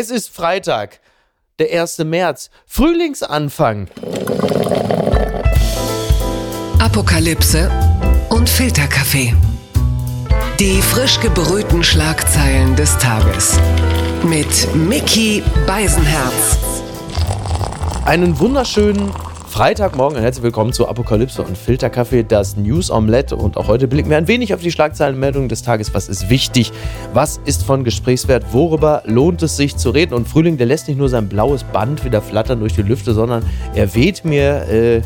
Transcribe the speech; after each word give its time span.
Es 0.00 0.12
ist 0.12 0.32
Freitag, 0.32 1.00
der 1.58 1.82
1. 1.82 1.98
März, 2.04 2.50
Frühlingsanfang. 2.66 3.88
Apokalypse 6.78 7.68
und 8.28 8.48
Filterkaffee. 8.48 9.34
Die 10.60 10.80
frisch 10.82 11.18
gebrühten 11.18 11.82
Schlagzeilen 11.82 12.76
des 12.76 12.96
Tages. 12.98 13.58
Mit 14.22 14.72
Mickey 14.72 15.42
Beisenherz. 15.66 16.58
Einen 18.04 18.38
wunderschönen 18.38 19.12
Freitagmorgen 19.48 20.18
und 20.18 20.22
herzlich 20.22 20.42
willkommen 20.42 20.74
zu 20.74 20.86
Apokalypse 20.86 21.42
und 21.42 21.56
Filterkaffee, 21.56 22.22
das 22.22 22.56
News 22.58 22.90
Omelette. 22.90 23.34
Und 23.34 23.56
auch 23.56 23.66
heute 23.66 23.88
blicken 23.88 24.10
wir 24.10 24.18
ein 24.18 24.28
wenig 24.28 24.52
auf 24.52 24.60
die 24.60 24.70
Schlagzeilenmeldungen 24.70 25.48
des 25.48 25.62
Tages. 25.62 25.94
Was 25.94 26.08
ist 26.08 26.28
wichtig? 26.28 26.70
Was 27.14 27.40
ist 27.46 27.64
von 27.64 27.82
Gesprächswert? 27.82 28.52
Worüber 28.52 29.02
lohnt 29.06 29.42
es 29.42 29.56
sich 29.56 29.76
zu 29.76 29.90
reden? 29.90 30.12
Und 30.12 30.28
Frühling, 30.28 30.58
der 30.58 30.66
lässt 30.66 30.86
nicht 30.86 30.98
nur 30.98 31.08
sein 31.08 31.30
blaues 31.30 31.64
Band 31.64 32.04
wieder 32.04 32.20
flattern 32.20 32.60
durch 32.60 32.74
die 32.74 32.82
Lüfte, 32.82 33.14
sondern 33.14 33.42
er 33.74 33.94
weht 33.94 34.24
mir 34.24 34.68
äh, 34.68 35.02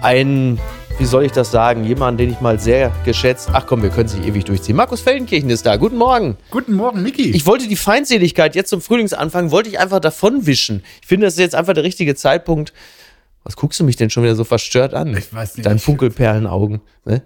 ein 0.00 0.58
wie 0.98 1.06
soll 1.06 1.24
ich 1.24 1.32
das 1.32 1.50
sagen, 1.50 1.82
jemanden, 1.84 2.18
den 2.18 2.30
ich 2.30 2.40
mal 2.40 2.60
sehr 2.60 2.92
geschätzt. 3.04 3.50
Ach 3.52 3.66
komm, 3.66 3.82
wir 3.82 3.90
können 3.90 4.08
sich 4.08 4.24
ewig 4.24 4.44
durchziehen. 4.44 4.76
Markus 4.76 5.00
Feldenkirchen 5.00 5.50
ist 5.50 5.66
da. 5.66 5.76
Guten 5.76 5.96
Morgen. 5.96 6.36
Guten 6.52 6.72
Morgen, 6.74 7.02
Miki. 7.02 7.30
Ich 7.30 7.46
wollte 7.46 7.66
die 7.66 7.74
Feindseligkeit 7.74 8.54
jetzt 8.54 8.70
zum 8.70 8.80
Frühlingsanfang, 8.80 9.50
wollte 9.50 9.68
ich 9.68 9.80
einfach 9.80 9.98
davonwischen. 9.98 10.84
Ich 11.02 11.08
finde, 11.08 11.26
das 11.26 11.34
ist 11.34 11.40
jetzt 11.40 11.56
einfach 11.56 11.74
der 11.74 11.82
richtige 11.82 12.14
Zeitpunkt. 12.14 12.72
Was 13.44 13.56
guckst 13.56 13.78
du 13.78 13.84
mich 13.84 13.96
denn 13.96 14.10
schon 14.10 14.22
wieder 14.22 14.34
so 14.34 14.44
verstört 14.44 14.94
an? 14.94 15.16
Ich 15.16 15.32
weiß 15.32 15.56
nicht. 15.56 15.66
Dein 15.66 15.78
Funkelperlenaugen. 15.78 16.80
Ne? 17.04 17.22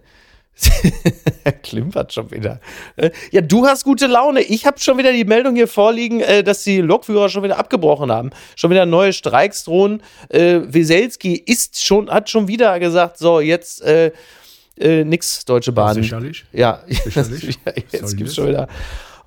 er 1.45 1.53
klimpert 1.53 2.13
schon 2.13 2.31
wieder. 2.33 2.61
Äh, 2.97 3.11
Ja, 3.31 3.41
du 3.41 3.67
hast 3.67 3.85
gute 3.85 4.09
Laune. 4.09 4.41
Ich 4.41 4.67
habe 4.67 4.81
schon 4.81 4.99
wieder 4.99 5.13
die 5.13 5.25
Meldung 5.25 5.55
hier 5.55 5.69
vorliegen, 5.69 6.21
äh, 6.21 6.43
dass 6.43 6.65
die 6.65 6.81
Lokführer 6.81 7.29
schon 7.29 7.45
wieder 7.45 7.59
abgebrochen 7.59 8.11
haben. 8.11 8.31
Schon 8.57 8.71
wieder 8.71 8.85
neue 8.85 9.13
Streiks 9.13 9.65
drohen. 9.65 10.03
Äh, 10.29 10.61
Weselski 10.65 11.35
ist 11.35 11.83
schon, 11.85 12.11
hat 12.11 12.29
schon 12.29 12.49
wieder 12.49 12.81
gesagt, 12.81 13.19
so, 13.19 13.39
jetzt 13.41 13.83
äh, 13.83 14.11
äh, 14.77 15.05
nix, 15.05 15.45
Deutsche 15.45 15.71
Bahn. 15.73 15.95
Sicherlich. 15.95 16.45
Ja, 16.53 16.83
Sicherlich. 16.89 17.59
ja 17.65 17.73
jetzt 17.77 17.93
denn 17.93 18.17
gibt's 18.17 18.35
schon 18.35 18.49
wieder. 18.49 18.69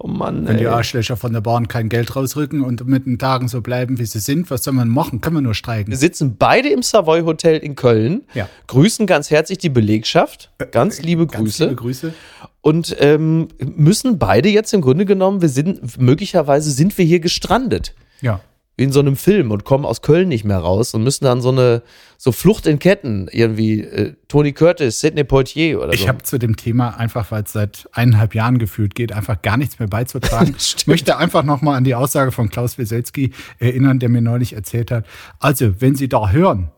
Oh 0.04 0.08
Mann. 0.08 0.48
Wenn 0.48 0.58
die 0.58 0.64
ey. 0.64 0.70
Arschlöcher 0.70 1.16
von 1.16 1.32
der 1.32 1.42
Bahn 1.42 1.68
kein 1.68 1.88
Geld 1.88 2.16
rausrücken 2.16 2.64
und 2.64 2.88
mit 2.88 3.06
den 3.06 3.20
Tagen 3.20 3.48
so 3.48 3.62
bleiben, 3.62 4.00
wie 4.00 4.06
sie 4.06 4.20
sind, 4.20 4.50
was 4.50 4.64
soll 4.64 4.74
man 4.74 4.90
machen? 4.90 5.22
Können 5.22 5.36
wir 5.36 5.42
nur 5.42 5.54
streiken. 5.54 5.92
Wir 5.92 5.98
sitzen 5.98 6.38
beide 6.38 6.70
im 6.70 6.82
Savoy 6.82 7.22
Hotel 7.22 7.58
in 7.58 7.76
Köln. 7.76 8.24
Ja. 8.34 8.50
Grüßen 8.66 9.06
ganz 9.06 9.30
herzlich 9.30 9.60
die 9.60 9.70
Belegschaft. 9.70 10.50
Ganz 10.72 11.04
liebe 11.04 11.28
Ganz 11.28 11.44
Grüße. 11.44 11.64
liebe 11.66 11.76
Grüße. 11.76 12.14
Und 12.62 12.96
ähm, 13.00 13.50
müssen 13.60 14.18
beide 14.18 14.50
jetzt 14.50 14.74
im 14.74 14.82
Grunde 14.82 15.06
genommen, 15.06 15.42
wir 15.42 15.50
sind, 15.50 16.00
möglicherweise 16.00 16.72
sind 16.72 16.98
wir 16.98 17.06
hier 17.06 17.20
gestrandet. 17.20 17.94
Ja. 18.22 18.42
Wie 18.78 18.84
in 18.84 18.92
so 18.92 19.02
einem 19.02 19.18
Film 19.18 19.52
und 19.52 19.66
kommen 19.66 19.86
aus 19.86 20.02
Köln 20.02 20.30
nicht 20.30 20.46
mehr 20.46 20.58
raus 20.58 20.94
und 20.94 21.04
müssen 21.04 21.26
dann 21.26 21.42
so 21.42 21.50
eine, 21.50 21.84
so 22.18 22.32
Flucht 22.32 22.66
in 22.66 22.80
Ketten, 22.80 23.28
irgendwie, 23.32 23.82
äh, 23.82 24.16
Tony 24.28 24.54
Curtis, 24.54 25.02
Sidney 25.02 25.24
Poitier 25.26 25.82
oder 25.82 25.94
Ich 25.94 26.02
so. 26.02 26.08
habe 26.08 26.24
zu 26.24 26.40
dem 26.40 26.56
Thema 26.56 26.98
einfach, 26.98 27.32
weil 27.32 27.44
es 27.44 27.52
seit 27.52 27.90
eineinhalb 27.92 28.34
Jahren 28.34 28.60
gefühlt 28.60 28.96
geht, 28.96 29.12
einfach 29.12 29.42
gar 29.42 29.58
nichts 29.58 29.78
mehr 29.80 29.90
beizutragen. 29.90 30.56
ich 30.58 30.88
möchte 30.88 31.18
einfach 31.18 31.44
nochmal 31.44 31.76
an 31.76 31.84
die 31.84 31.96
Aussage 31.96 32.32
von 32.32 32.50
Klaus 32.50 32.78
Wieselski 32.78 33.34
erinnern, 33.60 34.00
der 34.00 34.10
mir 34.10 34.22
neulich 34.22 34.54
erzählt 34.54 34.90
hat. 34.90 35.06
Also, 35.40 35.82
wenn 35.82 35.96
Sie 35.96 36.08
da 36.08 36.30
hören, 36.32 36.72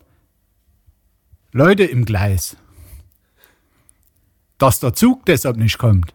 Leute 1.52 1.84
im 1.84 2.06
Gleis, 2.06 2.58
dass 4.58 4.80
der 4.80 4.94
Zug 4.94 5.26
deshalb 5.26 5.58
nicht 5.58 5.78
kommt. 5.78 6.14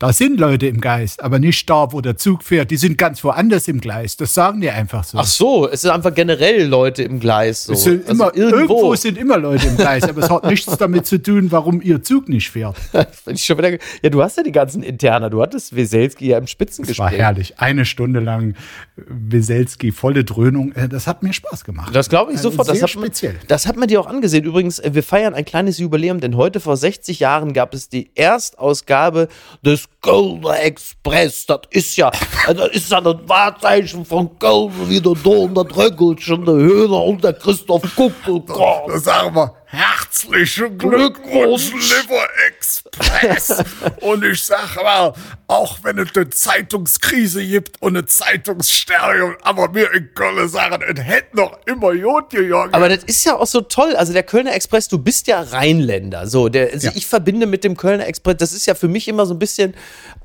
Da 0.00 0.14
sind 0.14 0.40
Leute 0.40 0.66
im 0.66 0.80
Geist, 0.80 1.22
aber 1.22 1.38
nicht 1.38 1.68
da, 1.68 1.92
wo 1.92 2.00
der 2.00 2.16
Zug 2.16 2.42
fährt. 2.42 2.70
Die 2.70 2.78
sind 2.78 2.96
ganz 2.96 3.22
woanders 3.22 3.68
im 3.68 3.80
Gleis. 3.82 4.16
Das 4.16 4.32
sagen 4.32 4.62
die 4.62 4.70
einfach 4.70 5.04
so. 5.04 5.18
Ach 5.18 5.26
so, 5.26 5.68
es 5.68 5.82
sind 5.82 5.90
einfach 5.90 6.14
generell 6.14 6.64
Leute 6.66 7.02
im 7.02 7.20
Gleis. 7.20 7.64
So. 7.64 7.74
Es 7.74 7.82
sind 7.84 8.08
Also 8.08 8.30
immer, 8.30 8.34
irgendwo. 8.34 8.94
sind 8.94 9.18
immer 9.18 9.36
Leute 9.36 9.66
im 9.66 9.76
Gleis, 9.76 10.04
aber 10.08 10.22
es 10.22 10.30
hat 10.30 10.44
nichts 10.46 10.74
damit 10.78 11.06
zu 11.06 11.20
tun, 11.22 11.52
warum 11.52 11.82
ihr 11.82 12.02
Zug 12.02 12.30
nicht 12.30 12.50
fährt. 12.50 12.76
Ich 13.26 13.44
schon 13.44 13.58
wieder, 13.58 13.72
ja, 14.02 14.08
du 14.10 14.22
hast 14.22 14.38
ja 14.38 14.42
die 14.42 14.52
ganzen 14.52 14.82
Interner. 14.82 15.28
Du 15.28 15.42
hattest 15.42 15.76
Weselski 15.76 16.28
ja 16.28 16.38
im 16.38 16.44
Das 16.44 16.48
war 16.48 16.48
Spitzengespräch. 16.48 17.12
herrlich. 17.18 17.58
Eine 17.58 17.84
Stunde 17.84 18.20
lang 18.20 18.54
Weselski, 18.96 19.92
volle 19.92 20.24
Dröhnung. 20.24 20.72
Äh, 20.72 20.88
Das 20.88 21.06
hat 21.06 21.22
mir 21.22 21.32
Spaß 21.34 21.64
gemacht. 21.64 21.94
Das 21.94 22.08
glaube 22.08 22.32
ich 22.32 22.38
Also 22.38 22.50
sofort. 22.50 22.66
Sehr 22.68 22.74
das, 22.76 22.82
hat 22.90 22.96
man, 22.96 23.04
speziell. 23.04 23.34
das 23.48 23.66
hat 23.66 23.76
man 23.76 23.86
dir 23.88 24.00
auch 24.00 24.06
angesehen. 24.06 24.44
Übrigens, 24.44 24.78
äh, 24.78 24.94
wir 24.94 25.02
feiern 25.02 25.34
ein 25.34 25.44
kleines 25.44 25.76
Jubiläum, 25.78 26.20
denn 26.20 26.36
heute 26.36 26.58
vor 26.60 26.76
60 26.78 27.20
Jahren 27.20 27.52
gab 27.52 27.74
es 27.74 27.90
die 27.90 28.10
Erstausgabe 28.14 29.28
des 29.62 29.89
Kölner 30.00 30.60
Express. 30.60 31.46
Das 31.46 31.60
ist 31.70 31.96
ja, 31.96 32.10
äh, 32.48 32.54
das 32.54 32.68
ist 32.68 32.90
ja 32.90 33.00
das 33.00 33.16
Wahrzeichen 33.26 34.04
von 34.04 34.38
Köln, 34.38 34.72
wie 34.88 35.00
der 35.00 35.14
Don, 35.14 35.54
der 35.54 35.64
Dröckelchen, 35.64 36.44
der 36.44 36.54
Höhner 36.54 37.04
und 37.04 37.22
der 37.22 37.34
Christoph 37.34 37.82
Kuckelkorn. 37.94 38.98
sagen 39.00 39.34
wir 39.34 39.59
herzlichen 39.72 40.76
Glückwunsch, 40.78 41.70
Liver 41.72 42.26
Express. 42.48 43.62
und 44.00 44.24
ich 44.24 44.42
sage 44.44 44.82
mal, 44.82 45.12
auch 45.46 45.78
wenn 45.84 45.98
es 45.98 46.08
eine 46.16 46.28
Zeitungskrise 46.28 47.44
gibt 47.46 47.80
und 47.80 47.96
eine 47.96 48.04
Zeitungsstereo, 48.04 49.34
aber 49.42 49.72
wir 49.72 49.92
in 49.92 50.12
Köln 50.14 50.48
sagen, 50.48 50.82
es 50.82 51.00
hätte 51.02 51.36
noch 51.36 51.58
immer 51.66 51.94
gut 51.94 52.30
gegangen. 52.30 52.74
Aber 52.74 52.88
das 52.88 53.04
ist 53.04 53.24
ja 53.24 53.36
auch 53.36 53.46
so 53.46 53.60
toll. 53.60 53.94
Also 53.94 54.12
der 54.12 54.24
Kölner 54.24 54.54
Express, 54.54 54.88
du 54.88 54.98
bist 54.98 55.28
ja 55.28 55.40
Rheinländer. 55.40 56.26
So, 56.26 56.48
der, 56.48 56.72
also 56.72 56.88
Ja. 56.88 56.92
ich 56.96 57.06
verbinde 57.06 57.46
mit 57.46 57.62
dem 57.62 57.76
Kölner 57.76 58.06
Express, 58.08 58.36
das 58.38 58.52
ist 58.52 58.66
ja 58.66 58.74
für 58.74 58.88
mich 58.88 59.06
immer 59.06 59.24
so 59.24 59.34
ein 59.34 59.38
bisschen, 59.38 59.74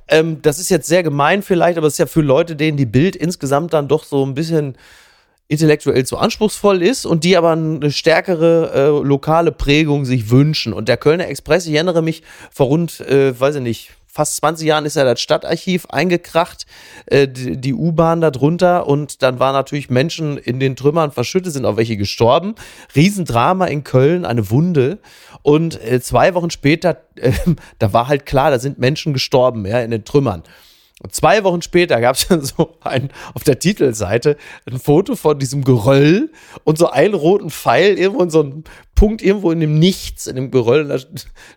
ähm, 0.07 0.41
das 0.41 0.57
ist 0.57 0.69
jetzt 0.69 0.88
sehr 0.88 1.03
gemein 1.03 1.44
vielleicht, 1.44 1.78
aber 1.78 1.85
es 1.88 1.94
ist 1.94 2.00
ja 2.00 2.07
für 2.07 2.22
Leute, 2.22 2.55
denen 2.55 2.78
die 2.78 2.85
Bild 2.88 3.16
insgesamt 3.16 3.73
dann 3.73 3.88
doch 3.88 4.03
so 4.05 4.25
ein 4.25 4.34
bisschen 4.34 4.75
intellektuell 5.47 6.06
zu 6.06 6.17
anspruchsvoll 6.17 6.81
ist 6.81 7.06
und 7.06 7.23
die 7.23 7.38
aber 7.38 7.51
eine 7.51 7.91
stärkere 7.91 8.72
äh, 8.73 9.07
lokale 9.07 9.51
Prägung 9.51 10.06
sich 10.06 10.29
wünschen. 10.31 10.73
Und 10.73 10.89
der 10.89 10.97
Kölner 10.97 11.28
Express, 11.28 11.67
ich 11.67 11.73
erinnere 11.73 12.01
mich, 12.01 12.23
vor 12.51 12.67
rund, 12.67 13.00
äh, 13.01 13.39
weiß 13.39 13.55
ich 13.55 13.61
nicht, 13.61 13.91
fast 14.16 14.38
20 14.38 14.66
Jahren 14.66 14.85
ist 14.85 14.95
ja 14.95 15.03
das 15.03 15.19
Stadtarchiv 15.19 15.88
eingekracht, 15.88 16.66
äh, 17.07 17.28
die, 17.28 17.57
die 17.57 17.73
U-Bahn 17.73 18.22
da 18.22 18.31
drunter 18.31 18.88
und 18.88 19.22
dann 19.22 19.39
waren 19.39 19.53
natürlich 19.53 19.89
Menschen 19.89 20.38
in 20.38 20.59
den 20.59 20.78
Trümmern 20.78 21.11
verschüttet, 21.11 21.51
sind 21.51 21.66
auch 21.66 21.75
welche 21.75 21.97
gestorben. 21.97 22.55
Riesendrama 22.95 23.66
in 23.66 23.84
Köln, 23.84 24.25
eine 24.25 24.50
Wunde. 24.50 25.00
Und 25.44 25.79
äh, 25.84 26.00
zwei 26.01 26.34
Wochen 26.34 26.50
später, 26.50 27.01
äh, 27.17 27.34
da 27.79 27.91
war 27.94 28.07
halt 28.07 28.25
klar, 28.25 28.51
da 28.51 28.57
sind 28.57 28.79
Menschen 28.79 29.13
gestorben, 29.13 29.66
ja, 29.66 29.81
in 29.81 29.91
den 29.91 30.05
Trümmern. 30.05 30.44
Und 31.03 31.13
zwei 31.13 31.44
Wochen 31.44 31.61
später 31.61 32.00
gab 32.00 32.16
es 32.16 32.28
dann 32.28 32.41
so 32.41 32.78
ein, 32.81 33.11
auf 33.33 33.44
der 33.44 33.59
Titelseite 33.59 34.38
ein 34.66 34.79
Foto 34.79 35.16
von 35.16 35.38
diesem 35.38 35.63
Geröll 35.63 36.31
und 36.63 36.78
so 36.78 36.89
einen 36.89 37.13
roten 37.13 37.50
Pfeil 37.50 37.97
irgendwo 37.97 38.23
in 38.23 38.29
so 38.29 38.41
einem 38.41 38.63
Punkt 38.95 39.22
irgendwo 39.22 39.51
in 39.51 39.59
dem 39.59 39.78
Nichts, 39.78 40.25
in 40.25 40.38
dem 40.38 40.51
Geröll. 40.51 40.88
Da 40.88 40.97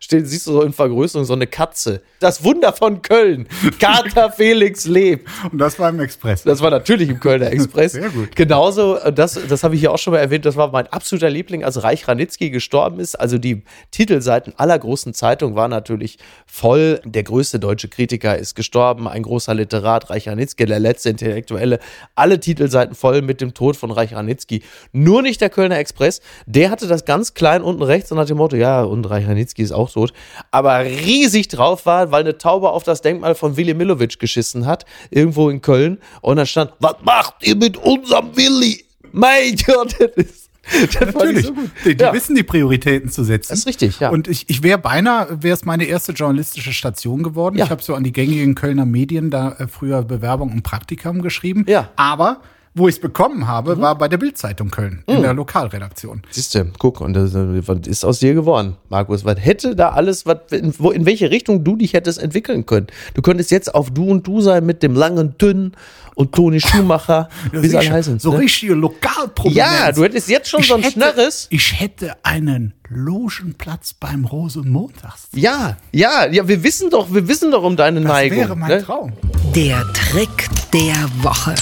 steht, 0.01 0.27
siehst 0.27 0.47
du 0.49 0.53
so 0.53 0.63
in 0.63 0.73
Vergrößerung 0.73 1.25
so 1.25 1.33
eine 1.33 1.47
Katze. 1.47 2.03
Das 2.19 2.43
Wunder 2.43 2.73
von 2.73 3.01
Köln. 3.01 3.49
Kater 3.79 4.31
Felix 4.37 4.87
lebt. 4.87 5.29
Und 5.51 5.59
das 5.59 5.79
war 5.79 5.89
im 5.89 6.01
Express. 6.01 6.43
Das 6.43 6.61
war 6.61 6.71
natürlich 6.71 7.09
im 7.09 7.21
Kölner 7.21 7.53
Express. 7.53 7.93
Sehr 7.93 8.11
gut. 8.11 8.35
Genauso, 8.35 8.97
äh, 8.97 9.13
das, 9.13 9.39
das 9.49 9.63
habe 9.63 9.77
ich 9.77 9.81
hier 9.81 9.93
auch 9.93 9.99
schon 9.99 10.13
mal 10.13 10.19
erwähnt, 10.19 10.45
das 10.45 10.57
war 10.57 10.73
mein 10.73 10.89
absoluter 10.89 11.31
Liebling, 11.31 11.63
als 11.63 11.83
Reich 11.85 12.09
Ranitzky 12.09 12.51
gestorben 12.51 12.99
ist. 12.99 13.15
Also 13.15 13.39
die 13.39 13.63
Titelseiten 13.93 14.53
aller 14.57 14.79
großen 14.79 15.15
Zeitungen 15.15 15.55
waren 15.55 15.71
natürlich 15.71 16.19
voll. 16.45 17.01
Der 17.05 17.23
größte 17.23 17.61
deutsche 17.61 17.89
Kritiker 17.89 18.37
ist 18.37 18.57
gestorben, 18.57 19.07
ein 19.07 19.23
großer 19.23 19.55
Literat, 19.55 20.11
Reich 20.11 20.29
Ranitzky, 20.29 20.67
der 20.67 20.81
letzte 20.81 21.11
Intellektuelle. 21.11 21.79
Alle 22.17 22.41
Titelseiten 22.41 22.97
voll 22.97 23.23
mit 23.23 23.41
dem 23.41 23.55
Tod 23.55 23.77
von 23.77 23.93
Reich 23.93 24.15
Ranitzky. 24.15 24.63
Nur 24.93 25.23
nicht 25.23 25.41
der 25.41 25.51
Kölner 25.51 25.79
Express. 25.79 26.21
Der 26.47 26.71
hatte 26.71 26.89
das 26.89 27.05
ganz 27.05 27.28
klein 27.35 27.63
unten 27.63 27.83
rechts 27.83 28.11
und 28.13 28.19
nach 28.19 28.27
dem 28.27 28.37
Motto, 28.39 28.57
ja, 28.57 28.83
und 28.83 29.05
Reich 29.09 29.27
Ranitzky 29.27 29.63
ist 29.63 29.73
auch 29.73 29.91
tot. 29.91 30.13
Aber 30.51 30.81
riesig 30.85 31.49
drauf 31.49 31.87
war, 31.87 32.11
weil 32.11 32.21
eine 32.21 32.39
Taube 32.39 32.71
auf 32.71 32.83
das 32.85 33.03
Denkmal 33.03 33.35
von 33.35 33.57
Willy 33.57 33.75
Milovic 33.75 34.19
geschissen 34.19 34.67
hat, 34.67 34.85
irgendwo 35.11 35.51
in 35.51 35.61
Köln. 35.63 35.99
Und 36.21 36.37
da 36.37 36.47
stand, 36.47 36.73
was 36.81 36.97
macht 37.03 37.35
ihr 37.47 37.57
mit 37.57 37.77
unserem 37.77 38.37
Willy? 38.37 38.85
Mein 39.13 39.57
Gott, 39.67 39.95
das 39.99 40.11
ist, 40.17 40.51
das 41.01 41.15
Natürlich. 41.15 41.47
so. 41.47 41.53
Die, 41.85 41.97
die 41.97 42.03
Ja. 42.05 42.13
wissen 42.13 42.37
die 42.37 42.43
Prioritäten 42.43 43.11
zu 43.11 43.25
setzen. 43.25 43.49
Das 43.51 43.61
ist 43.61 43.67
richtig, 43.67 44.01
ja. 44.01 44.11
Und 44.11 44.29
ich, 44.29 44.51
ich 44.51 44.63
wäre 44.63 44.79
beinahe, 44.79 45.43
wäre 45.43 45.55
es 45.55 45.65
meine 45.65 45.85
erste 45.85 46.13
journalistische 46.13 46.73
Station 46.75 47.23
geworden. 47.23 47.57
Ja. 47.57 47.65
Ich 47.65 47.71
habe 47.71 47.83
so 47.83 47.95
an 47.95 48.05
die 48.05 48.13
gängigen 48.13 48.55
Kölner 48.55 48.85
Medien 48.85 49.31
da 49.31 49.53
äh, 49.53 49.67
früher 49.67 50.03
Bewerbung 50.03 50.53
und 50.53 50.63
Praktikum 50.63 51.23
geschrieben. 51.23 51.65
Ja. 51.67 51.89
Aber 51.97 52.43
wo 52.79 52.89
ich 52.89 52.95
es 52.97 53.01
bekommen 53.01 53.47
habe, 53.47 53.79
war 53.81 53.97
bei 53.99 54.09
der 54.09 54.17
Bildzeitung 54.19 54.71
Köln 54.71 55.03
in 55.07 55.23
der 55.23 55.35
Lokalredaktion. 55.35 56.23
Siehst 56.31 56.55
du, 56.55 56.65
guck, 56.79 57.01
und 57.01 57.13
das, 57.15 57.33
was 57.35 57.87
ist 57.87 58.05
aus 58.05 58.19
dir 58.21 58.35
geworden, 58.35 58.77
Markus? 58.89 59.25
Was 59.25 59.37
hätte 59.39 59.77
da 59.77 59.91
alles, 59.91 60.25
was, 60.27 60.39
in, 60.53 60.73
wo, 60.79 60.91
in 60.91 61.05
welche 61.07 61.31
Richtung 61.31 61.65
du 61.65 61.77
dich 61.77 61.93
hättest 61.93 62.21
entwickeln 62.23 62.65
können? 62.67 62.87
Du 63.15 63.23
könntest 63.23 63.51
jetzt 63.51 63.75
auf 63.75 63.91
Du 63.91 64.09
und 64.11 64.27
Du 64.27 64.41
sein 64.41 64.65
mit 64.65 64.83
dem 64.83 64.95
langen 64.95 65.37
Dünn 65.39 65.73
und 66.15 66.35
Toni 66.35 66.61
Schumacher, 66.61 67.29
wie 67.53 67.69
sie 67.69 67.77
alle 67.77 67.91
heißen. 67.93 68.19
So 68.19 68.33
ne? 68.33 68.39
richtige 68.41 68.75
Lokalprominenz. 68.75 69.57
Ja, 69.57 69.93
du 69.93 70.03
hättest 70.05 70.29
jetzt 70.29 70.49
schon 70.49 70.61
Ich 70.61 70.69
so 70.69 70.75
ein 70.75 70.83
hätte- 70.83 70.93
Schnörres. 70.95 71.47
Ich 71.51 71.79
hätte 71.81 72.17
einen 72.25 72.75
Logenplatz 72.89 73.95
beim 73.95 74.25
Rosenmontags. 74.25 75.29
Ja, 75.35 75.77
ja, 75.93 76.27
ja, 76.27 76.49
wir 76.49 76.63
wissen 76.63 76.91
doch, 76.91 77.13
wir 77.13 77.29
wissen 77.29 77.51
doch 77.51 77.63
um 77.63 77.77
deine 77.77 78.01
Das 78.01 78.09
Neigung. 78.11 78.39
wäre 78.39 78.57
mein 78.57 78.71
ne? 78.71 78.83
Traum. 78.83 79.13
Der 79.55 79.85
Trick 79.93 80.49
der 80.73 80.95
Woche. 81.23 81.55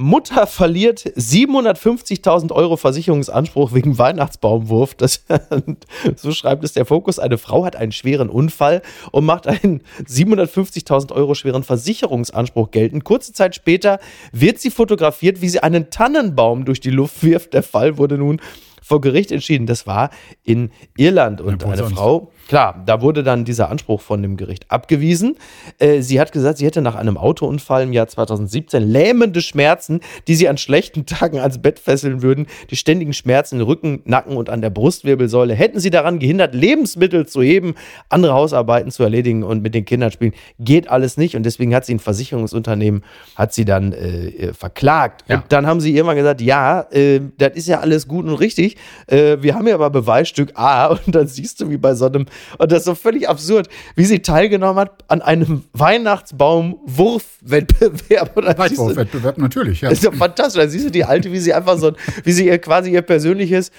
Mutter 0.00 0.46
verliert 0.46 1.00
750.000 1.00 2.52
Euro 2.52 2.78
Versicherungsanspruch 2.78 3.74
wegen 3.74 3.98
Weihnachtsbaumwurf. 3.98 4.94
Das, 4.94 5.24
so 6.16 6.32
schreibt 6.32 6.64
es 6.64 6.72
der 6.72 6.86
Fokus. 6.86 7.18
Eine 7.18 7.36
Frau 7.36 7.66
hat 7.66 7.76
einen 7.76 7.92
schweren 7.92 8.30
Unfall 8.30 8.80
und 9.12 9.26
macht 9.26 9.46
einen 9.46 9.82
750.000 10.06 11.12
Euro 11.12 11.34
schweren 11.34 11.62
Versicherungsanspruch 11.62 12.70
geltend. 12.70 13.04
Kurze 13.04 13.34
Zeit 13.34 13.54
später 13.54 14.00
wird 14.32 14.58
sie 14.58 14.70
fotografiert, 14.70 15.42
wie 15.42 15.50
sie 15.50 15.62
einen 15.62 15.90
Tannenbaum 15.90 16.64
durch 16.64 16.80
die 16.80 16.90
Luft 16.90 17.22
wirft. 17.22 17.52
Der 17.52 17.62
Fall 17.62 17.98
wurde 17.98 18.16
nun 18.16 18.40
vor 18.82 19.02
Gericht 19.02 19.30
entschieden. 19.30 19.66
Das 19.66 19.86
war 19.86 20.10
in 20.42 20.70
Irland 20.96 21.40
und 21.42 21.62
Ja, 21.62 21.68
eine 21.68 21.76
sonst? 21.76 21.92
Frau, 21.92 22.32
klar, 22.50 22.82
da 22.84 23.00
wurde 23.00 23.22
dann 23.22 23.44
dieser 23.44 23.70
Anspruch 23.70 24.00
von 24.00 24.22
dem 24.22 24.36
Gericht 24.36 24.72
abgewiesen. 24.72 25.36
Äh, 25.78 26.02
sie 26.02 26.18
hat 26.18 26.32
gesagt, 26.32 26.58
sie 26.58 26.66
hätte 26.66 26.82
nach 26.82 26.96
einem 26.96 27.16
Autounfall 27.16 27.84
im 27.84 27.92
Jahr 27.92 28.08
2017 28.08 28.82
lähmende 28.82 29.40
Schmerzen, 29.40 30.00
die 30.26 30.34
sie 30.34 30.48
an 30.48 30.58
schlechten 30.58 31.06
Tagen 31.06 31.38
ans 31.38 31.58
Bett 31.58 31.78
fesseln 31.78 32.22
würden. 32.22 32.48
Die 32.70 32.74
ständigen 32.74 33.12
Schmerzen 33.12 33.60
im 33.60 33.66
Rücken, 33.66 34.02
Nacken 34.04 34.36
und 34.36 34.50
an 34.50 34.62
der 34.62 34.70
Brustwirbelsäule 34.70 35.54
hätten 35.54 35.78
sie 35.78 35.90
daran 35.90 36.18
gehindert, 36.18 36.52
Lebensmittel 36.52 37.24
zu 37.24 37.40
heben, 37.40 37.76
andere 38.08 38.32
Hausarbeiten 38.32 38.90
zu 38.90 39.04
erledigen 39.04 39.44
und 39.44 39.62
mit 39.62 39.72
den 39.72 39.84
Kindern 39.84 40.10
spielen. 40.10 40.32
Geht 40.58 40.90
alles 40.90 41.16
nicht 41.16 41.36
und 41.36 41.44
deswegen 41.44 41.72
hat 41.72 41.84
sie 41.84 41.94
ein 41.94 42.00
Versicherungsunternehmen, 42.00 43.04
hat 43.36 43.54
sie 43.54 43.64
dann 43.64 43.92
äh, 43.92 44.26
äh, 44.26 44.54
verklagt. 44.54 45.24
Ja. 45.28 45.36
Und 45.36 45.44
dann 45.50 45.68
haben 45.68 45.80
sie 45.80 45.94
irgendwann 45.94 46.16
gesagt, 46.16 46.40
ja, 46.40 46.80
äh, 46.90 47.20
das 47.38 47.52
ist 47.54 47.68
ja 47.68 47.78
alles 47.78 48.08
gut 48.08 48.24
und 48.24 48.34
richtig. 48.34 48.76
Äh, 49.06 49.36
wir 49.40 49.54
haben 49.54 49.68
ja 49.68 49.76
aber 49.76 49.90
Beweisstück 49.90 50.50
A 50.56 50.86
und 51.06 51.14
dann 51.14 51.28
siehst 51.28 51.60
du, 51.60 51.70
wie 51.70 51.76
bei 51.76 51.94
so 51.94 52.06
einem, 52.06 52.26
und 52.58 52.70
das 52.72 52.80
ist 52.80 52.84
so 52.86 52.94
völlig 52.94 53.28
absurd, 53.28 53.68
wie 53.96 54.04
sie 54.04 54.20
teilgenommen 54.20 54.78
hat 54.80 55.04
an 55.08 55.22
einem 55.22 55.64
Weihnachtsbaum-Wurfwettbewerb. 55.72 58.36
Und 58.36 58.44
dann 58.46 58.68
siehst 58.68 58.80
du- 58.80 58.96
Wettbewerb 58.96 59.38
natürlich, 59.38 59.80
ja. 59.80 59.90
das 59.90 59.98
ist 59.98 60.04
ja 60.04 60.12
fantastisch. 60.12 60.60
Dann 60.60 60.70
siehst 60.70 60.86
du 60.86 60.90
die 60.90 61.04
Alte, 61.04 61.32
wie 61.32 61.38
sie 61.38 61.52
einfach 61.54 61.78
so, 61.78 61.92
wie 62.24 62.32
sie 62.32 62.46
ihr 62.46 62.58
quasi 62.58 62.90
ihr 62.92 63.02
persönliches, 63.02 63.70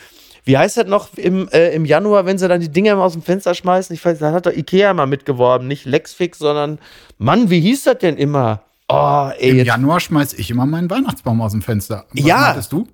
wie 0.44 0.58
heißt 0.58 0.78
das 0.78 0.88
noch 0.88 1.10
im, 1.18 1.48
äh, 1.50 1.70
im 1.76 1.86
Januar, 1.86 2.26
wenn 2.26 2.38
sie 2.38 2.48
dann 2.48 2.62
die 2.62 2.70
Dinger 2.70 2.94
immer 2.94 3.04
aus 3.04 3.14
dem 3.14 3.22
Fenster 3.22 3.54
schmeißen? 3.54 3.94
Ich 3.94 4.04
weiß, 4.04 4.20
da 4.20 4.32
hat 4.32 4.46
doch 4.48 4.54
Ikea 4.54 4.94
mal 4.94 5.06
mitgeworben. 5.06 5.68
Nicht 5.68 5.86
Lexfix, 5.86 6.40
sondern, 6.40 6.80
Mann, 7.20 7.50
wie 7.52 7.60
hieß 7.60 7.84
das 7.84 8.00
denn 8.00 8.18
immer? 8.18 8.64
Oh, 8.90 9.30
ey, 9.38 9.60
Im 9.60 9.66
Januar 9.66 10.00
schmeiß 10.00 10.34
ich 10.34 10.50
immer 10.50 10.66
meinen 10.66 10.90
Weihnachtsbaum 10.90 11.42
aus 11.42 11.52
dem 11.52 11.62
Fenster. 11.62 12.06
Was 12.14 12.26
Ja. 12.26 12.38
meintest 12.40 12.72
du? 12.74 12.88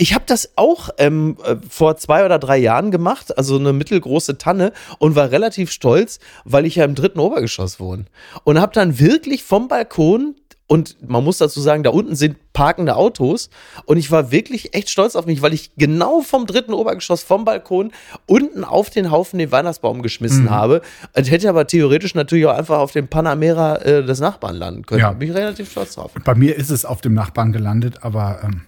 Ich 0.00 0.14
habe 0.14 0.24
das 0.26 0.52
auch 0.54 0.90
ähm, 0.98 1.36
äh, 1.44 1.56
vor 1.68 1.96
zwei 1.96 2.24
oder 2.24 2.38
drei 2.38 2.56
Jahren 2.56 2.92
gemacht, 2.92 3.36
also 3.36 3.58
eine 3.58 3.72
mittelgroße 3.72 4.38
Tanne 4.38 4.72
und 5.00 5.16
war 5.16 5.32
relativ 5.32 5.72
stolz, 5.72 6.20
weil 6.44 6.66
ich 6.66 6.76
ja 6.76 6.84
im 6.84 6.94
dritten 6.94 7.18
Obergeschoss 7.18 7.80
wohne. 7.80 8.04
Und 8.44 8.60
habe 8.60 8.72
dann 8.72 9.00
wirklich 9.00 9.42
vom 9.42 9.66
Balkon 9.66 10.36
und 10.68 10.96
man 11.08 11.24
muss 11.24 11.38
dazu 11.38 11.60
sagen, 11.60 11.82
da 11.82 11.90
unten 11.90 12.14
sind 12.14 12.36
parkende 12.52 12.94
Autos 12.96 13.50
und 13.86 13.96
ich 13.96 14.10
war 14.10 14.30
wirklich 14.30 14.74
echt 14.74 14.90
stolz 14.90 15.16
auf 15.16 15.26
mich, 15.26 15.42
weil 15.42 15.54
ich 15.54 15.70
genau 15.76 16.20
vom 16.20 16.46
dritten 16.46 16.72
Obergeschoss 16.74 17.22
vom 17.22 17.44
Balkon 17.44 17.90
unten 18.26 18.64
auf 18.64 18.90
den 18.90 19.10
Haufen 19.10 19.38
den 19.38 19.50
Weihnachtsbaum 19.50 20.02
geschmissen 20.02 20.50
habe. 20.50 20.82
Und 21.16 21.30
hätte 21.30 21.48
aber 21.48 21.66
theoretisch 21.66 22.14
natürlich 22.14 22.46
auch 22.46 22.56
einfach 22.56 22.78
auf 22.78 22.92
dem 22.92 23.08
Panamera 23.08 23.76
äh, 23.76 24.04
des 24.04 24.20
Nachbarn 24.20 24.56
landen 24.56 24.84
können. 24.84 25.00
Ja. 25.00 25.12
Bin 25.12 25.30
ich 25.30 25.34
relativ 25.36 25.70
stolz 25.70 25.94
drauf. 25.94 26.10
Bei 26.24 26.34
mir 26.34 26.54
ist 26.56 26.70
es 26.70 26.84
auf 26.84 27.00
dem 27.00 27.14
Nachbarn 27.14 27.52
gelandet, 27.52 28.02
aber 28.02 28.40
ähm, 28.44 28.62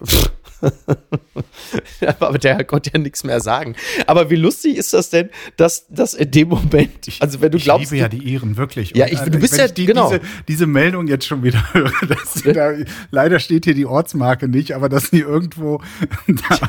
aber 2.19 2.37
der 2.37 2.63
konnte 2.65 2.91
ja 2.93 2.99
nichts 2.99 3.23
mehr 3.23 3.39
sagen. 3.39 3.75
Aber 4.07 4.29
wie 4.29 4.35
lustig 4.35 4.77
ist 4.77 4.93
das 4.93 5.09
denn, 5.09 5.29
dass, 5.57 5.87
dass 5.87 6.13
in 6.13 6.31
dem 6.31 6.49
Moment, 6.49 6.91
also 7.19 7.41
wenn 7.41 7.51
du 7.51 7.57
ich 7.57 7.63
glaubst, 7.63 7.91
liebe 7.91 8.01
ja 8.01 8.07
die 8.09 8.19
Iren, 8.31 8.57
wirklich. 8.57 8.95
Ja, 8.95 9.07
ich- 9.07 9.19
äh, 9.21 9.29
du 9.29 9.39
bist 9.39 9.57
ja- 9.57 9.65
ich 9.65 9.73
die, 9.73 9.85
genau. 9.85 10.09
diese, 10.09 10.21
diese 10.47 10.67
Meldung 10.67 11.07
jetzt 11.07 11.25
schon 11.25 11.43
wieder 11.43 11.61
höre, 11.73 11.90
dass 12.07 12.33
sie 12.35 12.53
da, 12.53 12.71
leider 13.11 13.39
steht 13.39 13.65
hier 13.65 13.73
die 13.73 13.85
Ortsmarke 13.85 14.47
nicht, 14.47 14.73
aber 14.75 14.89
dass 14.89 15.05
sie 15.09 15.19
irgendwo 15.19 15.81
da 16.27 16.67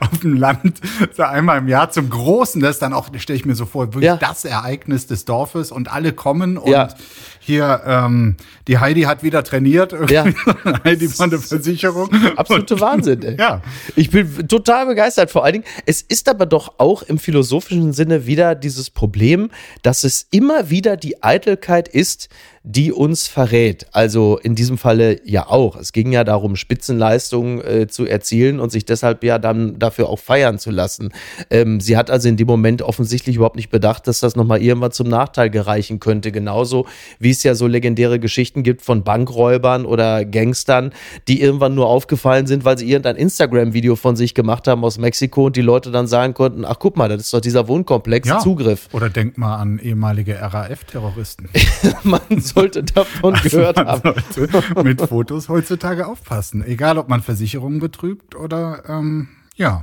auf 0.00 0.18
dem 0.22 0.34
Land 0.36 0.80
so 1.16 1.22
einmal 1.22 1.58
im 1.58 1.68
Jahr 1.68 1.90
zum 1.90 2.08
Großen, 2.10 2.60
das 2.60 2.76
ist 2.76 2.82
dann 2.82 2.92
auch, 2.92 3.08
stelle 3.18 3.36
ich 3.38 3.44
mir 3.44 3.54
so 3.54 3.66
vor, 3.66 3.86
wirklich 3.94 4.04
Ja. 4.04 4.16
das 4.16 4.44
Ereignis 4.44 5.06
des 5.06 5.24
Dorfes 5.24 5.70
und 5.72 5.90
alle 5.92 6.12
kommen 6.12 6.58
und 6.58 6.70
Ja. 6.72 6.88
Hier, 7.46 7.80
ähm, 7.86 8.36
die 8.66 8.78
Heidi 8.78 9.02
hat 9.02 9.22
wieder 9.22 9.44
trainiert, 9.44 9.94
Ja. 10.10 10.24
Heidi 10.84 11.06
von 11.06 11.30
der 11.30 11.38
Versicherung. 11.38 12.10
absolute 12.34 12.80
Wahnsinn, 12.80 13.22
ey. 13.22 13.36
Ja. 13.38 13.62
Ich 13.94 14.10
bin 14.10 14.48
total 14.48 14.86
begeistert. 14.86 15.30
Vor 15.30 15.44
allen 15.44 15.52
Dingen, 15.52 15.64
es 15.86 16.02
ist 16.02 16.28
aber 16.28 16.44
doch 16.44 16.74
auch 16.78 17.04
im 17.04 17.18
philosophischen 17.18 17.92
Sinne 17.92 18.26
wieder 18.26 18.56
dieses 18.56 18.90
Problem, 18.90 19.50
dass 19.82 20.02
es 20.02 20.26
immer 20.32 20.70
wieder 20.70 20.96
die 20.96 21.22
Eitelkeit 21.22 21.86
ist, 21.86 22.28
die 22.68 22.90
uns 22.90 23.28
verrät. 23.28 23.86
Also 23.92 24.38
in 24.42 24.56
diesem 24.56 24.76
Falle 24.76 25.20
ja 25.24 25.46
auch. 25.46 25.76
Es 25.76 25.92
ging 25.92 26.10
ja 26.10 26.24
darum, 26.24 26.56
Spitzenleistungen 26.56 27.60
äh, 27.60 27.86
zu 27.86 28.06
erzielen 28.06 28.58
und 28.58 28.72
sich 28.72 28.84
deshalb 28.84 29.22
ja 29.22 29.38
dann 29.38 29.78
dafür 29.78 30.08
auch 30.08 30.18
feiern 30.18 30.58
zu 30.58 30.72
lassen. 30.72 31.12
Ähm, 31.48 31.78
sie 31.78 31.96
hat 31.96 32.10
also 32.10 32.28
in 32.28 32.36
dem 32.36 32.48
Moment 32.48 32.82
offensichtlich 32.82 33.36
überhaupt 33.36 33.54
nicht 33.54 33.70
bedacht, 33.70 34.08
dass 34.08 34.18
das 34.18 34.34
nochmal 34.34 34.60
irgendwann 34.60 34.90
zum 34.90 35.06
Nachteil 35.08 35.48
gereichen 35.48 36.00
könnte. 36.00 36.32
Genauso 36.32 36.86
wie 37.20 37.35
es 37.36 37.42
ja 37.42 37.54
so 37.54 37.66
legendäre 37.66 38.18
Geschichten 38.18 38.62
gibt 38.62 38.82
von 38.82 39.04
Bankräubern 39.04 39.86
oder 39.86 40.24
Gangstern, 40.24 40.92
die 41.28 41.40
irgendwann 41.40 41.74
nur 41.74 41.86
aufgefallen 41.86 42.46
sind, 42.46 42.64
weil 42.64 42.78
sie 42.78 42.88
irgendein 42.90 43.16
Instagram-Video 43.16 43.96
von 43.96 44.16
sich 44.16 44.34
gemacht 44.34 44.66
haben 44.68 44.84
aus 44.84 44.98
Mexiko 44.98 45.46
und 45.46 45.56
die 45.56 45.62
Leute 45.62 45.90
dann 45.90 46.06
sagen 46.06 46.34
konnten, 46.34 46.64
ach 46.64 46.76
guck 46.78 46.96
mal, 46.96 47.08
das 47.08 47.22
ist 47.22 47.34
doch 47.34 47.40
dieser 47.40 47.68
Wohnkomplex, 47.68 48.28
Zugriff. 48.42 48.88
Oder 48.92 49.10
denk 49.10 49.38
mal 49.38 49.56
an 49.56 49.78
ehemalige 49.78 50.40
RAF-Terroristen. 50.40 51.48
Man 52.02 52.20
sollte 52.40 52.82
davon 52.82 53.34
gehört 53.34 53.76
Man 53.76 53.86
haben. 53.86 54.14
sollte 54.30 54.62
mit 54.82 55.00
Fotos 55.00 55.48
heutzutage 55.48 56.06
aufpassen. 56.06 56.64
Egal, 56.66 56.98
ob 56.98 57.08
man 57.08 57.22
Versicherungen 57.22 57.80
betrügt 57.80 58.34
oder, 58.34 58.82
ähm, 58.88 59.28
ja, 59.56 59.82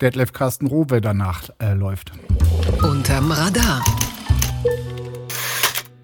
Detlef 0.00 0.32
Carsten 0.32 0.66
Rowe 0.66 1.00
danach 1.00 1.48
äh, 1.60 1.74
läuft. 1.74 2.12
Unterm 2.82 3.30
Radar. 3.30 3.82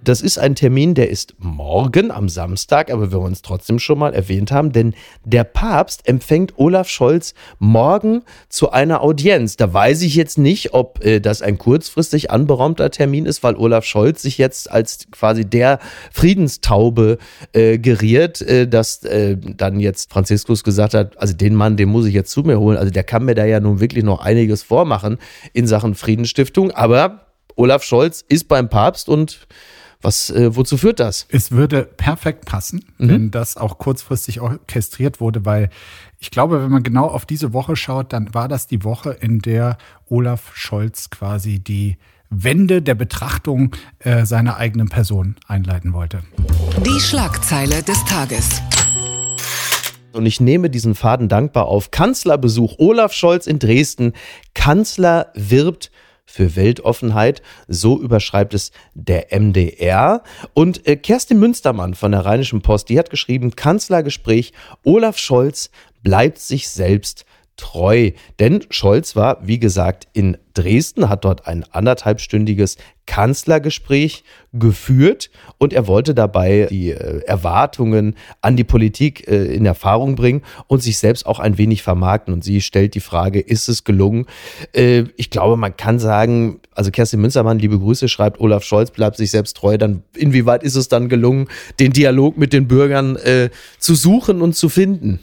Das 0.08 0.22
ist 0.22 0.38
ein 0.38 0.54
Termin, 0.54 0.94
der 0.94 1.10
ist 1.10 1.34
morgen 1.36 2.10
am 2.10 2.30
Samstag, 2.30 2.90
aber 2.90 3.12
wir 3.12 3.20
wollen 3.20 3.34
es 3.34 3.42
trotzdem 3.42 3.78
schon 3.78 3.98
mal 3.98 4.14
erwähnt 4.14 4.50
haben, 4.50 4.72
denn 4.72 4.94
der 5.26 5.44
Papst 5.44 6.08
empfängt 6.08 6.54
Olaf 6.56 6.88
Scholz 6.88 7.34
morgen 7.58 8.22
zu 8.48 8.70
einer 8.70 9.02
Audienz. 9.02 9.58
Da 9.58 9.70
weiß 9.70 10.00
ich 10.00 10.14
jetzt 10.14 10.38
nicht, 10.38 10.72
ob 10.72 11.04
äh, 11.04 11.20
das 11.20 11.42
ein 11.42 11.58
kurzfristig 11.58 12.30
anberaumter 12.30 12.90
Termin 12.90 13.26
ist, 13.26 13.42
weil 13.42 13.54
Olaf 13.56 13.84
Scholz 13.84 14.22
sich 14.22 14.38
jetzt 14.38 14.72
als 14.72 15.08
quasi 15.10 15.44
der 15.44 15.78
Friedenstaube 16.10 17.18
äh, 17.52 17.76
geriert, 17.76 18.40
äh, 18.40 18.66
dass 18.66 19.04
äh, 19.04 19.36
dann 19.36 19.78
jetzt 19.78 20.10
Franziskus 20.10 20.64
gesagt 20.64 20.94
hat, 20.94 21.18
also 21.18 21.34
den 21.34 21.54
Mann, 21.54 21.76
den 21.76 21.90
muss 21.90 22.06
ich 22.06 22.14
jetzt 22.14 22.30
zu 22.30 22.44
mir 22.44 22.58
holen. 22.58 22.78
Also 22.78 22.90
der 22.90 23.04
kann 23.04 23.26
mir 23.26 23.34
da 23.34 23.44
ja 23.44 23.60
nun 23.60 23.78
wirklich 23.78 24.04
noch 24.04 24.22
einiges 24.22 24.62
vormachen 24.62 25.18
in 25.52 25.66
Sachen 25.66 25.94
Friedensstiftung, 25.94 26.70
aber 26.70 27.26
Olaf 27.56 27.82
Scholz 27.82 28.24
ist 28.26 28.48
beim 28.48 28.70
Papst 28.70 29.10
und 29.10 29.46
was, 30.00 30.30
äh, 30.30 30.54
wozu 30.54 30.76
führt 30.76 31.00
das? 31.00 31.26
Es 31.28 31.50
würde 31.50 31.82
perfekt 31.82 32.44
passen, 32.44 32.84
wenn 32.98 33.30
das 33.32 33.56
auch 33.56 33.78
kurzfristig 33.78 34.40
orchestriert 34.40 35.20
wurde, 35.20 35.44
weil 35.44 35.70
ich 36.20 36.30
glaube, 36.30 36.62
wenn 36.62 36.70
man 36.70 36.82
genau 36.84 37.06
auf 37.06 37.26
diese 37.26 37.52
Woche 37.52 37.74
schaut, 37.74 38.12
dann 38.12 38.32
war 38.32 38.48
das 38.48 38.68
die 38.68 38.84
Woche, 38.84 39.10
in 39.10 39.40
der 39.40 39.76
Olaf 40.08 40.52
Scholz 40.54 41.10
quasi 41.10 41.58
die 41.58 41.96
Wende 42.30 42.82
der 42.82 42.94
Betrachtung 42.94 43.74
äh, 44.00 44.24
seiner 44.24 44.56
eigenen 44.56 44.88
Person 44.88 45.36
einleiten 45.46 45.92
wollte. 45.92 46.22
Die 46.84 47.00
Schlagzeile 47.00 47.82
des 47.82 48.04
Tages. 48.04 48.60
Und 50.12 50.26
ich 50.26 50.40
nehme 50.40 50.70
diesen 50.70 50.94
Faden 50.94 51.28
dankbar 51.28 51.66
auf. 51.66 51.90
Kanzlerbesuch 51.90 52.78
Olaf 52.78 53.12
Scholz 53.12 53.46
in 53.46 53.58
Dresden. 53.58 54.12
Kanzler 54.54 55.32
wirbt 55.34 55.90
für 56.28 56.54
Weltoffenheit. 56.56 57.42
So 57.66 58.00
überschreibt 58.00 58.54
es 58.54 58.70
der 58.94 59.28
MDR. 59.32 60.22
Und 60.54 60.86
äh, 60.86 60.96
Kerstin 60.96 61.40
Münstermann 61.40 61.94
von 61.94 62.12
der 62.12 62.24
Rheinischen 62.24 62.60
Post, 62.60 62.90
die 62.90 62.98
hat 62.98 63.10
geschrieben, 63.10 63.56
Kanzlergespräch, 63.56 64.52
Olaf 64.84 65.18
Scholz 65.18 65.70
bleibt 66.02 66.38
sich 66.38 66.68
selbst 66.68 67.24
treu. 67.58 68.12
Denn 68.38 68.64
Scholz 68.70 69.14
war, 69.14 69.46
wie 69.46 69.58
gesagt, 69.58 70.08
in 70.14 70.38
Dresden, 70.54 71.08
hat 71.08 71.24
dort 71.24 71.46
ein 71.46 71.64
anderthalbstündiges 71.70 72.78
Kanzlergespräch 73.06 74.24
geführt 74.52 75.30
und 75.58 75.72
er 75.72 75.86
wollte 75.86 76.14
dabei 76.14 76.68
die 76.70 76.90
äh, 76.90 77.20
Erwartungen 77.24 78.16
an 78.42 78.56
die 78.56 78.64
Politik 78.64 79.28
äh, 79.28 79.54
in 79.54 79.66
Erfahrung 79.66 80.14
bringen 80.14 80.42
und 80.66 80.82
sich 80.82 80.98
selbst 80.98 81.26
auch 81.26 81.38
ein 81.38 81.58
wenig 81.58 81.82
vermarkten. 81.82 82.32
Und 82.34 82.44
sie 82.44 82.60
stellt 82.60 82.94
die 82.94 83.00
Frage, 83.00 83.40
ist 83.40 83.68
es 83.68 83.84
gelungen? 83.84 84.26
Äh, 84.72 85.04
ich 85.16 85.30
glaube, 85.30 85.56
man 85.56 85.76
kann 85.76 85.98
sagen, 85.98 86.60
also 86.74 86.90
Kerstin 86.90 87.20
Münstermann, 87.20 87.58
liebe 87.58 87.78
Grüße, 87.78 88.08
schreibt, 88.08 88.40
Olaf 88.40 88.64
Scholz 88.64 88.90
bleibt 88.90 89.16
sich 89.16 89.30
selbst 89.30 89.56
treu. 89.56 89.78
Dann 89.78 90.02
inwieweit 90.14 90.62
ist 90.62 90.76
es 90.76 90.88
dann 90.88 91.08
gelungen, 91.08 91.48
den 91.80 91.92
Dialog 91.92 92.36
mit 92.36 92.52
den 92.52 92.68
Bürgern 92.68 93.18
zu 93.78 93.94
suchen 93.94 94.42
und 94.42 94.54
zu 94.54 94.68
finden? 94.68 95.20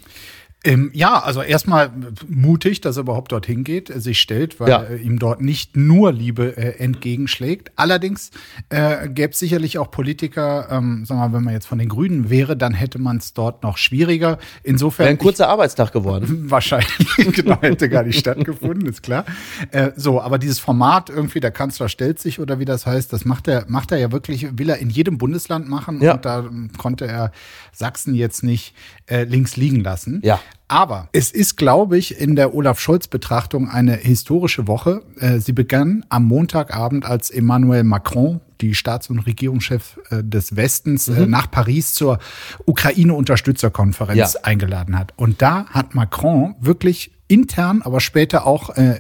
Ähm, 0.66 0.90
ja, 0.94 1.20
also 1.20 1.42
erstmal 1.42 1.92
mutig, 2.28 2.82
dass 2.82 2.98
er 2.98 3.02
überhaupt 3.02 3.32
dorthin 3.32 3.64
geht, 3.64 3.90
äh, 3.90 4.00
sich 4.02 4.20
stellt, 4.20 4.60
weil 4.60 4.70
Ja. 4.70 4.84
ihm 4.90 5.20
dort 5.20 5.40
nicht 5.40 5.78
nur 5.78 6.12
Liebe 6.12 6.58
äh, 6.58 6.80
entgegenschlägt. 6.80 7.72
Allerdings 7.76 8.32
äh, 8.70 9.08
gäbe 9.08 9.32
es 9.32 9.40
sicherlich 9.40 9.78
auch 9.78 9.92
Politiker, 9.92 10.68
ähm, 10.72 11.06
sagen 11.06 11.22
wir 11.22 11.28
mal, 11.30 11.34
wenn 11.38 11.44
man 11.44 11.54
jetzt 11.54 11.68
von 11.68 11.78
den 11.78 11.88
Grünen 11.90 12.30
wäre, 12.30 12.58
dann 12.58 12.74
hätte 12.74 13.00
man 13.00 13.18
es 13.18 13.34
dort 13.34 13.62
noch 13.64 13.78
schwieriger. 13.78 14.40
Insofern 14.64 15.06
Wäre 15.06 15.16
ein 15.16 15.18
kurzer 15.20 15.50
Arbeitstag 15.50 15.94
geworden. 15.94 16.46
Wahrscheinlich, 16.50 17.16
genau, 17.34 17.62
hätte 17.62 17.88
gar 17.88 18.04
nicht 18.04 18.20
stattgefunden, 18.20 18.88
ist 18.90 19.04
klar. 19.04 19.24
Äh, 19.72 19.92
so, 19.96 20.20
aber 20.20 20.40
dieses 20.40 20.60
Format 20.60 21.10
irgendwie, 21.12 21.40
der 21.40 21.52
Kanzler 21.52 21.90
stellt 21.90 22.20
sich 22.20 22.40
oder 22.40 22.60
wie 22.60 22.66
das 22.66 22.86
heißt, 22.88 23.14
das 23.14 23.24
macht 23.24 23.48
er, 23.48 23.66
macht 23.68 23.92
er 23.92 24.00
ja 24.00 24.12
wirklich, 24.12 24.58
will 24.58 24.70
er 24.70 24.78
in 24.80 24.90
jedem 24.90 25.20
Bundesland 25.20 25.70
machen 25.70 26.02
Ja. 26.02 26.14
und 26.16 26.26
da 26.26 26.50
konnte 26.78 27.06
er 27.06 27.32
Sachsen 27.72 28.16
jetzt 28.16 28.44
nicht 28.44 28.74
äh, 29.06 29.24
links 29.26 29.56
liegen 29.58 29.82
lassen. 29.82 30.22
Ja. 30.24 30.40
Aber 30.68 31.10
es 31.12 31.32
ist, 31.32 31.58
glaube 31.58 31.98
ich, 31.98 32.20
in 32.20 32.36
der 32.36 32.56
Olaf 32.56 32.80
Scholz-Betrachtung 32.80 33.70
eine 33.70 33.96
historische 33.96 34.68
Woche. 34.68 35.04
Äh, 35.20 35.40
sie 35.40 35.54
begann 35.54 36.06
am 36.10 36.26
Montagabend, 36.26 37.06
als 37.06 37.30
Emmanuel 37.30 37.84
Macron, 37.84 38.42
die 38.62 38.74
Staats- 38.74 39.10
und 39.10 39.20
Regierungschef 39.20 40.00
äh, 40.10 40.24
des 40.24 40.56
Westens, 40.56 41.08
äh, 41.08 41.28
nach 41.28 41.52
Paris 41.52 41.94
zur 41.94 42.20
Ukraine-Unterstützerkonferenz 42.66 44.18
Ja. 44.34 44.40
eingeladen 44.44 44.98
hat. 44.98 45.14
Und 45.18 45.42
da 45.42 45.66
hat 45.68 45.96
Macron 45.96 46.56
wirklich 46.60 47.12
intern, 47.28 47.82
aber 47.82 48.00
später 48.00 48.46
auch 48.46 48.70
äh, 48.78 49.00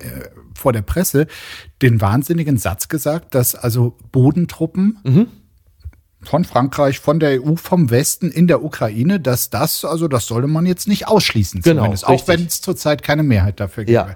vor 0.55 0.73
der 0.73 0.81
Presse 0.81 1.27
den 1.81 2.01
wahnsinnigen 2.01 2.57
Satz 2.57 2.87
gesagt, 2.87 3.35
dass 3.35 3.55
also 3.55 3.97
Bodentruppen 4.11 5.29
von 6.25 6.45
Frankreich, 6.45 6.99
von 6.99 7.19
der 7.19 7.41
EU, 7.41 7.55
vom 7.55 7.89
Westen 7.89 8.31
in 8.31 8.47
der 8.47 8.63
Ukraine, 8.63 9.19
dass 9.19 9.49
das, 9.49 9.85
also 9.85 10.07
das 10.07 10.25
sollte 10.25 10.47
man 10.47 10.65
jetzt 10.65 10.87
nicht 10.87 11.07
ausschließen, 11.07 11.61
Genau, 11.61 11.83
zumindest, 11.83 12.07
auch 12.07 12.27
wenn 12.27 12.45
es 12.45 12.61
zurzeit 12.61 13.03
keine 13.03 13.23
Mehrheit 13.23 13.59
dafür 13.59 13.87
Ja. 13.87 14.15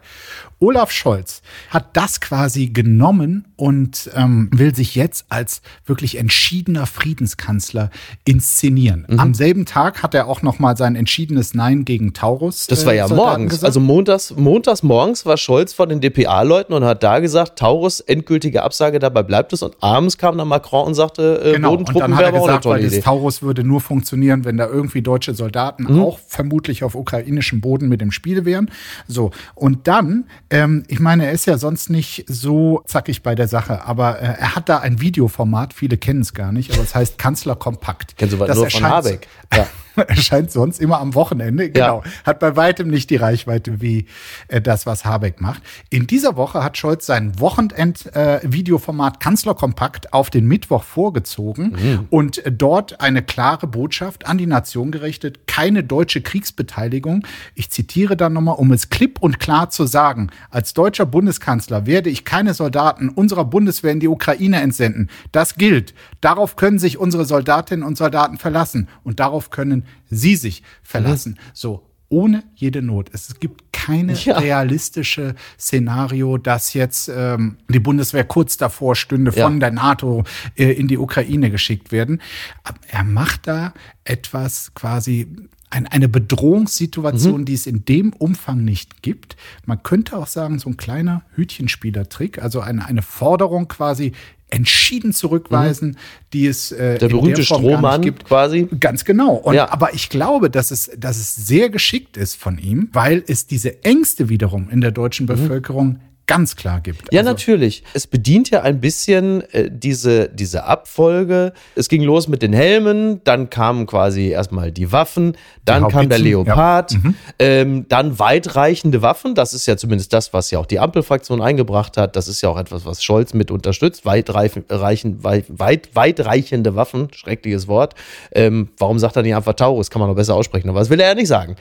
Olaf 0.59 0.91
Scholz 0.91 1.41
hat 1.69 1.95
das 1.95 2.19
quasi 2.19 2.67
genommen 2.67 3.45
und 3.55 4.09
ähm, 4.15 4.49
will 4.53 4.75
sich 4.75 4.95
jetzt 4.95 5.25
als 5.29 5.61
wirklich 5.85 6.17
entschiedener 6.17 6.85
Friedenskanzler 6.85 7.89
inszenieren. 8.25 9.05
Mhm. 9.09 9.19
Am 9.19 9.33
selben 9.33 9.65
Tag 9.65 10.03
hat 10.03 10.13
er 10.13 10.27
auch 10.27 10.41
noch 10.41 10.59
mal 10.59 10.75
sein 10.77 10.95
entschiedenes 10.95 11.53
Nein 11.53 11.85
gegen 11.85 12.13
Taurus. 12.13 12.67
Das 12.67 12.85
war 12.85 12.93
äh, 12.93 12.97
ja 12.97 13.07
Soldaten 13.07 13.29
morgens. 13.31 13.49
gesagt. 13.51 13.65
Also 13.65 13.79
montags, 13.79 14.33
montags 14.35 14.83
morgens 14.83 15.25
war 15.25 15.37
Scholz 15.37 15.73
von 15.73 15.89
den 15.89 16.01
DPA-Leuten 16.01 16.73
und 16.73 16.83
hat 16.83 17.03
da 17.03 17.19
gesagt, 17.19 17.59
Taurus, 17.59 17.99
endgültige 17.99 18.63
Absage, 18.63 18.99
dabei 18.99 19.23
bleibt 19.23 19.53
es. 19.53 19.63
Und 19.63 19.75
abends 19.81 20.17
kam 20.17 20.37
dann 20.37 20.47
Macron 20.47 20.87
und 20.87 20.93
sagte, 20.93 21.41
äh, 21.43 21.53
Genau, 21.53 21.71
und 21.71 21.85
Bodentruppen 21.85 22.11
dann 22.11 22.17
hat 22.17 22.25
er 22.25 22.31
gesagt, 22.33 22.65
weil 22.65 22.87
das. 22.89 22.99
Taurus 23.03 23.41
würde 23.41 23.63
nur 23.63 23.81
funktionieren, 23.81 24.45
wenn 24.45 24.57
da 24.57 24.67
irgendwie 24.67 25.01
deutsche 25.01 25.33
Soldaten 25.33 25.83
Mhm. 25.83 26.01
auch 26.01 26.19
vermutlich 26.27 26.83
auf 26.83 26.95
ukrainischem 26.95 27.61
Boden 27.61 27.87
mit 27.89 28.01
im 28.01 28.11
Spiel 28.11 28.45
wären. 28.45 28.69
So, 29.07 29.31
und 29.55 29.87
dann, 29.87 30.25
ähm, 30.51 30.83
ich 30.87 30.99
meine, 30.99 31.27
er 31.27 31.31
ist 31.31 31.45
ja 31.45 31.57
sonst 31.57 31.89
nicht 31.89 32.25
so 32.27 32.81
zackig 32.85 33.21
bei 33.21 33.35
der 33.35 33.47
Sache, 33.47 33.85
aber 33.85 34.19
äh, 34.19 34.25
er 34.39 34.55
hat 34.55 34.67
da 34.67 34.79
ein 34.79 34.99
Videoformat, 34.99 35.73
viele 35.73 35.97
kennen 35.97 36.21
es 36.21 36.33
gar 36.33 36.51
nicht, 36.51 36.73
aber 36.73 36.81
es 36.81 36.95
heißt 36.95 37.17
Kanzler 37.17 37.55
Kompakt. 37.55 38.17
Kennst 38.17 38.33
du 38.33 38.39
was 38.39 38.47
Das 38.47 38.57
nur 38.57 38.69
von 38.69 38.83
Habeck? 38.83 39.27
Ja. 39.53 39.67
erscheint 40.07 40.51
sonst 40.51 40.79
immer 40.79 40.99
am 40.99 41.13
Wochenende. 41.13 41.69
Genau. 41.69 42.03
Hat 42.25 42.39
bei 42.39 42.55
weitem 42.55 42.89
nicht 42.89 43.09
die 43.09 43.17
Reichweite 43.17 43.81
wie 43.81 44.05
äh, 44.47 44.61
das, 44.61 44.85
was 44.85 45.03
Habeck 45.03 45.41
macht. 45.41 45.61
In 45.89 46.07
dieser 46.07 46.35
Woche 46.37 46.63
hat 46.63 46.77
Scholz 46.77 47.05
sein 47.05 47.37
Wochenend-Videoformat 47.39 49.19
Kanzlerkompakt 49.19 50.13
auf 50.13 50.29
den 50.29 50.47
Mittwoch 50.47 50.83
vorgezogen 50.83 51.69
Mhm. 51.69 52.07
und 52.09 52.45
äh, 52.45 52.51
dort 52.51 53.01
eine 53.01 53.21
klare 53.21 53.67
Botschaft 53.67 54.25
an 54.27 54.37
die 54.37 54.45
Nation 54.47 54.91
gerichtet. 54.91 55.47
Keine 55.47 55.83
deutsche 55.83 56.21
Kriegsbeteiligung. 56.21 57.25
Ich 57.55 57.69
zitiere 57.69 58.15
dann 58.15 58.33
nochmal, 58.33 58.55
um 58.55 58.71
es 58.71 58.89
klipp 58.89 59.19
und 59.21 59.39
klar 59.39 59.69
zu 59.69 59.85
sagen. 59.85 60.29
Als 60.49 60.73
deutscher 60.73 61.05
Bundeskanzler 61.05 61.85
werde 61.85 62.09
ich 62.09 62.25
keine 62.25 62.53
Soldaten 62.53 63.09
unserer 63.09 63.45
Bundeswehr 63.45 63.91
in 63.91 63.99
die 63.99 64.07
Ukraine 64.07 64.61
entsenden. 64.61 65.09
Das 65.31 65.55
gilt. 65.55 65.93
Darauf 66.21 66.55
können 66.55 66.79
sich 66.79 66.97
unsere 66.97 67.25
Soldatinnen 67.25 67.85
und 67.85 67.97
Soldaten 67.97 68.37
verlassen. 68.37 68.87
Und 69.03 69.19
darauf 69.19 69.38
können 69.49 69.85
sie 70.09 70.35
sich 70.35 70.63
verlassen. 70.83 71.37
So. 71.53 71.85
Ohne 72.11 72.43
jede 72.55 72.81
Not. 72.81 73.11
Es 73.13 73.39
gibt 73.39 73.71
keine 73.71 74.13
Ja. 74.13 74.39
realistische 74.39 75.35
Szenario, 75.59 76.39
dass 76.39 76.73
jetzt 76.73 77.07
ähm, 77.15 77.57
die 77.67 77.79
Bundeswehr 77.79 78.23
kurz 78.23 78.57
davor 78.57 78.95
stünde, 78.95 79.31
Ja. 79.31 79.43
von 79.45 79.59
der 79.59 79.69
NATO 79.69 80.23
äh, 80.57 80.71
in 80.71 80.87
die 80.87 80.97
Ukraine 80.97 81.51
geschickt 81.51 81.91
werden. 81.91 82.19
Aber 82.63 82.79
er 82.87 83.03
macht 83.03 83.45
da 83.45 83.75
etwas 84.05 84.73
quasi 84.73 85.27
ein, 85.69 85.85
eine 85.85 86.07
Mhm. 86.07 86.11
Bedrohungssituation, 86.13 87.45
die 87.45 87.53
es 87.53 87.67
in 87.67 87.85
dem 87.85 88.13
Umfang 88.13 88.63
nicht 88.63 89.03
gibt. 89.03 89.35
Man 89.67 89.83
könnte 89.83 90.17
auch 90.17 90.25
sagen, 90.25 90.57
so 90.57 90.69
ein 90.69 90.77
kleiner 90.77 91.21
Hütchenspielertrick, 91.35 92.41
also 92.41 92.59
eine, 92.61 92.87
eine 92.87 93.03
Forderung 93.03 93.67
quasi 93.67 94.13
entschieden 94.49 95.13
zurückweisen, 95.13 95.97
die 96.33 96.47
es 96.47 96.71
äh, 96.71 96.95
Mhm. 96.95 96.99
Der 96.99 97.07
berühmte 97.09 97.39
nicht 97.41 97.45
Strohmann 97.47 98.01
gibt. 98.01 98.25
quasi. 98.25 98.67
Ganz 98.79 99.05
genau. 99.05 99.33
Und, 99.35 99.55
Ja. 99.55 99.71
Aber 99.71 99.93
ich 99.93 100.09
glaube, 100.09 100.49
dass 100.49 100.71
es, 100.71 100.91
dass 100.97 101.17
es 101.17 101.35
sehr 101.35 101.69
geschickt 101.69 102.17
ist 102.17 102.35
von 102.35 102.57
ihm, 102.57 102.89
weil 102.93 103.23
es 103.27 103.47
diese 103.47 103.83
Ängste 103.83 104.29
wiederum 104.29 104.69
in 104.69 104.81
der 104.81 104.91
deutschen 104.91 105.25
Bevölkerung 105.25 105.99
ganz 106.29 106.55
klar 106.55 106.79
gibt. 106.79 107.01
Mhm. 107.01 107.07
Ja, 107.11 107.21
Also, 107.21 107.31
natürlich. 107.31 107.83
Es 107.93 108.05
bedient 108.05 108.51
ja 108.51 108.61
ein 108.61 108.79
bisschen 108.79 109.41
äh, 109.51 109.69
diese, 109.71 110.29
diese 110.29 110.63
Abfolge. 110.63 111.53
Es 111.75 111.89
ging 111.89 112.03
los 112.03 112.27
mit 112.27 112.43
den 112.43 112.53
Helmen, 112.53 113.21
dann 113.23 113.49
kamen 113.49 113.87
quasi 113.87 114.29
erstmal 114.29 114.71
die 114.71 114.91
Waffen, 114.91 115.35
dann 115.65 115.87
kam 115.87 116.07
der 116.07 116.19
Leopard, 116.19 116.95
ähm, 117.39 117.85
dann 117.89 118.19
weitreichende 118.19 119.01
Waffen. 119.01 119.33
Das 119.33 119.53
ist 119.53 119.65
ja 119.65 119.75
zumindest 119.75 120.13
das, 120.13 120.31
was 120.31 120.51
ja 120.51 120.59
auch 120.59 120.67
die 120.67 120.79
Ampelfraktion 120.79 121.41
eingebracht 121.41 121.97
hat. 121.97 122.15
Das 122.15 122.27
ist 122.27 122.41
ja 122.41 122.49
auch 122.49 122.57
etwas, 122.59 122.85
was 122.85 123.03
Scholz 123.03 123.33
mit 123.33 123.49
unterstützt. 123.49 124.05
Weitreichen, 124.05 124.65
reichen, 124.69 125.23
weit, 125.23 125.45
weit, 125.49 125.95
weitreichende 125.95 126.75
Waffen, 126.75 127.07
schreckliches 127.11 127.67
Wort. 127.67 127.95
Ähm, 128.31 128.69
warum 128.77 128.99
sagt 128.99 129.15
er 129.15 129.23
nicht 129.23 129.35
einfach 129.35 129.53
Taurus? 129.53 129.89
Kann 129.89 129.99
man 129.99 130.09
noch 130.09 130.15
besser 130.15 130.35
aussprechen. 130.35 130.69
Aber 130.69 130.79
das 130.79 130.91
will 130.91 130.99
er 130.99 131.09
ja 131.09 131.15
nicht 131.15 131.27
sagen. 131.27 131.55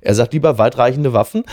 Er 0.00 0.14
sagt 0.14 0.32
lieber 0.32 0.56
weitreichende 0.56 1.12
Waffen. 1.12 1.44